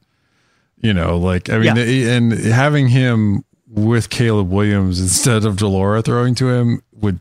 [0.80, 5.66] You know, like I mean, the- and having him with Caleb Williams instead of de
[5.66, 7.20] Laura throwing to him would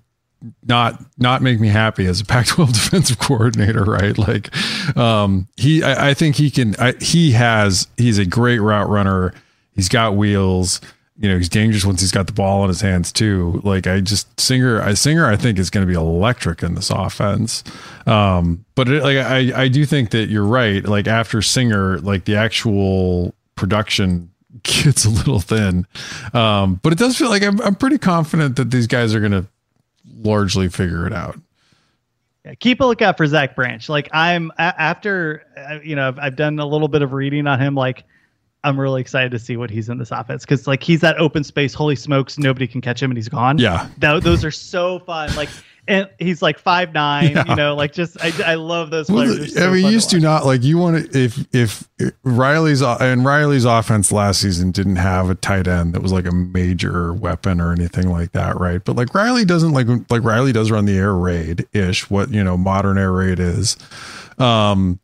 [0.66, 4.18] not not make me happy as a Pac-12 defensive coordinator, right?
[4.18, 4.56] Like,
[4.98, 6.76] um, he, I, I think he can.
[6.78, 7.88] I, he has.
[7.98, 9.34] He's a great route runner.
[9.74, 10.82] He's got wheels.
[11.18, 13.62] You know, he's dangerous once he's got the ball in his hands too.
[13.64, 16.90] Like, I just Singer, I Singer, I think is going to be electric in this
[16.90, 17.64] offense.
[18.08, 20.84] Um, but it, like, I, I do think that you're right.
[20.84, 24.32] Like after Singer, like the actual production
[24.64, 25.86] gets a little thin.
[26.34, 29.32] Um, but it does feel like I'm, I'm pretty confident that these guys are going
[29.34, 29.46] to
[30.24, 31.38] largely figure it out.
[32.46, 33.88] Yeah, keep a lookout for Zach Branch.
[33.88, 37.46] Like I'm a- after, uh, you know, I've, I've done a little bit of reading
[37.46, 37.76] on him.
[37.76, 38.04] Like
[38.64, 41.44] I'm really excited to see what he's in this offense because like he's that open
[41.44, 41.74] space.
[41.74, 43.58] Holy smokes, nobody can catch him and he's gone.
[43.58, 43.88] Yeah.
[44.00, 45.36] Th- those are so fun.
[45.36, 45.50] Like
[45.88, 47.32] and he's like five nine.
[47.32, 47.44] Yeah.
[47.48, 49.54] You know, like just I, I love those Well, players.
[49.54, 50.24] They're I mean, you to used to watch.
[50.24, 51.90] not like you want to if if
[52.24, 56.32] Riley's and Riley's offense last season didn't have a tight end that was like a
[56.32, 58.84] major weapon or anything like that, right?
[58.84, 62.44] But like Riley doesn't like like Riley does run the air raid ish, what you
[62.44, 63.76] know modern air raid is.
[64.38, 65.00] Um,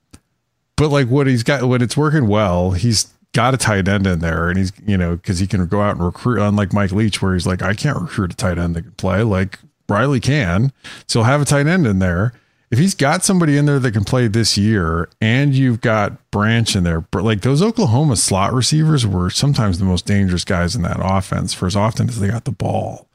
[0.75, 4.19] but like what he's got when it's working well, he's got a tight end in
[4.19, 6.39] there, and he's you know because he can go out and recruit.
[6.41, 9.23] Unlike Mike Leach, where he's like, I can't recruit a tight end that can play.
[9.23, 9.59] Like
[9.89, 10.72] Riley can,
[11.07, 12.34] so have a tight end in there.
[12.69, 16.76] If he's got somebody in there that can play this year, and you've got Branch
[16.76, 20.81] in there, but like those Oklahoma slot receivers were sometimes the most dangerous guys in
[20.81, 23.07] that offense for as often as they got the ball.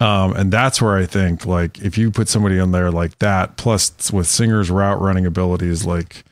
[0.00, 3.58] Um, and that's where I think like if you put somebody in there like that,
[3.58, 6.24] plus with Singer's route running abilities, like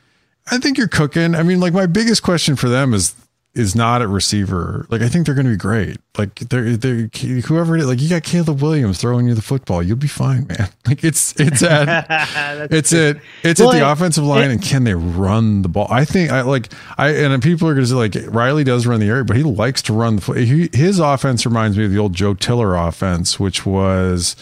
[0.51, 1.35] I think you're cooking.
[1.35, 3.13] I mean, like my biggest question for them is
[3.55, 4.85] is not a receiver.
[4.89, 5.97] Like I think they're going to be great.
[6.17, 7.07] Like they're they're
[7.45, 10.47] whoever it is, like you got Caleb Williams throwing you the football, you'll be fine,
[10.47, 10.69] man.
[10.87, 14.83] Like it's it's at it's at it's Well, at the it- offensive line, and can
[14.83, 15.87] they run the ball?
[15.89, 18.99] I think I like I and people are going to say like Riley does run
[18.99, 20.33] the air raid, but he likes to run the.
[20.33, 24.35] He, his offense reminds me of the old Joe Tiller offense, which was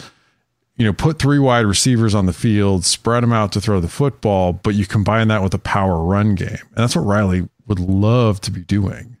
[0.82, 3.86] you know, put three wide receivers on the field, spread them out to throw the
[3.86, 6.48] football, but you combine that with a power run game.
[6.48, 9.16] And that's what Riley would love to be doing.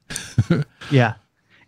[0.90, 1.14] Yeah.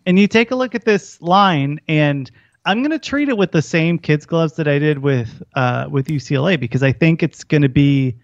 [0.05, 2.29] And you take a look at this line and
[2.66, 5.87] I'm going to treat it with the same kids gloves that I did with uh
[5.89, 8.16] with UCLA because I think it's going to be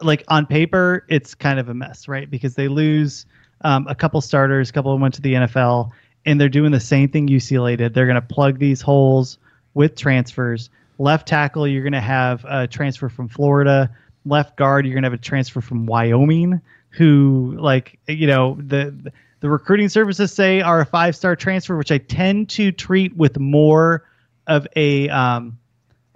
[0.00, 2.30] like on paper it's kind of a mess, right?
[2.30, 3.26] Because they lose
[3.62, 5.90] um, a couple starters, a couple went to the NFL
[6.24, 7.92] and they're doing the same thing UCLA did.
[7.92, 9.36] They're going to plug these holes
[9.74, 10.70] with transfers.
[10.98, 13.90] Left tackle, you're going to have a transfer from Florida.
[14.24, 16.60] Left guard, you're going to have a transfer from Wyoming,
[16.90, 21.92] who like you know the the recruiting services say are a five star transfer, which
[21.92, 24.04] I tend to treat with more
[24.46, 25.58] of a um,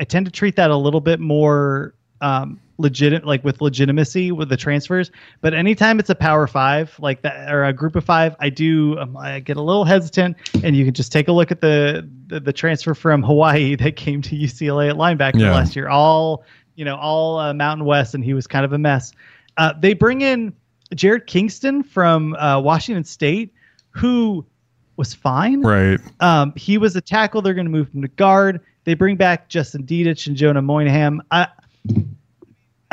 [0.00, 4.48] I tend to treat that a little bit more um, legit, like with legitimacy with
[4.50, 5.10] the transfers.
[5.40, 8.98] But anytime it's a power five like that or a group of five, I do
[8.98, 10.36] um, I get a little hesitant.
[10.62, 13.96] And you can just take a look at the the, the transfer from Hawaii that
[13.96, 15.52] came to UCLA at linebacker Yeah.
[15.52, 15.88] last year.
[15.88, 16.44] All
[16.74, 19.12] you know, all uh, Mountain West, and he was kind of a mess.
[19.56, 20.52] Uh, they bring in
[20.94, 23.52] Jarrett Kingston from uh, Washington State,
[23.90, 24.44] who
[24.96, 25.60] was fine.
[25.60, 26.00] Right.
[26.20, 27.42] Um, he was a tackle.
[27.42, 28.60] They're going to move him to guard.
[28.84, 31.20] They bring back Justin Dedich and Jonah Monheim.
[31.30, 31.46] I,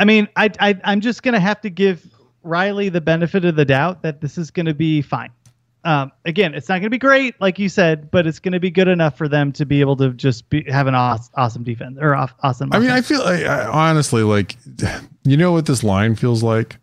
[0.00, 2.06] I mean, I, I, I'm just going to have to give
[2.42, 5.30] Riley the benefit of the doubt that this is going to be fine.
[5.84, 8.60] Um, again, it's not going to be great, like you said, but it's going to
[8.60, 11.64] be good enough for them to be able to just be, have an awesome, awesome
[11.64, 12.72] defense or aw- awesome.
[12.72, 14.56] I mean, I feel I, I, honestly like,
[15.24, 16.76] you know what this line feels like?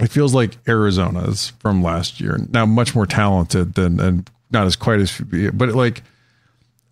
[0.00, 2.38] It feels like Arizona's from last year.
[2.50, 5.20] Now, much more talented than, and not as quite as,
[5.52, 6.04] but like,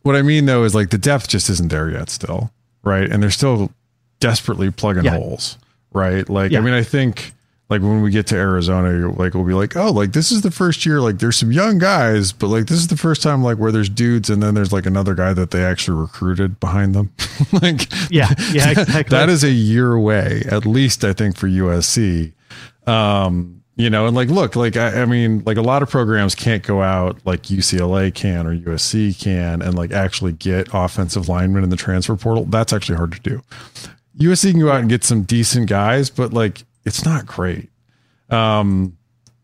[0.02, 2.50] what I mean though is like the depth just isn't there yet still.
[2.82, 3.08] Right.
[3.08, 3.70] And they're still
[4.20, 5.16] desperately plugging Yeah.
[5.16, 5.58] holes.
[5.92, 6.28] Right.
[6.28, 6.58] Like, Yeah.
[6.58, 7.32] I mean, I think
[7.70, 10.40] like when we get to Arizona, you're like, we'll be like, oh, like this is
[10.40, 13.42] the first year, like there's some young guys, but like this is the first time
[13.42, 16.94] like where there's dudes and then there's like another guy that they actually recruited behind
[16.94, 17.12] them.
[17.52, 19.16] like, Yeah, yeah, exactly.
[19.16, 22.32] that is a year away, at least I think for USC.
[22.86, 26.34] Um, you know, and like, look, like, I, I mean, like a lot of programs
[26.34, 31.62] can't go out like UCLA can or USC can and like actually get offensive linemen
[31.64, 32.44] in the transfer portal.
[32.46, 33.42] That's actually hard to do.
[34.18, 37.70] USC can go out and get some decent guys, but like, it's not great.
[38.30, 38.96] Um,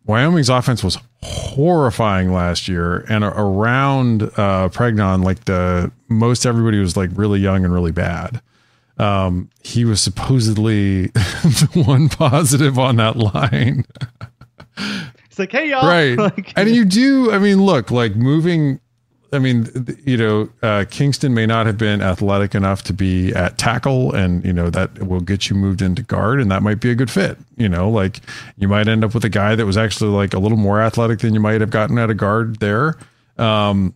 [0.06, 6.96] Wyoming's offense was horrifying last year, and around uh, Pregnon, like the most everybody was
[6.96, 8.42] like really young and really bad.
[8.98, 13.84] Um, he was supposedly the one positive on that line,
[15.34, 16.16] it's like, hey y'all, right?
[16.18, 18.80] Like, and you do, I mean, look, like moving.
[19.34, 19.68] I mean,
[20.04, 24.44] you know, uh, Kingston may not have been athletic enough to be at tackle, and
[24.44, 27.10] you know that will get you moved into guard, and that might be a good
[27.10, 27.38] fit.
[27.56, 28.20] You know, like
[28.56, 31.18] you might end up with a guy that was actually like a little more athletic
[31.20, 32.96] than you might have gotten at a guard there.
[33.36, 33.94] Um,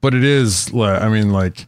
[0.00, 1.66] but it is, I mean, like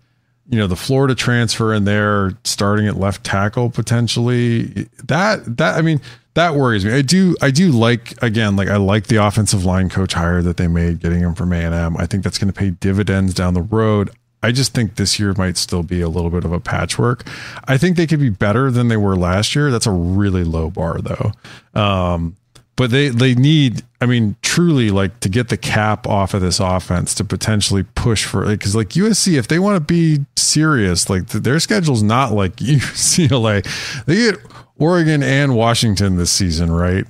[0.48, 4.88] you know, the Florida transfer in there, starting at left tackle potentially.
[5.05, 6.01] That that I mean,
[6.37, 6.93] that worries me.
[6.93, 10.59] I do I do like again, like I like the offensive line coach hire that
[10.59, 11.97] they made, getting him from A and M.
[11.97, 14.11] I think that's going to pay dividends down the road.
[14.43, 17.27] I just think this year might still be a little bit of a patchwork.
[17.67, 19.71] I think they could be better than they were last year.
[19.71, 21.33] That's a really low bar though.
[21.75, 22.37] Um,
[22.77, 26.61] but they they need i mean truly like to get the cap off of this
[26.61, 31.27] offense to potentially push for because like usc if they want to be serious like
[31.29, 33.65] th- their schedule's not like ucla
[34.05, 34.37] they get
[34.78, 37.07] oregon and washington this season right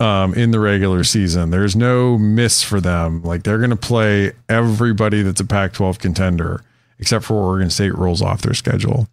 [0.00, 4.32] um, in the regular season there's no miss for them like they're going to play
[4.48, 6.62] everybody that's a pac 12 contender
[6.98, 9.08] except for oregon state rolls off their schedule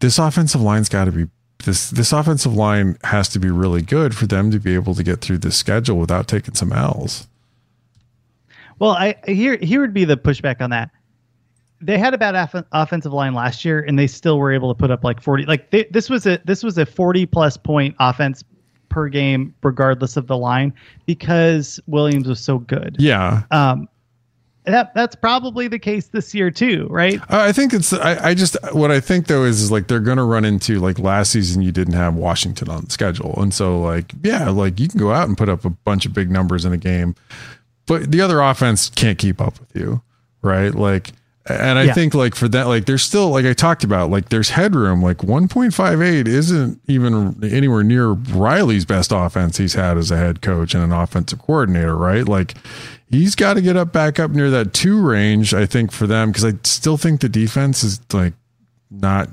[0.00, 1.26] this offensive line's got to be
[1.64, 5.02] this this offensive line has to be really good for them to be able to
[5.02, 7.26] get through this schedule without taking some L's.
[8.78, 10.90] Well, I here here would be the pushback on that.
[11.80, 14.78] They had a bad off- offensive line last year, and they still were able to
[14.78, 15.44] put up like forty.
[15.44, 18.42] Like they, this was a this was a forty plus point offense
[18.88, 20.72] per game, regardless of the line,
[21.06, 22.96] because Williams was so good.
[22.98, 23.42] Yeah.
[23.50, 23.88] Um,
[24.64, 27.20] that that's probably the case this year too, right?
[27.28, 27.92] I think it's.
[27.92, 30.80] I, I just what I think though is, is like they're going to run into
[30.80, 34.80] like last season you didn't have Washington on the schedule, and so like yeah, like
[34.80, 37.14] you can go out and put up a bunch of big numbers in a game,
[37.86, 40.02] but the other offense can't keep up with you,
[40.42, 40.74] right?
[40.74, 41.12] Like.
[41.48, 41.94] And I Yeah.
[41.94, 45.02] think like for that, like there's still like I talked about, like there's headroom.
[45.02, 50.74] Like 1.58 isn't even anywhere near Riley's best offense he's had as a head coach
[50.74, 52.26] and an offensive coordinator, right?
[52.26, 52.54] Like
[53.10, 55.54] he's got to get up back up near that two range.
[55.54, 58.34] I think for them because I still think the defense is like
[58.90, 59.28] not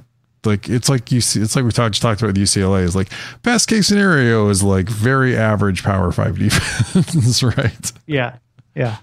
[0.45, 3.09] like it's like you see it's like we talked talked about with UCLA is like
[3.41, 7.91] best case scenario is like very average power five defense, right?
[8.05, 8.35] Yeah,
[8.75, 8.97] yeah,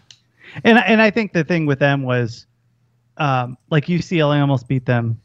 [0.62, 2.46] and and I think the thing with them was,
[3.16, 5.20] um, like UCLA almost beat them.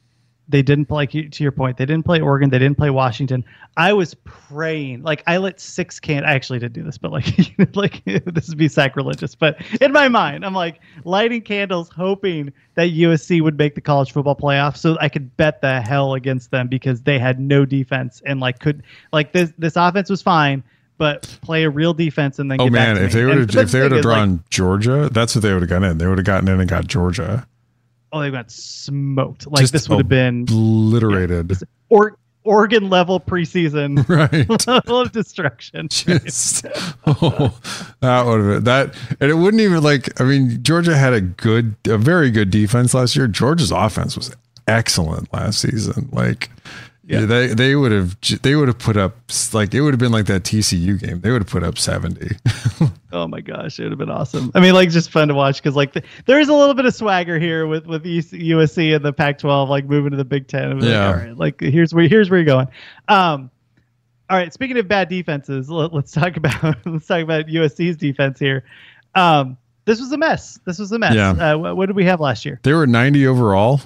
[0.50, 1.76] They didn't play like you, to your point.
[1.76, 2.50] They didn't play Oregon.
[2.50, 3.44] They didn't play Washington.
[3.76, 6.24] I was praying, like I lit six can.
[6.24, 7.26] I actually didn't do this, but like
[7.76, 9.36] like this would be sacrilegious.
[9.36, 14.14] But in my mind, I'm like lighting candles, hoping that USC would make the college
[14.14, 18.22] football playoff, so I could bet the hell against them because they had no defense
[18.26, 20.64] and like could like this this offense was fine.
[20.98, 23.38] But play a real defense and then Oh get back man, to if they would
[23.38, 25.70] And- have if they would have is, like, drawn Georgia, that's what they would have
[25.70, 25.98] gotten in.
[25.98, 27.46] They would have gotten in and got Georgia.
[28.12, 29.48] Oh, they got smoked.
[29.48, 31.52] Like Just this would have been obliterated.
[31.90, 34.68] or Oregon level preseason Right.
[34.68, 35.90] level of destruction.
[35.90, 36.66] Just,
[37.06, 37.60] oh,
[38.00, 40.20] that would have been that, and it wouldn't even like.
[40.22, 43.28] I mean, Georgia had a good, a very good defense last year.
[43.28, 44.34] Georgia's offense was
[44.68, 46.08] excellent last season.
[46.14, 46.50] Like,
[47.08, 49.16] yeah, they they would have they would have put up
[49.54, 51.22] like it would have been like that TCU game.
[51.22, 52.36] They would have put up seventy.
[53.14, 54.52] Oh my gosh, it would have been awesome.
[54.54, 56.86] I mean, like just fun to watch because like the, there is a little bit
[56.86, 60.72] of swagger here with with USC and the Pac-12 like moving to the Big Ten.
[60.72, 61.08] I'm like, Yeah.
[61.08, 62.68] all right, like here's where here's where you're going.
[63.08, 63.50] Um,
[64.30, 64.52] all right.
[64.52, 68.66] Speaking of bad defenses, let, us talk about let's talk about USC's defense here.
[69.16, 70.60] Um, this was a mess.
[70.66, 71.16] This was a mess.
[71.16, 71.30] Yeah.
[71.32, 72.60] Uh, what, what did we have last year?
[72.64, 73.80] They were 90 overall.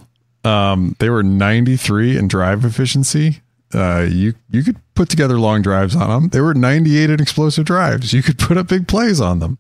[0.44, 3.42] Um, they were 93 in drive efficiency.
[3.74, 6.30] Uh, you you could put together long drives on them.
[6.30, 8.14] They were 98 in explosive drives.
[8.14, 9.58] You could put up big plays on them.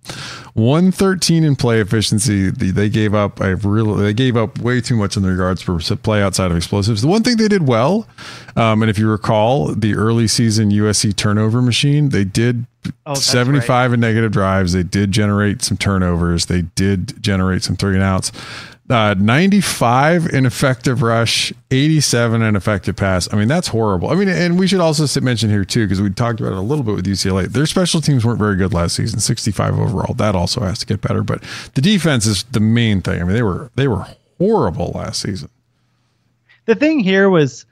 [0.54, 2.52] 113 in play efficiency.
[2.52, 3.42] They, they gave up.
[3.42, 7.02] I really they gave up way too much in regards for play outside of explosives.
[7.02, 8.08] The one thing they did well,
[8.56, 12.68] um, and if you recall, the early season USC turnover machine, they did
[13.06, 14.74] Oh, that's 75 in negative drives.
[14.74, 16.48] They did generate some turnovers.
[16.48, 18.32] They did generate some three and outs.
[18.92, 23.32] Uh, 95 in effective rush, 87 in effective pass.
[23.32, 24.10] I mean, that's horrible.
[24.10, 26.58] I mean, and we should also sit- mention here too, because we talked about it
[26.58, 27.48] a little bit with UCLA.
[27.48, 30.14] Their special teams weren't very good last season, 65 overall.
[30.14, 31.24] That also has to get better.
[31.24, 31.42] But
[31.74, 33.22] the defense is the main thing.
[33.22, 34.06] I mean, they were they were
[34.38, 35.50] horrible last season.
[36.66, 37.66] the thing here was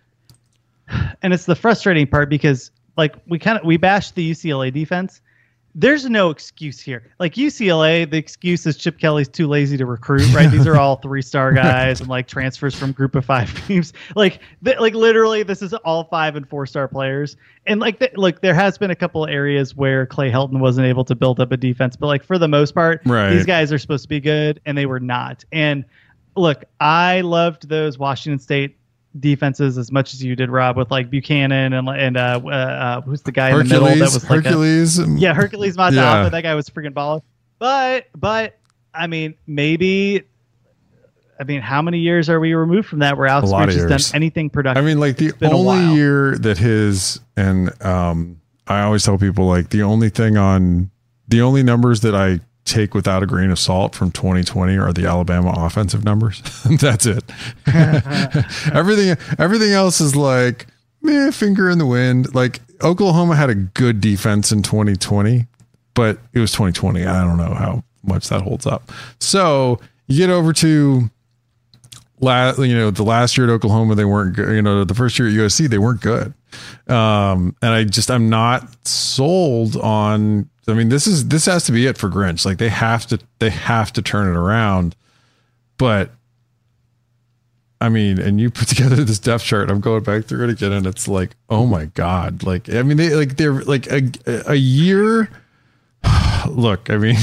[1.22, 5.20] and it's the frustrating part because like we kind of we bashed the UCLA defense.
[5.80, 7.10] There's no excuse here.
[7.20, 10.52] Like UCLA, the excuse is Chip Kelly's too lazy to recruit, right?
[10.52, 13.94] These are all three-star guys and like transfers from group of 5 teams.
[14.14, 17.38] Like th- like literally this is all 5 and 4-star players.
[17.66, 21.06] And like th- look, there has been a couple areas where Clay Helton wasn't able
[21.06, 23.30] to build up a defense, but like for the most part, Right.
[23.32, 25.46] these guys are supposed to be good and they were not.
[25.54, 25.86] And
[26.36, 28.76] look, I loved those Washington State
[29.18, 33.02] defenses as much as you did, Rob, with like Buchanan and and uh, uh, uh
[33.02, 35.00] who's the guy in the middle that was like a, Hercules.
[35.20, 35.94] yeah Hercules Mata'afa.
[35.94, 36.30] Yeah.
[36.30, 37.22] That guy was freaking baller.
[37.58, 38.58] But but
[38.94, 40.24] I mean maybe.
[41.42, 44.16] I mean, how many years are we removed from that where Alex Grinch has done
[44.18, 44.84] anything productive?
[44.84, 49.70] I mean, like the only year that his and um, I always tell people like
[49.70, 50.92] the only thing on
[51.30, 55.06] the only numbers that I take without a grain of salt from 2020 are the
[55.06, 56.42] Alabama offensive numbers.
[56.80, 57.24] That's it.
[58.74, 60.68] everything everything else is like
[61.02, 62.34] meh, finger in the wind.
[62.34, 65.48] Like Oklahoma had a good defense in 2020,
[65.94, 67.06] but it was 2020.
[67.06, 68.92] I don't know how much that holds up.
[69.20, 71.10] So you get over to
[72.20, 74.54] la- you know, the last year at Oklahoma, they weren't good.
[74.54, 76.34] You know, the first year at USC, they weren't good.
[76.88, 81.72] Um, and I just, I'm not sold on, I mean, this is, this has to
[81.72, 82.46] be it for Grinch.
[82.46, 84.96] Like they have to, they have to turn it around.
[85.78, 86.12] But
[87.82, 89.70] I mean, and you put together this depth chart.
[89.70, 92.44] I'm going back through it again, and it's like, oh my god!
[92.44, 94.12] Like, I mean, they like they're like a
[94.48, 95.30] a year.
[96.48, 97.18] Look, I mean,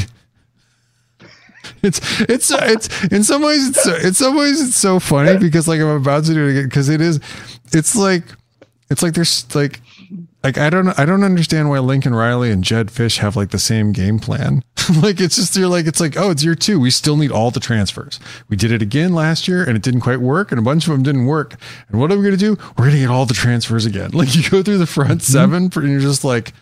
[1.82, 5.80] it's it's it's in some ways it's in some ways it's so funny because like
[5.80, 7.20] I'm about to do it again because it is,
[7.72, 8.24] it's like,
[8.90, 9.80] it's like there's like
[10.44, 13.58] like I don't I don't understand why Lincoln Riley and Jedd Fisch have like the
[13.58, 14.62] same game plan.
[15.02, 17.50] like it's just you're like it's like oh it's year two we still need all
[17.50, 18.20] the transfers.
[18.48, 20.92] We did it again last year and it didn't quite work and a bunch of
[20.92, 21.56] them didn't work.
[21.88, 22.56] And what are we gonna do?
[22.78, 24.10] We're gonna get all the transfers again.
[24.14, 25.32] Like you go through the front Mm-hmm.
[25.32, 26.52] seven and you're just like,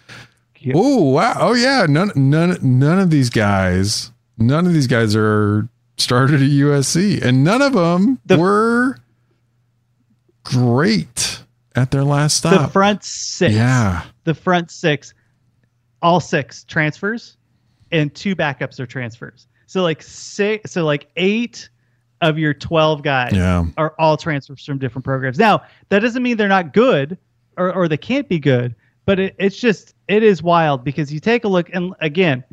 [0.74, 5.68] oh wow oh yeah none none none of these guys none of these guys are
[5.98, 8.98] started at USC and none of them The- were
[10.42, 11.40] great
[11.74, 12.60] at their last stop.
[12.60, 13.54] The front six.
[13.54, 14.02] Yeah.
[14.24, 15.14] The front six,
[16.02, 17.36] all six transfers,
[17.92, 19.46] and two backups are transfers.
[19.66, 20.72] So like six.
[20.72, 21.68] So like eight
[22.20, 23.66] of your twelve guys Yeah.
[23.76, 25.38] are all transfers from different programs.
[25.38, 27.18] Now that doesn't mean they're not good
[27.56, 28.74] or or they can't be good,
[29.04, 32.44] but it, it's just it is wild because you take a look and again.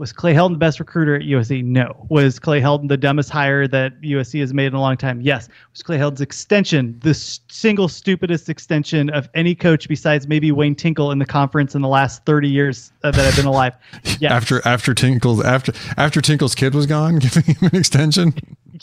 [0.00, 1.62] Was Clay Helton the best recruiter at USC?
[1.62, 2.06] No.
[2.08, 5.20] Was Clay Helton the dumbest hire that USC has made in a long time?
[5.20, 5.46] Yes.
[5.72, 11.10] Was Clay Helton's extension the single stupidest extension of any coach besides maybe Wayne Tinkle
[11.10, 13.74] in the conference in the last 30 years that I've been alive?
[14.20, 14.32] Yes.
[14.40, 18.32] After after Tinkle's after after Tinkle's kid was gone, giving him an extension.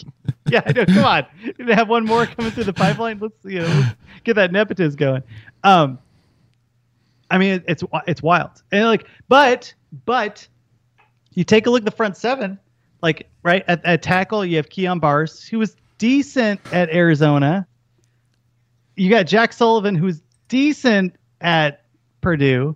[0.49, 0.85] yeah, I know.
[0.85, 1.25] Come on,
[1.57, 3.17] they have one more coming through the pipeline.
[3.17, 5.23] Let's you know let's get that nepotism going.
[5.63, 5.97] Um,
[7.31, 9.73] I mean, it, it's it's wild, and like, but
[10.05, 10.47] but
[11.37, 12.57] you take a look at the front seven,
[13.03, 17.67] like right at, at tackle, you have Kyon Barrs, who was decent at Arizona.
[18.95, 21.83] You got Jack Sullivan, who's decent at
[22.21, 22.75] Purdue.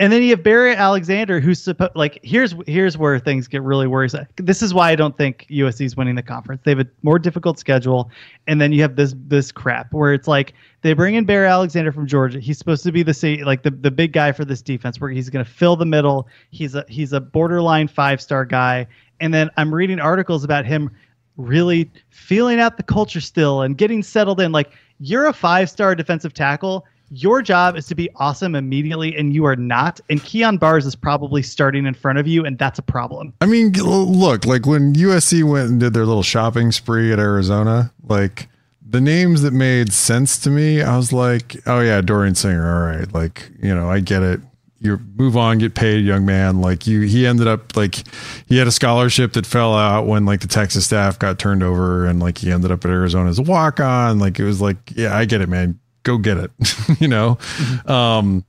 [0.00, 3.88] And then you have Bear Alexander, who's supposed like here's here's where things get really
[3.88, 4.26] worrisome.
[4.36, 6.62] This is why I don't think USC is winning the conference.
[6.64, 8.08] They have a more difficult schedule,
[8.46, 11.90] and then you have this this crap where it's like they bring in Bear Alexander
[11.90, 12.38] from Georgia.
[12.38, 15.30] He's supposed to be the like the, the big guy for this defense, where he's
[15.30, 16.28] going to fill the middle.
[16.50, 18.86] He's a he's a borderline five star guy.
[19.20, 20.90] And then I'm reading articles about him
[21.36, 24.52] really feeling out the culture still and getting settled in.
[24.52, 24.70] Like
[25.00, 26.84] you're a five star defensive tackle.
[27.10, 30.00] Your job is to be awesome immediately, and you are not.
[30.10, 33.32] And Kyon Barrs is probably starting in front of you, and that's a problem.
[33.40, 37.92] I mean, look, like when USC went and did their little shopping spree at Arizona,
[38.02, 38.48] like
[38.86, 42.66] the names that made sense to me, I was like, oh yeah, Dorian Singer.
[42.66, 44.40] All right, like you know, I get it.
[44.80, 46.60] You move on, get paid, young man.
[46.60, 48.04] Like you, he ended up like
[48.46, 52.06] he had a scholarship that fell out when like the Texas staff got turned over,
[52.06, 54.18] and like he ended up at Arizona as a walk on.
[54.18, 55.80] Like it was like, yeah, I get it, man.
[56.08, 56.50] Go get it.
[57.00, 57.36] you know.
[57.84, 58.46] Um,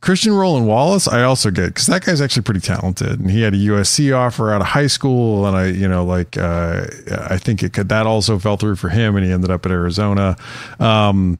[0.00, 3.54] Christian Roland Wallace, I also get because that guy's actually pretty talented, and he had
[3.54, 6.86] a USC offer out of high school, and I, you know, like uh,
[7.28, 9.70] I think it could that also fell through for him, and he ended up at
[9.70, 10.36] Arizona.
[10.80, 11.38] Um,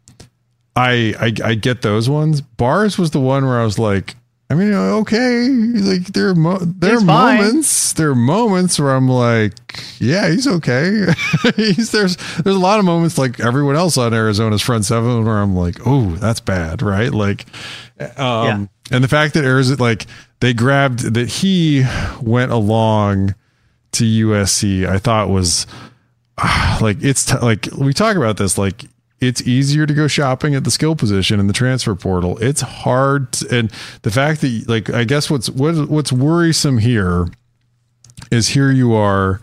[0.77, 2.41] I, I I get those ones.
[2.41, 4.15] Barrs was the one where I was like,
[4.49, 7.39] I mean, okay, like there are mo- there He's are fine.
[7.39, 9.55] moments there are moments where I'm like,
[9.99, 11.07] yeah, he's okay.
[11.57, 15.39] he's there's there's a lot of moments like everyone else on Arizona's front seven where
[15.39, 17.13] I'm like, oh, that's bad, right?
[17.13, 17.47] Like,
[18.17, 20.07] um, and the fact that Arizona like
[20.39, 21.85] they grabbed that he
[22.23, 23.35] went along
[23.93, 25.67] to USC, I thought was
[26.81, 28.85] like it's t- like we talk about this like
[29.21, 32.37] it's easier to go shopping at the skill position in the transfer portal.
[32.39, 33.73] It's hard, to, and
[34.03, 37.29] the fact that like I guess what's what what's worrisome here
[38.31, 39.41] is here you are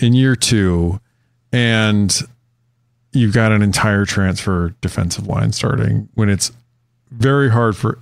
[0.00, 1.00] in year two,
[1.52, 2.16] and
[3.12, 6.50] you've got an entire transfer defensive line starting when it's
[7.10, 8.00] very hard for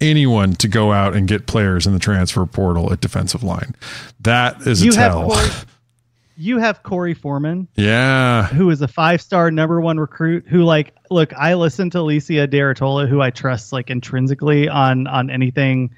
[0.00, 3.74] anyone to go out and get players in the transfer portal at defensive line.
[4.20, 5.30] That is a You have tell.
[5.30, 5.64] Korey,
[6.36, 8.46] you have Korey Foreman, yeah.
[8.46, 10.46] who is a five star number one recruit.
[10.48, 15.06] Who like look, I listen to Alicia de Artola, who I trust like intrinsically on
[15.06, 15.94] on anything.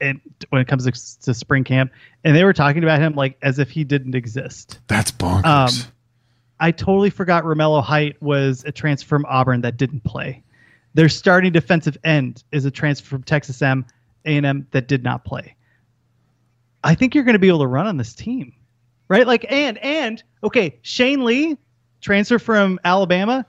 [0.00, 0.20] And
[0.50, 1.92] when it comes to, to spring camp,
[2.24, 4.80] and they were talking about him like as if he didn't exist.
[4.88, 5.44] That's bonkers.
[5.44, 5.92] Um,
[6.60, 10.42] I totally forgot Romello Height was a transfer from Auburn that didn't play.
[10.94, 13.84] Their starting defensive end is a transfer from Texas M
[14.24, 15.56] A&M that did not play.
[16.82, 18.52] I think you're going to be able to run on this team,
[19.08, 19.26] right?
[19.26, 21.56] Like and and okay, Shane Lee,
[22.00, 23.44] transfer from Alabama,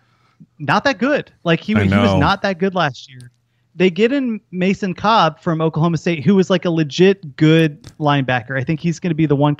[0.60, 1.32] not that good.
[1.44, 3.32] Like he he was not that good last year.
[3.76, 8.58] they get in Mason Cobb from Oklahoma State, who was like a legit good linebacker.
[8.60, 9.58] I think he's going to be the one.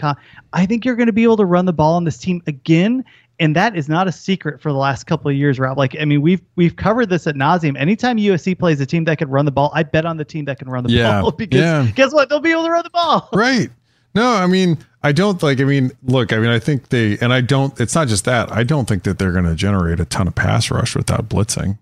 [0.54, 3.04] I think you're going to be able to run the ball on this team again,
[3.42, 5.78] and that is not a secret for the last couple of years, Rob.
[5.78, 7.78] Like, I mean, we've we've covered this at nauseum.
[7.78, 10.46] Anytime USC plays a team that can run the ball, I bet on the team
[10.46, 11.86] that can run the Yeah, ball because yeah.
[11.96, 12.30] guess what?
[12.30, 13.28] They'll be able to run the ball.
[13.34, 13.70] Right.
[14.16, 17.34] No, I mean, I don't like, I mean, look, I mean, I think they, and
[17.34, 18.52] I don't, it's not just that.
[18.52, 21.78] I don't think that they're going to generate a ton of pass rush without blitzing.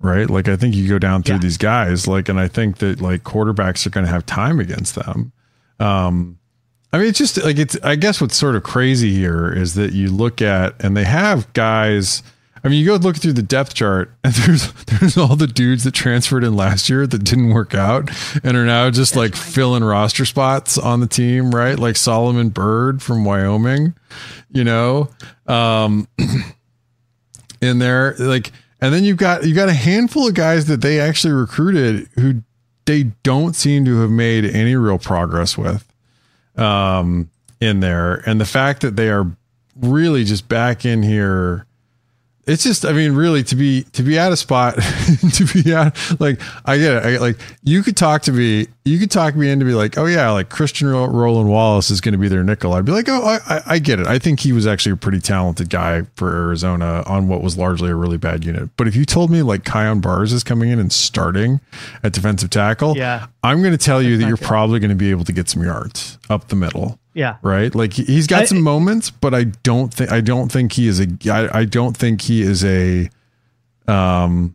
[0.00, 0.28] Right.
[0.28, 1.40] Like, I think you go down through Yeah.
[1.42, 4.94] these guys, like, and I think that like quarterbacks are going to have time against
[4.96, 5.30] them.
[5.78, 6.38] Um,
[6.92, 9.92] I mean, it's just like, it's, I guess what's sort of crazy here is that
[9.92, 12.22] you look at, and they have guys,
[12.62, 15.84] I mean, you go look through the depth chart, and there's there's all the dudes
[15.84, 18.10] that transferred in last year that didn't work out
[18.44, 21.78] and are now just like filling roster spots on the team, right?
[21.78, 23.94] Like Solomon Byrd from Wyoming,
[24.50, 25.08] you know,
[25.46, 26.06] um,
[27.60, 31.00] in there, like, and then you've got you've got a handful of guys that they
[31.00, 32.42] actually recruited who
[32.84, 35.86] they don't seem to have made any real progress with
[36.56, 37.30] um,
[37.60, 39.30] in there, and the fact that they are
[39.76, 41.66] really just back in here
[42.50, 44.74] it's just i mean really to be to be at a spot
[45.34, 47.04] to be at like i get it.
[47.04, 50.06] I like you could talk to me you could talk me into be like oh
[50.06, 52.72] yeah like christian roland wallace is going to be their nickel.
[52.72, 54.06] I'd be like oh I, I- get it.
[54.06, 57.90] I think he was actually a pretty talented guy for arizona on what was largely
[57.90, 58.68] a really bad unit.
[58.76, 61.60] But if you told me like Kyon Barrs is coming in and starting
[62.02, 63.26] at defensive tackle Yeah.
[63.44, 64.46] i'm going to tell you that you're good.
[64.46, 67.36] probably going to be able to get some yards up the middle Yeah.
[67.42, 67.74] right?
[67.74, 70.86] Like he- he's got I- some moments, but I don't think I don't think he
[70.86, 73.10] is a I, I don't think he is a
[73.88, 74.54] um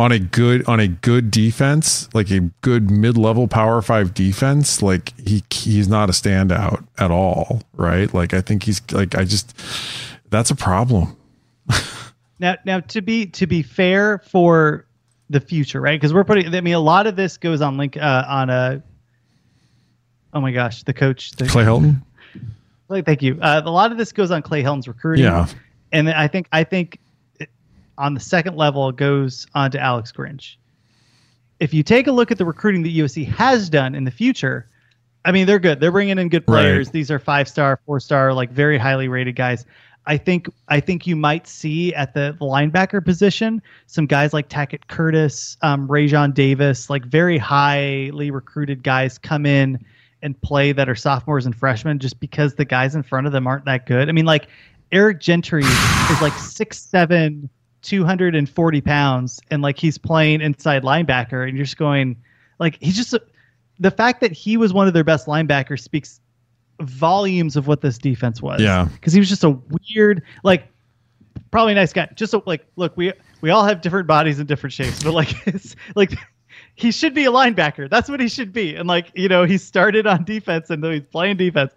[0.00, 5.12] on a good on a good defense, like a good mid-level power 5 defense, like
[5.18, 8.12] he he's not a standout at all, right?
[8.12, 9.56] Like I think he's like I just
[10.30, 11.16] that's a problem.
[12.40, 14.86] Now, now to be to be fair for
[15.30, 15.98] the future, right?
[15.98, 16.52] Because we're putting.
[16.52, 18.82] I mean, a lot of this goes on link uh, on a.
[20.34, 21.30] Oh my gosh, the coach.
[21.32, 22.02] The, Clay Helton?
[22.88, 23.38] Like, thank you.
[23.40, 25.24] Uh, a lot of this goes on Clay Helton's recruiting.
[25.24, 25.46] Yeah.
[25.92, 26.98] and I think I think
[27.40, 27.48] it,
[27.96, 30.56] on the second level it goes on to Alex Grinch.
[31.60, 34.68] If you take a look at the recruiting that USC has done in the future,
[35.24, 35.80] I mean they're good.
[35.80, 36.88] They're bringing in good players.
[36.88, 36.92] Right.
[36.92, 39.64] These are five star, four star, like very highly rated guys.
[40.06, 44.88] I think I think you might see at the linebacker position some guys like Tackett
[44.88, 49.78] Curtis, um, Raesjon Davis, like very highly recruited guys come in
[50.24, 53.46] and play that are sophomores and freshmen just because the guys in front of them
[53.46, 54.08] aren't that good.
[54.08, 54.48] I mean, like
[54.90, 57.48] Eric Gentry is like six seven,
[57.82, 62.16] 240 pounds, and like he's playing inside linebacker, and you're just going,
[62.58, 63.14] like he's just
[63.78, 66.20] the fact that he was one of their best linebackers speaks
[66.80, 68.60] volumes of what this defense was.
[68.60, 68.88] Yeah.
[68.92, 69.50] because he was just a
[69.90, 70.68] weird, like
[71.50, 72.08] probably a nice guy.
[72.14, 75.34] Just so, like, look, we we all have different bodies and different shapes, but like
[75.46, 76.14] it's like
[76.74, 77.88] he should be a linebacker.
[77.88, 78.74] That's what he should be.
[78.74, 81.72] And like, you know, he started on defense and though he's playing defense.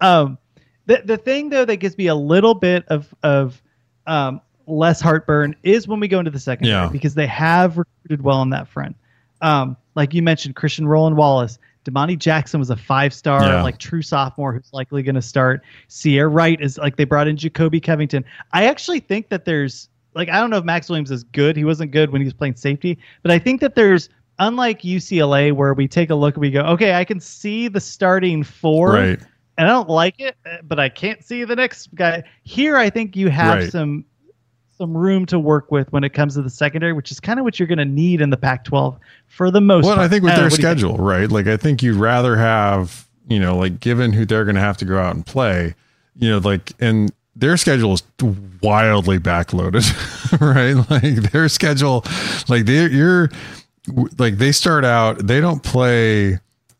[0.00, 0.38] Um
[0.86, 3.62] the the thing though that gives me a little bit of of
[4.06, 6.88] um less heartburn is when we go into the second Yeah.
[6.90, 8.96] because they have recruited well on that front.
[9.40, 13.62] Um, like you mentioned, Christian Roland Wallace, Domani Jackson was a five star, Yeah.
[13.62, 15.62] like true sophomore who's likely going to start.
[15.88, 18.24] Ceyair Wright is like they brought in Jacoby Covington.
[18.52, 21.56] I actually think that there's like I don't know if Max Williams is good.
[21.56, 24.08] He wasn't good when he was playing safety, but I think that there's
[24.46, 27.80] unlike UCLA where we take a look and we go, okay, I can see the
[27.80, 29.20] starting four, Right.
[29.56, 32.24] and I don't like it, uh, but I can't see the next guy.
[32.42, 33.70] Here, I think you have Right.
[33.72, 34.04] some
[34.78, 37.44] some room to work with when it comes to the secondary, which is kind of
[37.44, 38.98] what you're going to need in the Pac-12
[39.28, 39.84] for the most.
[39.84, 40.06] Well, part.
[40.06, 40.78] I think with know, their what do you think?
[40.80, 41.30] schedule, right?
[41.30, 44.78] Like, I think you'd rather have, you know, like given who they're going to have
[44.78, 45.76] to go out and play,
[46.16, 48.02] you know, like, and their schedule is
[48.60, 49.84] wildly backloaded,
[50.40, 50.74] right?
[50.90, 52.04] Like their schedule,
[52.48, 53.30] like they're, you're,
[54.18, 56.38] like they start out, they don't play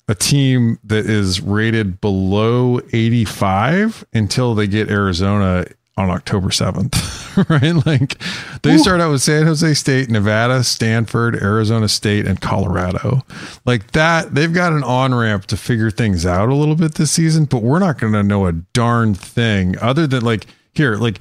[0.09, 5.65] a team that is rated below 85 until they get Arizona
[5.97, 7.87] on October 7th, right?
[7.87, 8.19] Like
[8.63, 13.23] they start out with San Jose State, Nevada, Stanford, Arizona State, and Colorado.
[13.67, 17.11] Like that, they've got an on ramp to figure things out a little bit this
[17.11, 21.21] season, but we're not going to know a darn thing other than like, here, like,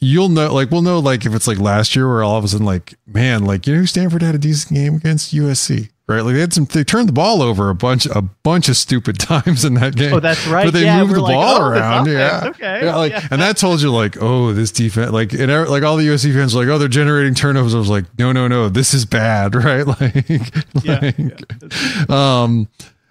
[0.00, 2.48] you'll know like we'll know like if it's like last year where all of a
[2.48, 5.34] sudden like man like you know Stanford had a decent game against?
[5.34, 6.22] USC right?
[6.22, 9.18] Like they had some they turned the ball over a bunch a bunch of stupid
[9.20, 10.14] times in that game.
[10.14, 10.64] Oh, that's right.
[10.64, 12.44] but they Yeah, moved the like, ball oh, around yeah.
[12.46, 12.80] okay.
[12.86, 13.28] yeah like Yeah.
[13.30, 16.54] and that told you like oh this defense like and like all the USC fans
[16.54, 17.74] were like oh they're generating turnovers.
[17.74, 19.86] I was like no no no this is bad right?
[19.86, 20.24] Like,
[20.82, 22.68] Yeah, like um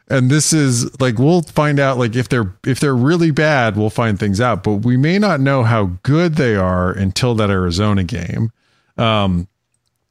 [0.09, 3.89] and this is like we'll find out like if they're if they're really bad we'll
[3.89, 8.03] find things out but we may not know how good they are until that arizona
[8.03, 8.51] game
[8.97, 9.47] um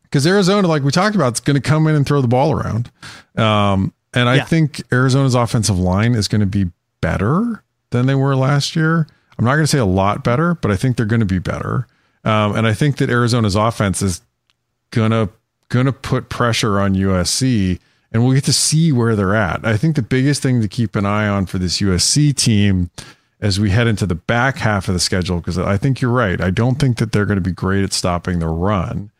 [0.02, 2.52] because Arizona, like we talked about, is going to come in and throw the ball
[2.52, 2.92] around.
[3.36, 4.44] Um, and I Yeah.
[4.44, 6.70] think Arizona's offensive line is going to be
[7.00, 9.08] better than they were last year.
[9.36, 11.40] I'm not going to say a lot better, but I think they're going to be
[11.40, 11.88] better.
[12.24, 14.22] Um, and I think that Arizona's offense is
[14.92, 15.28] gonna
[15.70, 17.80] gonna put pressure on USC,
[18.16, 19.62] and we'll get to see where they're at.
[19.66, 22.88] I think the biggest thing to keep an eye on for this USC team
[23.42, 26.40] as we head into the back half of the schedule, because I think you're right.
[26.40, 29.10] I don't think that they're going to be great at stopping the run.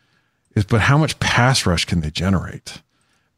[0.55, 2.81] Is but how much pass rush can they generate?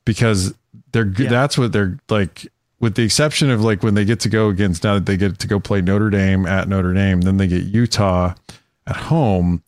[0.04, 0.54] Because
[0.92, 1.12] they're.
[1.18, 1.28] Yeah.
[1.28, 2.46] That's what they're like.
[2.78, 5.40] With the exception of like when they get to go against now that they get
[5.40, 8.34] to go play Notre Dame at Notre Dame, then they get Utah
[8.86, 9.64] at home.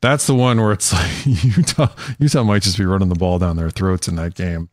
[0.00, 0.90] That's the one where it's
[1.26, 1.94] like Utah.
[2.18, 4.70] Utah might just be running the ball down their throats in that game.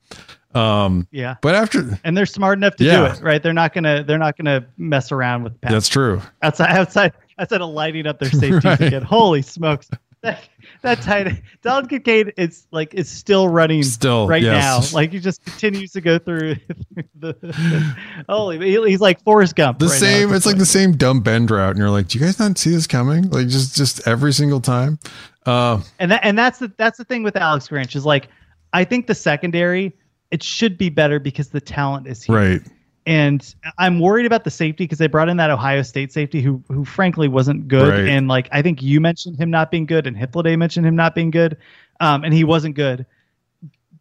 [0.55, 1.35] Um, Yeah.
[1.41, 2.97] but after And they're smart enough to Yeah.
[2.97, 3.41] do it, right?
[3.41, 6.21] They're not gonna they're not gonna mess around with that's true.
[6.41, 8.81] outside outside outside of lighting up their safeties Right.
[8.81, 9.01] again.
[9.03, 9.89] Holy smokes.
[10.23, 10.43] That,
[10.83, 14.91] that tight Dalton Kincaid is like is still running Still, right yes.
[14.91, 14.95] now.
[14.95, 16.57] Like he just continues to go through,
[17.19, 17.95] the
[18.29, 19.79] holy he- he's like Forrest Gump.
[19.79, 20.33] The right same.
[20.33, 22.69] It's like the same dumb bend route, and you're like, do you guys not see
[22.71, 23.29] this coming?
[23.31, 24.99] Like just just every single time.
[25.45, 28.27] Uh, and that and that's the that's the thing with Alex Grinch is like
[28.73, 29.91] I think the secondary
[30.31, 32.35] it should be better because the talent is here.
[32.35, 32.61] right.
[33.07, 36.63] And I'm worried about the safety because they brought in that Ohio State safety who
[36.67, 37.89] who frankly wasn't good.
[37.89, 38.07] Right.
[38.07, 41.15] And like I think you mentioned him not being good and Hippolyte mentioned him not
[41.15, 41.57] being good.
[41.99, 43.05] Um, and he wasn't good.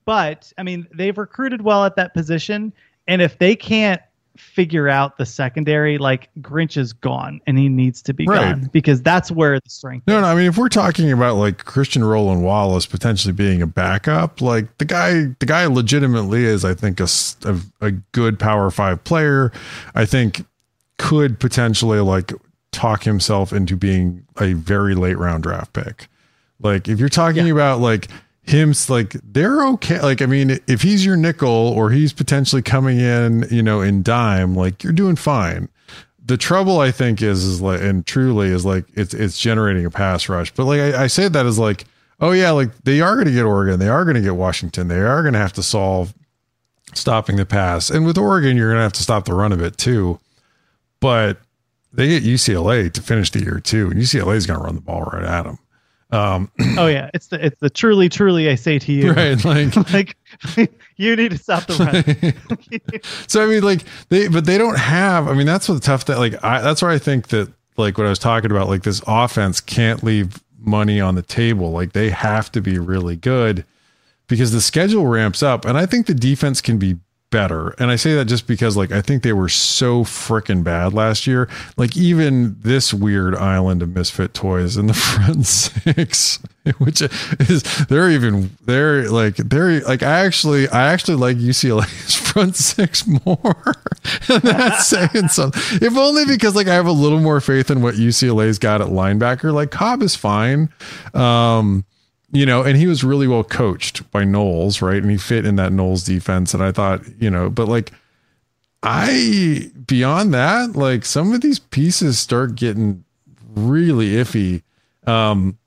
[0.04, 2.74] But I mean, they've recruited well at that position.
[3.08, 4.02] And if they can't
[4.40, 8.52] figure out the secondary, like Grinch is gone and he needs to be Right.
[8.54, 10.22] gone because that's where the strength No, is.
[10.22, 10.28] no.
[10.28, 14.78] I mean, if we're talking about like Christian Roland Wallace potentially being a backup, like
[14.78, 17.08] the guy, the guy legitimately is, I think, a
[17.80, 19.52] a good Power Five player.
[19.94, 20.44] I think
[20.98, 22.32] could potentially like
[22.72, 26.08] talk himself into being a very late round draft pick.
[26.60, 28.08] Like if you're talking about like
[28.50, 30.00] him, like they're okay.
[30.00, 34.02] Like I mean, if he's your nickel or he's potentially coming in, you know, in
[34.02, 35.68] dime, like you're doing fine
[36.30, 39.90] the trouble I think is is like and truly is like it's it's generating a
[39.90, 40.52] pass rush.
[40.54, 41.84] But like I, I say that as like,
[42.20, 45.24] oh yeah, like they are gonna get Oregon, they are gonna get Washington, they are
[45.24, 46.14] gonna have to solve
[46.94, 47.90] stopping the pass.
[47.90, 50.20] And with Oregon, you're gonna have to stop the run of it too.
[51.00, 51.38] But
[51.92, 55.02] they get UCLA to finish the year too, and UCLA is gonna run the ball
[55.02, 55.58] right at them.
[56.12, 59.76] Um, Oh yeah, it's the it's the truly truly I say to you, right, like
[59.92, 60.16] like
[60.96, 63.04] you need to stop the run.
[63.28, 65.28] so I mean, like they, but they don't have.
[65.28, 66.42] I mean, that's what the tough that like.
[66.44, 69.60] I that's where I think that like what I was talking about, like this offense
[69.60, 71.70] can't leave money on the table.
[71.70, 73.64] Like they have to be really good
[74.26, 76.96] because the schedule ramps up, and I think the defense can be
[77.30, 77.70] better.
[77.78, 81.26] And I say that just because like I think they were so freaking bad last
[81.26, 81.48] year.
[81.76, 86.40] Like even this weird island of misfit toys in the front six,
[86.78, 92.56] which is they're even they're like they're like I actually I actually like UCLA's front
[92.56, 93.76] six more.
[94.28, 95.62] and that's saying something.
[95.80, 98.88] If only because like I have a little more faith in what UCLA's got at
[98.88, 99.52] linebacker.
[99.52, 100.68] Like Cobb is fine.
[101.14, 101.84] Um
[102.32, 105.02] you know, and he was really well coached by Knowles, right?
[105.02, 106.54] And he fit in that Knowles defense.
[106.54, 107.92] And I thought, you know, but like,
[108.82, 113.04] I, beyond that, like some of these pieces start getting
[113.54, 114.62] really iffy.
[115.06, 115.58] Um,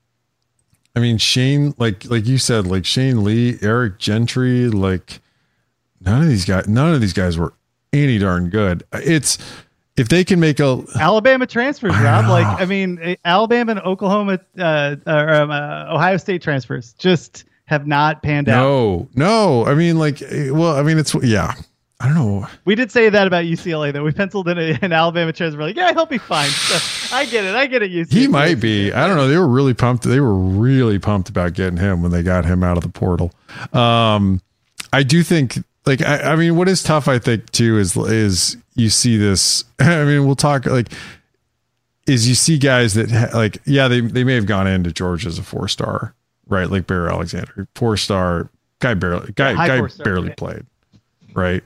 [0.96, 5.20] I mean, Shane, like, like you said, like Shane Lee, Eric Gentry, like
[6.00, 7.52] none of these guys, none of these guys were
[7.92, 8.84] any darn good.
[8.92, 9.38] It's,
[9.96, 12.26] if they can make a, Alabama transfers, Rob.
[12.26, 17.44] Like I mean, eh, Alabama and Oklahoma, uh, or um, uh, Ohio State transfers just
[17.66, 18.62] have not panned out.
[18.62, 21.54] no, no, I mean, like, eh, well, I mean, it's, yeah,
[22.00, 22.46] I don't know.
[22.64, 24.02] We did say that about UCLA though.
[24.02, 25.58] We penciled in a, an Alabama transfer.
[25.58, 26.50] We're like, yeah, he'll be fine.
[26.64, 27.54] So I get it.
[27.54, 27.92] I get it.
[27.92, 28.12] UCLA.
[28.12, 28.92] He might be.
[28.92, 29.28] I don't know.
[29.28, 30.02] They were really pumped.
[30.02, 33.30] They were really pumped about getting him when they got him out of the portal.
[33.72, 34.40] Um,
[34.92, 38.56] I do think, like, I, I mean, what is tough, I think, too, is is
[38.74, 39.64] you see this.
[39.78, 40.88] I mean, we'll talk like
[42.06, 45.28] is you see guys that ha- like, yeah, they they may have gone into Georgia
[45.28, 46.14] as a four star,
[46.48, 46.68] right?
[46.70, 48.50] Like Bear Alexander, four star
[48.80, 50.36] guy barely guy high guy barely right.
[50.36, 50.66] played,
[51.34, 51.62] right?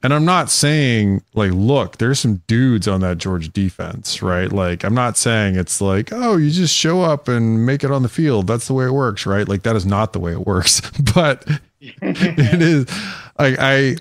[0.00, 4.52] And I'm not saying like, look, there's some dudes on that Georgia defense, right?
[4.52, 8.04] Like, I'm not saying it's like, oh, you just show up and make it on
[8.04, 8.46] the field.
[8.46, 9.48] That's the way it works, right?
[9.48, 10.82] Like, that is not the way it works.
[11.14, 11.44] But
[11.80, 12.86] it is
[13.38, 13.96] like I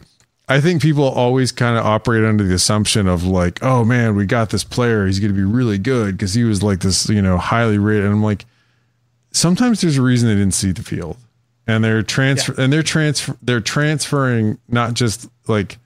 [0.49, 4.25] I think people always kind of operate under the assumption of like, oh man, we
[4.25, 7.37] got this player, he's gonna be really good because he was like this, you know,
[7.37, 8.05] highly rated.
[8.05, 8.45] And I'm like,
[9.31, 11.17] sometimes there's a reason they didn't see the field.
[11.67, 15.77] And they're transfer and they're transfer they're transferring not just like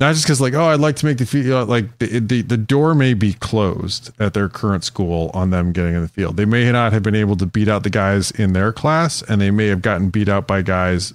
[0.00, 2.42] not just because like oh I'd like to make the field uh, like the, the
[2.42, 6.36] the door may be closed at their current school on them getting in the field.
[6.36, 9.40] They may not have been able to beat out the guys in their class, and
[9.40, 11.14] they may have gotten beat out by guys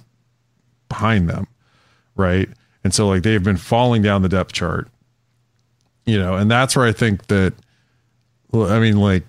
[0.94, 1.48] behind them,
[2.14, 2.48] right?
[2.84, 4.88] And so like they have been falling down the depth chart,
[6.06, 7.52] you know, and that's where I think that
[8.52, 9.24] I mean like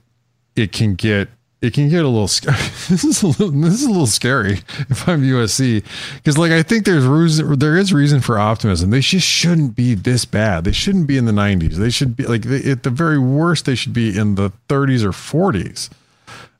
[0.56, 1.30] it can get
[1.62, 2.58] it can get a little scary.
[2.90, 4.60] this is a little this is a little scary
[4.90, 5.84] if I'm USC
[6.18, 8.92] because like I think there's reason there is reason for optimism.
[8.92, 10.66] They just shouldn't be this bad.
[10.66, 11.76] They shouldn't be in the 90s.
[11.76, 15.04] They should be like they, at the very worst they should be in the 30s
[15.04, 15.90] or 40s.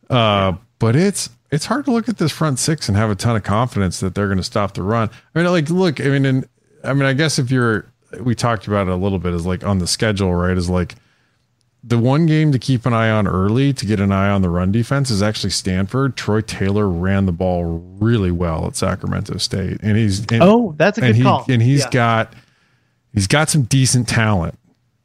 [0.10, 3.36] Uh, but it's it's hard to look at this front six and have a ton
[3.36, 5.10] of confidence that they're going to stop the run.
[5.34, 6.48] I mean, like, look, I mean, and
[6.84, 9.64] I mean, I guess if you're, we talked about it a little bit, is like
[9.64, 10.56] on the schedule, right?
[10.58, 10.96] Is like
[11.84, 14.50] the one game to keep an eye on early to get an eye on the
[14.50, 16.16] run defense is actually Stanford.
[16.18, 17.64] Troy Taylor ran the ball
[18.00, 21.46] really well at Sacramento State, and he's and, oh, that's a good and he, call.
[21.48, 21.90] And he's Yeah.
[21.92, 22.34] got
[23.14, 24.58] he's got some decent talent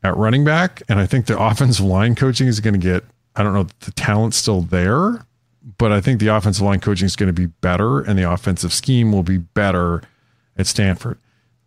[0.03, 3.05] at running back, and I think the offensive line coaching is going to get.
[3.37, 5.25] I don't know the talent's still there,
[5.81, 8.71] but I think the offensive line coaching is going to be better, and the offensive
[8.71, 10.03] scheme will be better
[10.59, 11.17] at Stanford.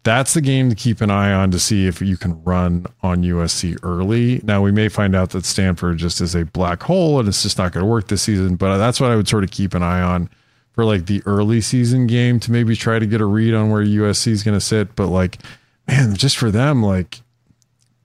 [0.03, 3.23] That's the game to keep an eye on to see if you can run on
[3.23, 4.39] USC early.
[4.43, 7.57] Now we may find out that Stanford just is a black hole and it's just
[7.57, 9.81] not going to work this season, but that's what I would sort of keep an
[9.81, 10.29] eye on
[10.73, 13.83] for like the early season game to maybe try to get a read on where
[13.83, 14.95] USC is going to sit.
[14.95, 15.39] But like,
[15.87, 17.21] man, just for them, like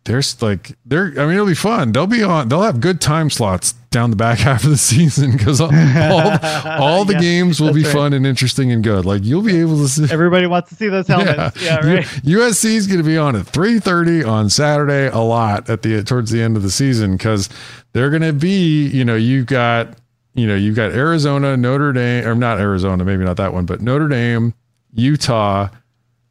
[0.09, 1.93] there's like they're I mean it'll be fun.
[1.93, 5.33] They'll be on they'll have good time slots down the back half of the season
[5.33, 6.39] because all, all,
[6.83, 7.93] all the Yeah, games will be right.
[7.93, 9.05] fun and interesting and good.
[9.05, 11.63] Like you'll be able to see Everybody wants to see those helmets.
[11.63, 12.05] Yeah, U- right.
[12.05, 16.31] USC is going to be on at 3:30 on Saturday a lot at the towards
[16.31, 17.49] the end of the season cuz
[17.93, 19.95] they're going to be, you know, you've got
[20.35, 23.81] you know, you've got Arizona, Notre Dame or not Arizona, maybe not that one, but
[23.83, 24.55] Notre Dame,
[24.95, 25.69] Utah,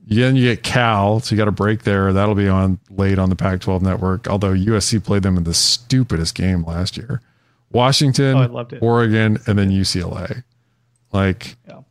[0.10, 2.14] then you get Cal, so you got a break there.
[2.14, 4.28] That'll be on late on the Pac-12 network.
[4.28, 7.22] Although USC played them in the stupidest game last year.
[7.72, 8.82] Washington, Oh, I loved it.
[8.82, 10.44] Oregon, and then UCLA.
[11.12, 11.82] Like Yeah.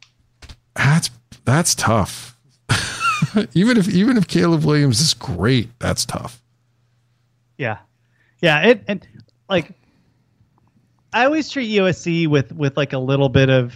[0.75, 1.11] that's
[1.45, 2.37] that's tough.
[3.55, 6.43] even if even if Caleb Williams is great, that's tough.
[7.59, 7.79] Yeah,
[8.43, 8.61] yeah.
[8.63, 9.07] It and
[9.49, 9.73] like
[11.13, 13.75] I always treat USC with with like a little bit of.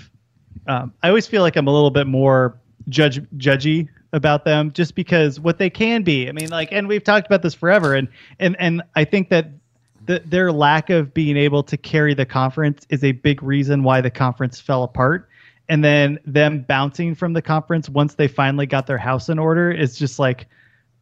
[0.66, 2.54] Um, I always feel like I'm a little bit more
[2.88, 6.28] judge judgy about them just because what they can be.
[6.28, 8.08] I mean, like, and we've talked about this forever, and
[8.38, 9.48] and and I think that.
[10.06, 14.00] The, their lack of being able to carry the conference is a big reason why
[14.00, 15.28] the conference fell apart.
[15.68, 19.70] And then them bouncing from the conference once they finally got their house in order
[19.70, 20.48] is just like,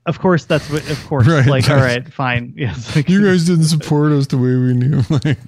[0.07, 1.47] of course, that's what, of course, Right.
[1.47, 2.53] like, all right, fine.
[2.57, 2.95] Yes.
[2.97, 5.01] Like, You guys didn't support us the way we knew.
[5.25, 5.39] Like,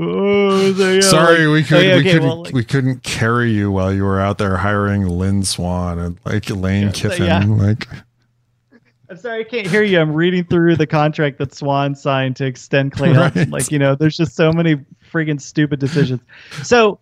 [0.00, 3.52] oh, so, yeah, sorry, we could yeah, we okay, couldn't well, like- we couldn't carry
[3.52, 7.26] you while you were out there hiring Lynn Swann and like Lane so, Kiffin.
[7.26, 7.44] yeah.
[7.46, 7.86] Like
[9.08, 9.98] I'm sorry, I can't hear you.
[10.00, 13.32] I'm reading through the contract that Swann signed to extend Clay Right.
[13.34, 13.50] Helton.
[13.50, 14.76] Like, you know, there's just so many
[15.12, 16.20] friggin' stupid decisions.
[16.62, 17.00] So,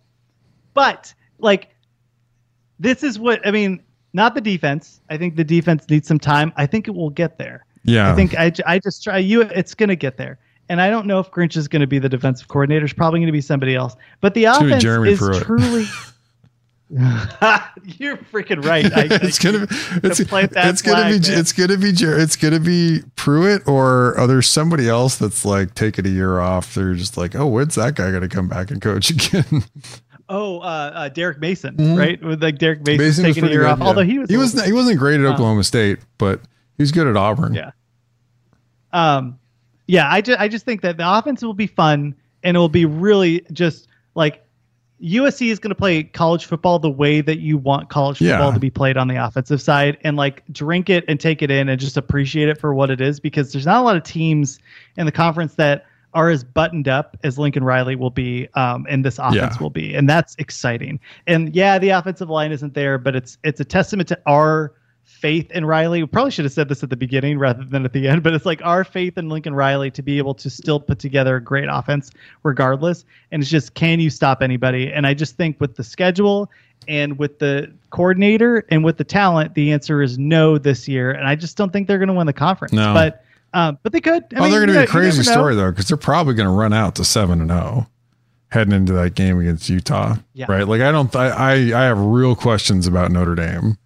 [0.73, 1.69] but like,
[2.79, 3.83] this is what I mean.
[4.11, 5.01] Not the defense.
[5.11, 6.51] I think the defense needs some time.
[6.57, 7.63] I think it will get there.
[7.83, 8.11] yeah.
[8.11, 9.41] I think I, I just try you.
[9.41, 10.39] It's going to get there.
[10.69, 12.85] And I don't know if Grinch is going to be the defensive coordinator.
[12.85, 13.95] It's probably going to be somebody else.
[14.21, 15.43] But the offense is Pruitt.
[15.43, 15.85] truly.
[16.89, 18.85] You're freaking right.
[18.91, 19.75] I, it's gonna be
[20.07, 21.39] it's, it's gonna be man.
[21.39, 26.07] it's gonna be it's gonna be Pruitt or oh, there's somebody else that's like taking
[26.07, 26.73] a year off.
[26.73, 29.63] They're just like, oh, when's that guy gonna come back and coach again?
[30.29, 32.19] Oh, uh, uh, Derek Mason, right?
[32.23, 33.03] With like Derek Mason, Mm-hmm.
[33.07, 33.79] Mason taking a year good, off.
[33.79, 33.85] yeah.
[33.85, 36.41] Although he was, he was he wasn't great at Oklahoma State, but
[36.75, 37.53] he was good at Auburn.
[37.53, 37.69] Yeah.
[38.91, 39.37] Um,
[39.89, 42.69] yeah, I just I just think that the offense will be fun and it will
[42.69, 44.45] be really just like
[45.01, 48.53] USC is going to play college football the way that you want college football Yeah.
[48.53, 51.69] to be played on the offensive side and like drink it and take it in
[51.69, 54.59] and just appreciate it for what it is because there's not a lot of teams
[54.97, 59.03] in the conference that are as buttoned up as Lincoln Riley will be um, and
[59.05, 59.57] this offense Yeah.
[59.59, 60.99] will be and that's exciting.
[61.27, 64.73] And yeah, the offensive line isn't there, but it's it's a testament to our
[65.19, 66.01] faith in Riley.
[66.01, 68.33] We probably should have said this at the beginning rather than at the end, but
[68.33, 71.43] it's like our faith in Lincoln Riley to be able to still put together a
[71.43, 72.11] great offense
[72.43, 73.05] regardless.
[73.31, 74.91] And it's just, can you stop anybody?
[74.91, 76.49] And I just think with the schedule
[76.87, 81.11] and with the coordinator and with the talent, the answer is no this year.
[81.11, 82.73] And I just don't think they're going to win the conference.
[82.73, 82.93] No.
[82.93, 83.23] But,
[83.53, 84.23] um, but they could.
[84.35, 86.35] I oh, mean, they're gonna be a know- you crazy story though, because they're probably
[86.35, 87.89] gonna run out to seven and zero
[88.51, 90.17] heading into that game against Utah.
[90.33, 90.45] Yeah.
[90.47, 90.67] Right?
[90.67, 93.77] Like I don't I, I I have real questions about Notre Dame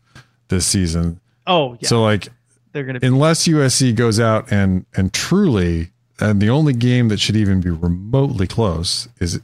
[0.50, 1.20] this season.
[1.46, 1.88] Oh, yeah.
[1.88, 2.30] So like
[2.72, 3.08] they're going to be.
[3.08, 7.70] unless USC goes out and and truly and the only game that should even be
[7.70, 9.40] remotely close is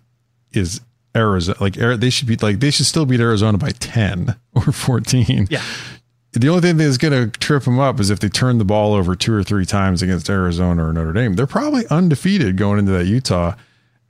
[0.51, 0.81] is
[1.15, 5.47] Arizona like they should be like they should still beat Arizona by 10 or 14.
[5.49, 5.63] Yeah.
[6.33, 8.93] the only thing that's going to trip them up is if they turn the ball
[8.93, 11.33] over two or three times against Arizona or Notre Dame.
[11.33, 13.55] They're probably undefeated going into that Utah,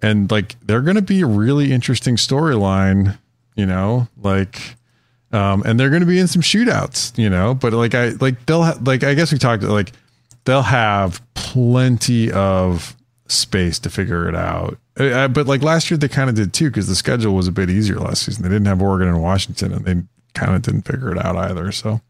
[0.01, 3.17] and like they're going to be a really interesting storyline.
[3.55, 4.75] You know, like.
[5.31, 8.45] Um, and they're going to be in some shootouts, you know, but like I like
[8.47, 9.91] they'll ha- like I guess we talked like
[10.45, 12.95] they'll have plenty of
[13.27, 14.77] space to figure it out.
[14.97, 17.51] Uh, but like last year, they kind of did too because the schedule was a
[17.51, 18.43] bit easier last season.
[18.43, 19.95] They didn't have Oregon and Washington, and they
[20.34, 21.72] kind of didn't figure it out either.
[21.72, 22.01] So,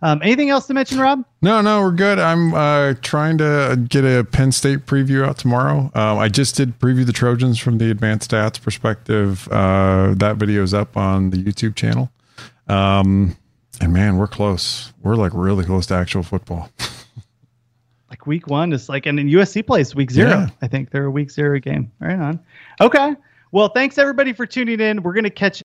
[0.00, 1.24] Um, anything else to mention, Rob?
[1.42, 2.18] no, no, we're good.
[2.18, 5.90] I'm uh, trying to get a Penn State preview out tomorrow.
[5.94, 9.46] Um, I just did preview the Trojans from the advanced stats perspective.
[9.50, 12.10] Uh, that video is up on the YouTube channel.
[12.70, 13.36] Um,
[13.80, 14.92] and man, we're close.
[15.02, 16.70] We're like really close to actual football.
[18.10, 20.30] Like week one is like, and then USC plays week zero.
[20.30, 20.48] Yeah.
[20.62, 21.92] I think they're a week zero game.
[22.00, 22.40] Right on.
[22.80, 23.14] Okay.
[23.52, 25.02] Well, thanks everybody for tuning in.
[25.04, 25.62] We're going to catch